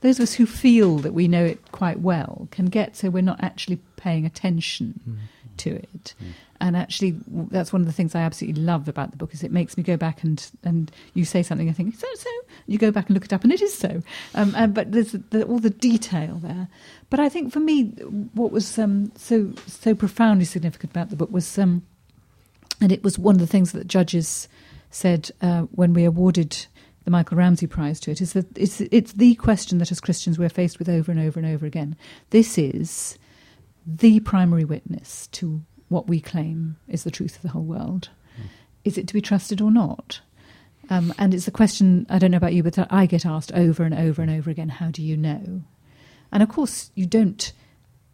those 0.01 0.19
of 0.19 0.25
us 0.25 0.35
who 0.35 0.47
feel 0.47 0.99
that 0.99 1.15
we 1.15 1.29
know 1.29 1.45
it 1.45 1.71
quite 1.71 2.01
well 2.01 2.49
can 2.51 2.67
get 2.67 2.97
so 2.97 3.09
we're 3.09 3.23
not 3.23 3.43
actually 3.43 3.79
paying 3.97 4.27
attention 4.27 5.01
mm. 5.09 5.17
To 5.59 5.71
it. 5.77 6.15
Mm 6.23 6.33
and 6.65 6.79
actually 6.79 7.15
that's 7.51 7.75
one 7.75 7.83
of 7.83 7.87
the 7.87 7.93
things 7.93 8.15
I 8.15 8.23
absolutely 8.23 8.63
love 8.63 8.89
about 8.89 9.11
the 9.11 9.19
book 9.19 9.35
is 9.35 9.43
it 9.43 9.53
makes 9.53 9.77
me 9.77 9.83
go 9.83 9.99
back 9.99 10.23
and 10.23 10.51
and 10.63 10.91
you 11.13 11.27
say 11.27 11.43
something 11.43 11.69
I 11.69 11.73
think 11.73 11.95
so 11.95 12.07
so? 12.15 12.31
You 12.67 12.79
go 12.79 12.91
back 12.91 13.09
and 13.09 13.15
look 13.15 13.27
it 13.27 13.35
up 13.35 13.45
and 13.45 13.53
it 13.53 13.61
is 13.61 13.77
so. 13.77 14.03
Um, 14.35 14.55
and, 14.57 14.73
but 14.73 14.93
there's 14.93 15.13
the, 15.13 15.45
all 15.45 15.59
the 15.59 15.69
detail 15.69 16.37
there. 16.37 16.69
But 17.11 17.21
I 17.21 17.29
think 17.29 17.53
for 17.53 17.61
me 17.61 17.89
what 18.33 18.51
was 18.51 18.79
um, 18.79 19.13
so 19.15 19.53
so 19.67 19.95
profoundly 19.95 20.47
significant 20.47 20.93
about 20.93 21.11
the 21.11 21.17
book 21.17 21.31
was 21.31 21.59
um, 21.59 21.83
and 22.81 22.91
it 22.91 23.05
was 23.05 23.19
one 23.19 23.35
of 23.35 23.41
the 23.41 23.47
things 23.47 23.73
that 23.73 23.87
judges 23.87 24.49
said 24.91 25.31
uh, 25.43 25.63
when 25.73 25.93
we 25.93 26.05
awarded 26.05 26.67
the 27.05 27.11
Michael 27.11 27.37
Ramsey 27.37 27.67
Prize 27.67 28.01
to 28.01 28.11
it 28.11 28.23
is 28.23 28.33
that 28.33 28.47
it's 28.57 28.81
it's 28.81 29.13
the 29.13 29.35
question 29.35 29.79
that 29.79 29.93
as 29.93 30.01
Christians 30.01 30.39
we're 30.39 30.49
faced 30.49 30.79
with 30.79 30.89
over 30.89 31.13
and 31.13 31.21
over 31.21 31.39
and 31.39 31.49
over 31.49 31.67
again. 31.67 31.95
This 32.31 32.57
is 32.57 33.19
the 33.87 34.21
primary 34.21 34.65
witness 34.65 35.29
to 35.29 35.63
what 35.89 36.09
we 36.09 36.21
claim 36.21 36.77
is 36.89 37.05
the 37.05 37.11
truth 37.11 37.37
of 37.37 37.43
the 37.43 37.49
whole 37.49 37.65
world. 37.65 38.09
Mm. 38.39 38.47
Is 38.85 38.99
it 38.99 39.07
to 39.09 39.15
be 39.15 39.21
trusted 39.21 39.61
or 39.61 39.71
not? 39.71 40.21
Um, 40.91 41.15
and 41.19 41.33
it's 41.33 41.49
a 41.49 41.53
question, 41.53 42.07
I 42.11 42.19
don't 42.19 42.31
know 42.31 42.37
about 42.37 42.55
you, 42.55 42.63
but 42.63 42.93
I 42.93 43.07
get 43.07 43.25
asked 43.25 43.53
over 43.53 43.85
and 43.85 43.95
over 43.95 44.23
and 44.23 44.31
over 44.31 44.51
again 44.51 44.69
how 44.69 44.91
do 44.91 45.03
you 45.03 45.17
know? 45.17 45.63
And 46.33 46.43
of 46.43 46.49
course, 46.49 46.91
you 46.95 47.07
don't 47.07 47.53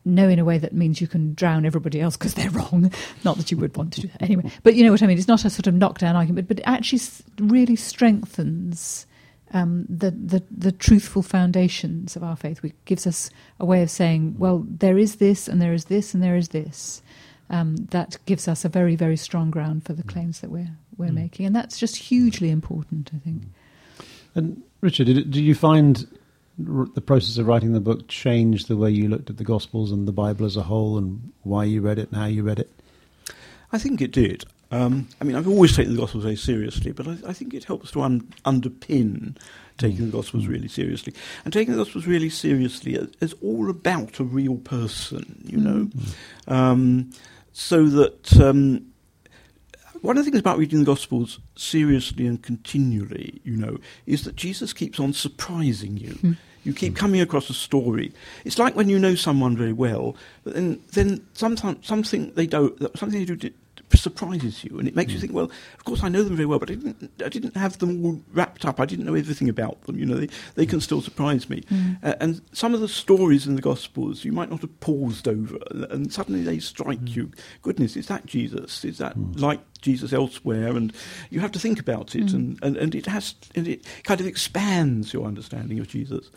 know 0.04 0.28
in 0.28 0.38
a 0.38 0.44
way 0.44 0.58
that 0.58 0.72
means 0.72 1.00
you 1.00 1.06
can 1.06 1.34
drown 1.34 1.66
everybody 1.66 2.00
else 2.00 2.16
because 2.16 2.34
they're 2.34 2.50
wrong. 2.50 2.92
Not 3.24 3.36
that 3.38 3.50
you 3.50 3.56
would 3.58 3.76
want 3.76 3.92
to 3.94 4.02
do 4.02 4.08
that 4.08 4.22
anyway. 4.22 4.50
But 4.62 4.74
you 4.74 4.84
know 4.84 4.92
what 4.92 5.02
I 5.02 5.06
mean? 5.06 5.18
It's 5.18 5.28
not 5.28 5.44
a 5.44 5.50
sort 5.50 5.66
of 5.66 5.74
knockdown 5.74 6.16
argument, 6.16 6.48
but 6.48 6.58
it 6.58 6.64
actually 6.66 7.02
really 7.38 7.76
strengthens 7.76 9.06
um, 9.52 9.86
the, 9.88 10.10
the, 10.10 10.42
the 10.50 10.72
truthful 10.72 11.22
foundations 11.22 12.16
of 12.16 12.22
our 12.22 12.36
faith. 12.36 12.64
It 12.64 12.84
gives 12.84 13.06
us 13.06 13.30
a 13.58 13.64
way 13.64 13.82
of 13.82 13.90
saying, 13.90 14.36
well, 14.38 14.64
there 14.68 14.98
is 14.98 15.16
this, 15.16 15.48
and 15.48 15.60
there 15.60 15.72
is 15.72 15.86
this, 15.86 16.14
and 16.14 16.22
there 16.22 16.36
is 16.36 16.48
this 16.48 17.02
um, 17.50 17.76
that 17.90 18.16
gives 18.26 18.48
us 18.48 18.64
a 18.64 18.68
very, 18.68 18.96
very 18.96 19.16
strong 19.16 19.50
ground 19.50 19.84
for 19.84 19.92
the 19.92 20.04
mm. 20.04 20.08
claims 20.08 20.40
that 20.40 20.50
we're 20.50 20.70
we're 20.96 21.10
mm. 21.10 21.14
making, 21.14 21.46
and 21.46 21.54
that's 21.54 21.78
just 21.78 21.96
hugely 21.96 22.50
important, 22.50 23.10
I 23.14 23.18
think. 23.18 23.42
And 24.34 24.62
Richard, 24.80 25.06
did, 25.06 25.30
did 25.30 25.40
you 25.40 25.54
find 25.54 26.06
the 26.58 27.00
process 27.00 27.38
of 27.38 27.46
writing 27.46 27.72
the 27.72 27.80
book 27.80 28.06
change 28.06 28.66
the 28.66 28.76
way 28.76 28.90
you 28.90 29.08
looked 29.08 29.30
at 29.30 29.38
the 29.38 29.44
Gospels 29.44 29.90
and 29.90 30.06
the 30.06 30.12
Bible 30.12 30.46
as 30.46 30.56
a 30.56 30.62
whole, 30.62 30.96
and 30.96 31.32
why 31.42 31.64
you 31.64 31.80
read 31.80 31.98
it 31.98 32.08
and 32.10 32.20
how 32.20 32.26
you 32.26 32.42
read 32.42 32.60
it? 32.60 32.70
I 33.72 33.78
think 33.78 34.00
it 34.00 34.12
did. 34.12 34.44
Um, 34.70 35.08
I 35.20 35.24
mean, 35.24 35.36
I've 35.36 35.48
always 35.48 35.74
taken 35.74 35.94
the 35.94 36.00
Gospels 36.00 36.24
very 36.24 36.36
seriously, 36.36 36.92
but 36.92 37.08
I, 37.08 37.16
I 37.28 37.32
think 37.32 37.54
it 37.54 37.64
helps 37.64 37.90
to 37.92 38.02
un- 38.02 38.32
underpin 38.44 39.36
taking 39.78 40.06
the 40.06 40.16
Gospels 40.16 40.46
really 40.46 40.68
seriously. 40.68 41.12
And 41.44 41.52
taking 41.52 41.74
the 41.74 41.84
Gospels 41.84 42.06
really 42.06 42.30
seriously 42.30 42.94
is, 42.94 43.08
is 43.20 43.34
all 43.42 43.68
about 43.68 44.20
a 44.20 44.24
real 44.24 44.58
person, 44.58 45.42
you 45.44 45.58
know. 45.58 45.90
Mm. 46.46 46.52
Um, 46.52 47.10
so 47.52 47.86
that 47.86 48.40
um, 48.40 48.86
one 50.02 50.16
of 50.16 50.24
the 50.24 50.30
things 50.30 50.40
about 50.40 50.58
reading 50.58 50.80
the 50.80 50.84
Gospels 50.84 51.40
seriously 51.56 52.26
and 52.26 52.40
continually, 52.40 53.40
you 53.44 53.56
know, 53.56 53.78
is 54.06 54.24
that 54.24 54.36
Jesus 54.36 54.72
keeps 54.72 55.00
on 55.00 55.12
surprising 55.12 55.96
you. 55.96 56.14
Mm. 56.14 56.36
You 56.62 56.74
keep 56.74 56.94
coming 56.94 57.22
across 57.22 57.48
a 57.48 57.54
story. 57.54 58.12
It's 58.44 58.58
like 58.58 58.76
when 58.76 58.90
you 58.90 58.98
know 58.98 59.14
someone 59.14 59.56
very 59.56 59.72
well, 59.72 60.14
but 60.44 60.52
then 60.52 60.78
then 60.92 61.26
sometimes 61.32 61.86
something 61.86 62.32
they 62.34 62.46
do 62.46 62.76
something 62.96 63.18
they 63.18 63.24
do 63.24 63.50
surprises 63.98 64.64
you, 64.64 64.78
and 64.78 64.86
it 64.86 64.94
makes 64.94 65.10
mm. 65.10 65.14
you 65.14 65.20
think, 65.20 65.32
well, 65.32 65.50
of 65.78 65.84
course 65.84 66.02
I 66.02 66.08
know 66.08 66.22
them 66.22 66.36
very 66.36 66.46
well, 66.46 66.58
but 66.58 66.70
I 66.70 66.74
didn't, 66.74 67.22
I 67.24 67.28
didn't 67.28 67.56
have 67.56 67.78
them 67.78 68.04
all 68.04 68.20
wrapped 68.32 68.64
up. 68.64 68.80
I 68.80 68.86
didn't 68.86 69.06
know 69.06 69.14
everything 69.14 69.48
about 69.48 69.82
them. 69.82 69.98
You 69.98 70.06
know, 70.06 70.16
they, 70.16 70.28
they 70.54 70.66
can 70.66 70.80
still 70.80 71.00
surprise 71.00 71.48
me. 71.50 71.62
Mm. 71.62 71.98
Uh, 72.02 72.14
and 72.20 72.40
some 72.52 72.74
of 72.74 72.80
the 72.80 72.88
stories 72.88 73.46
in 73.46 73.56
the 73.56 73.62
Gospels 73.62 74.24
you 74.24 74.32
might 74.32 74.50
not 74.50 74.60
have 74.60 74.80
paused 74.80 75.26
over, 75.26 75.58
and 75.90 76.12
suddenly 76.12 76.42
they 76.42 76.58
strike 76.58 77.00
mm. 77.00 77.16
you. 77.16 77.30
Goodness, 77.62 77.96
is 77.96 78.06
that 78.06 78.26
Jesus? 78.26 78.84
Is 78.84 78.98
that 78.98 79.16
mm. 79.16 79.40
like 79.40 79.60
Jesus 79.80 80.12
elsewhere? 80.12 80.76
And 80.76 80.92
you 81.30 81.40
have 81.40 81.52
to 81.52 81.58
think 81.58 81.80
about 81.80 82.14
it, 82.14 82.26
mm. 82.26 82.34
and, 82.34 82.58
and, 82.62 82.76
and 82.76 82.94
it 82.94 83.06
has, 83.06 83.34
and 83.54 83.66
it 83.66 83.84
kind 84.04 84.20
of 84.20 84.26
expands 84.26 85.12
your 85.12 85.26
understanding 85.26 85.78
of 85.78 85.88
Jesus. 85.88 86.30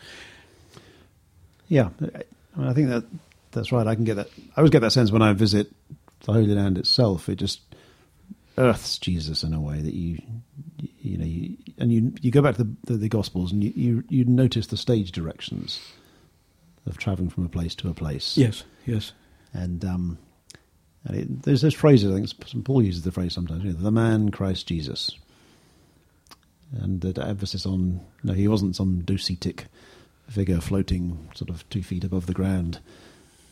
Yeah, 1.67 1.89
I 2.01 2.59
mean, 2.59 2.67
I 2.67 2.73
think 2.73 2.89
that 2.89 3.05
that's 3.51 3.71
right. 3.71 3.87
I 3.87 3.95
can 3.95 4.03
get 4.03 4.15
that. 4.15 4.27
I 4.55 4.61
always 4.61 4.71
get 4.71 4.81
that 4.81 4.91
sense 4.91 5.11
when 5.11 5.21
I 5.21 5.33
visit 5.33 5.71
the 6.23 6.33
Holy 6.33 6.47
Land 6.47 6.77
itself, 6.77 7.29
it 7.29 7.35
just 7.35 7.61
earths 8.57 8.97
Jesus 8.97 9.43
in 9.43 9.53
a 9.53 9.61
way 9.61 9.81
that 9.81 9.93
you, 9.93 10.21
you 10.99 11.17
know, 11.17 11.25
you, 11.25 11.57
and 11.77 11.91
you 11.91 12.13
you 12.21 12.31
go 12.31 12.41
back 12.41 12.55
to 12.55 12.63
the, 12.63 12.75
the, 12.85 12.97
the 12.97 13.09
Gospels 13.09 13.51
and 13.51 13.63
you, 13.63 13.73
you, 13.75 14.03
you 14.09 14.25
notice 14.25 14.67
the 14.67 14.77
stage 14.77 15.11
directions 15.11 15.79
of 16.85 16.97
traveling 16.97 17.29
from 17.29 17.45
a 17.45 17.49
place 17.49 17.75
to 17.75 17.89
a 17.89 17.93
place. 17.93 18.37
Yes, 18.37 18.63
yes, 18.85 19.11
and 19.53 19.83
um, 19.83 20.17
and 21.05 21.17
it, 21.17 21.43
there's 21.43 21.61
those 21.61 21.73
phrases. 21.73 22.11
I 22.11 22.15
think 22.15 22.27
St. 22.27 22.63
Paul 22.63 22.83
uses 22.83 23.03
the 23.03 23.11
phrase 23.11 23.33
sometimes. 23.33 23.63
You 23.63 23.73
know, 23.73 23.79
the 23.79 23.91
man 23.91 24.31
Christ 24.31 24.67
Jesus, 24.67 25.11
and 26.71 27.01
the 27.01 27.25
emphasis 27.25 27.65
on 27.65 28.01
no, 28.23 28.33
he 28.33 28.47
wasn't 28.47 28.75
some 28.75 29.01
docetic 29.01 29.65
figure 30.29 30.61
floating 30.61 31.29
sort 31.35 31.49
of 31.49 31.67
two 31.69 31.83
feet 31.83 32.03
above 32.03 32.27
the 32.27 32.33
ground 32.33 32.79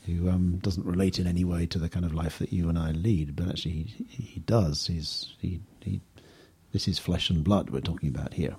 who 0.05 0.29
um, 0.29 0.57
doesn't 0.57 0.85
relate 0.85 1.19
in 1.19 1.27
any 1.27 1.43
way 1.43 1.65
to 1.67 1.77
the 1.77 1.89
kind 1.89 2.05
of 2.05 2.13
life 2.13 2.39
that 2.39 2.51
you 2.51 2.69
and 2.69 2.77
I 2.77 2.91
lead, 2.91 3.35
but 3.35 3.47
actually 3.47 3.71
he, 3.71 4.05
he 4.23 4.39
does. 4.41 4.87
He's 4.87 5.35
he, 5.39 5.61
he 5.81 6.01
this 6.71 6.87
is 6.87 6.99
flesh 6.99 7.29
and 7.29 7.43
blood 7.43 7.69
we're 7.69 7.81
talking 7.81 8.09
about 8.09 8.33
here. 8.33 8.55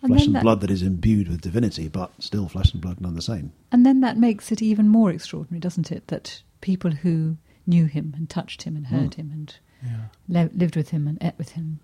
And 0.00 0.12
flesh 0.12 0.26
and 0.26 0.36
that, 0.36 0.42
blood 0.42 0.60
that 0.60 0.70
is 0.70 0.82
imbued 0.82 1.28
with 1.28 1.40
divinity, 1.40 1.88
but 1.88 2.12
still 2.20 2.48
flesh 2.48 2.72
and 2.72 2.80
blood 2.80 3.00
none 3.00 3.14
the 3.14 3.22
same. 3.22 3.52
And 3.72 3.84
then 3.84 4.00
that 4.00 4.16
makes 4.16 4.52
it 4.52 4.62
even 4.62 4.88
more 4.88 5.10
extraordinary, 5.10 5.58
doesn't 5.58 5.90
it? 5.90 6.06
That 6.06 6.42
people 6.60 6.92
who 6.92 7.36
knew 7.66 7.86
him 7.86 8.14
and 8.16 8.30
touched 8.30 8.62
him 8.62 8.76
and 8.76 8.86
heard 8.86 9.10
mm. 9.10 9.14
him 9.14 9.30
and 9.32 9.56
yeah. 9.84 10.48
lived 10.54 10.76
with 10.76 10.90
him 10.90 11.08
and 11.08 11.18
ate 11.20 11.36
with 11.36 11.50
him 11.50 11.80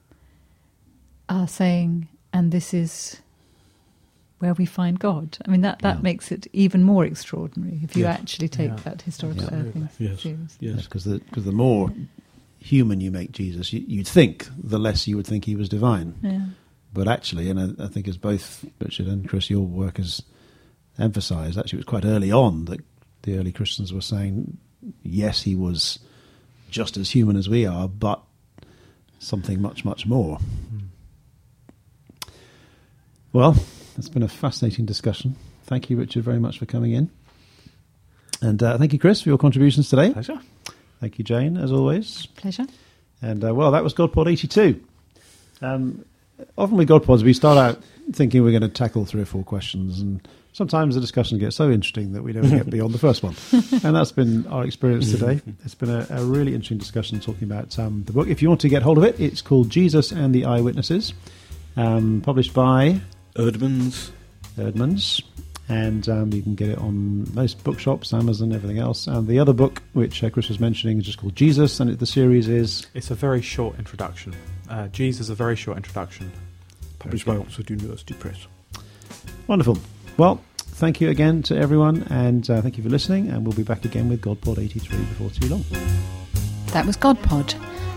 are 1.29 1.49
saying, 1.49 2.09
and 2.33 2.53
this 2.53 2.73
is 2.73 3.21
where 4.39 4.55
we 4.55 4.67
find 4.67 4.99
God. 4.99 5.39
I 5.47 5.51
mean, 5.51 5.63
that, 5.63 5.81
that 5.81 5.97
yeah. 5.97 6.03
makes 6.03 6.31
it 6.33 6.47
even 6.53 6.83
more 6.83 7.05
extraordinary 7.05 7.81
if 7.83 7.97
you 7.97 8.05
yes. 8.05 8.21
actually 8.21 8.49
take 8.49 8.71
yeah. 8.71 8.77
that 8.85 9.03
historical 9.03 9.45
yeah. 9.45 9.49
thing 9.49 9.89
yes. 9.99 10.21
seriously. 10.21 10.47
Yes, 10.61 10.85
because 10.85 11.05
the, 11.05 11.21
cause 11.33 11.45
the 11.45 11.53
more 11.53 11.93
human 12.59 13.01
you 13.01 13.11
make 13.11 13.33
Jesus, 13.33 13.73
you, 13.73 13.85
you'd 13.87 14.09
think, 14.09 14.49
the 14.59 14.79
less 14.79 15.07
you 15.07 15.17
would 15.17 15.27
think 15.27 15.45
he 15.45 15.57
was 15.57 15.69
divine. 15.69 16.15
Yeah. 16.23 16.41
But 16.93 17.09
actually, 17.09 17.51
and 17.51 17.61
I, 17.81 17.85
I 17.85 17.89
think 17.89 18.09
as 18.09 18.17
both 18.17 18.65
Richard 18.81 19.07
and 19.07 19.29
Chris, 19.29 19.51
your 19.51 19.63
work 19.63 19.99
has 19.99 20.23
emphasised, 20.99 21.59
actually, 21.59 21.79
it 21.79 21.87
was 21.87 21.87
quite 21.87 22.05
early 22.05 22.31
on 22.31 22.67
that 22.67 22.81
the 23.23 23.39
early 23.39 23.53
Christians 23.53 23.93
were 23.93 24.01
saying, 24.01 24.59
yes, 25.03 25.43
he 25.43 25.55
was 25.55 25.99
just 26.71 26.97
as 26.97 27.11
human 27.11 27.37
as 27.37 27.49
we 27.49 27.67
are, 27.67 27.89
but 27.89 28.23
something 29.19 29.63
much, 29.63 29.85
much 29.85 30.07
more. 30.07 30.39
Hmm. 30.39 30.79
Well, 33.33 33.57
it's 33.99 34.09
been 34.09 34.23
a 34.23 34.29
fascinating 34.29 34.87
discussion. 34.87 35.37
Thank 35.65 35.91
you, 35.91 35.97
Richard, 35.97 36.25
very 36.25 36.39
much 36.39 36.59
for 36.59 36.67
coming 36.67 36.93
in. 36.93 37.11
And 38.43 38.63
uh, 38.63 38.77
thank 38.79 38.93
you, 38.93 38.99
Chris, 38.99 39.23
for 39.23 39.29
your 39.29 39.39
contributions 39.39 39.89
today. 39.89 40.13
Pleasure. 40.13 40.41
Thank 41.01 41.19
you, 41.19 41.25
Jane, 41.25 41.57
as 41.57 41.73
always. 41.73 42.27
Pleasure. 42.27 42.67
And 43.23 43.45
uh, 43.45 43.55
well, 43.55 43.71
that 43.71 43.83
was 43.83 43.95
GodPod 43.95 44.31
82. 44.31 44.83
Um, 45.63 46.05
often 46.59 46.77
with 46.77 46.89
GodPods, 46.89 47.23
we 47.23 47.33
start 47.33 47.59
out 47.59 47.83
thinking 48.13 48.43
we're 48.43 48.59
going 48.59 48.63
to 48.63 48.69
tackle 48.69 49.07
three 49.07 49.23
or 49.23 49.27
four 49.27 49.43
questions, 49.45 50.01
and 50.01 50.27
sometimes 50.53 50.95
the 50.95 51.01
discussion 51.01 51.39
gets 51.39 51.57
so 51.57 51.71
interesting 51.71 52.13
that 52.13 52.23
we 52.23 52.33
don't 52.33 52.51
get 52.51 52.69
beyond 52.69 52.93
the 52.93 52.99
first 52.99 53.23
one. 53.23 53.35
And 53.85 53.95
that's 53.97 54.13
been 54.13 54.47
our 54.49 54.65
experience 54.65 55.11
today. 55.11 55.41
It's 55.65 55.75
been 55.75 55.91
a, 55.91 56.07
a 56.11 56.25
really 56.25 56.55
interesting 56.55 56.79
discussion 56.79 57.21
talking 57.21 57.51
about 57.51 57.79
um, 57.79 58.05
the 58.05 58.13
book. 58.13 58.29
If 58.29 58.43
you 58.43 58.49
want 58.49 58.61
to 58.63 58.69
get 58.69 58.83
hold 58.83 58.99
of 58.99 59.05
it, 59.05 59.19
it's 59.21 59.43
called 59.43 59.71
Jesus 59.71 60.13
and 60.13 60.35
the 60.35 60.45
Eyewitnesses, 60.45 61.13
um, 61.77 62.23
published 62.25 62.55
by 62.55 63.01
Eerdmans. 63.35 64.11
Eerdmans. 64.57 65.23
And 65.69 66.09
um, 66.11 66.33
you 66.33 66.43
can 66.43 66.55
get 66.55 66.69
it 66.69 66.79
on 66.79 67.33
most 67.35 67.65
bookshops, 67.65 68.13
Amazon, 68.13 68.53
everything 68.53 68.79
else. 68.79 69.07
And 69.07 69.27
the 69.27 69.39
other 69.39 69.55
book, 69.55 69.83
which 69.95 70.23
uh, 70.23 70.29
Chris 70.29 70.49
was 70.49 70.61
mentioning, 70.61 70.99
is 70.99 71.07
just 71.07 71.19
called 71.19 71.37
Jesus, 71.37 71.81
and 71.81 71.89
it, 71.89 71.99
the 71.99 72.07
series 72.07 72.49
is 72.49 72.87
It's 72.93 73.11
a 73.11 73.15
very 73.15 73.41
short 73.41 73.79
introduction. 73.79 74.35
Uh, 74.69 74.89
Jesus, 74.89 75.31
a 75.31 75.35
very 75.35 75.57
short 75.57 75.79
introduction. 75.79 76.31
Published 76.99 77.25
by 77.25 77.37
Oxford 77.37 77.71
University 77.71 78.15
Press. 78.15 78.47
Wonderful. 79.47 79.79
Well, 80.19 80.43
thank 80.59 81.01
you 81.01 81.09
again 81.09 81.43
to 81.45 81.57
everyone, 81.57 82.03
and 82.11 82.49
uh, 82.51 82.61
thank 82.61 82.77
you 82.77 82.83
for 82.83 82.91
listening. 82.91 83.29
And 83.31 83.47
we'll 83.47 83.57
be 83.57 83.63
back 83.63 83.87
again 83.87 84.11
with 84.11 84.21
GodPod 84.21 84.59
83 84.59 84.99
before 84.99 85.31
too 85.31 85.49
long. 85.49 85.65
That 86.73 86.85
was 86.85 86.97
GodPod, 86.97 87.55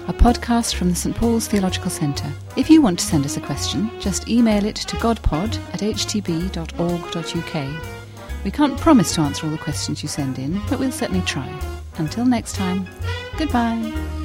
a 0.08 0.14
podcast 0.14 0.76
from 0.76 0.90
the 0.90 0.96
St 0.96 1.16
Paul's 1.16 1.48
Theological 1.48 1.90
Centre. 1.90 2.32
If 2.56 2.70
you 2.70 2.82
want 2.82 3.00
to 3.00 3.06
send 3.06 3.26
us 3.26 3.36
a 3.36 3.42
question, 3.42 3.92
just 4.00 4.30
email 4.30 4.66
it 4.66 4.78
to 4.78 4.96
godpod 4.98 5.58
at 5.74 5.82
htb.org.uk. 5.82 7.58
We 8.44 8.52
can't 8.52 8.80
promise 8.80 9.14
to 9.16 9.22
answer 9.22 9.46
all 9.46 9.52
the 9.52 9.58
questions 9.58 10.02
you 10.02 10.08
send 10.08 10.40
in, 10.40 10.62
but 10.70 10.80
we'll 10.80 10.92
certainly 10.92 11.26
try. 11.26 11.48
Until 11.98 12.26
next 12.26 12.56
time, 12.56 12.88
goodbye. 13.38 14.17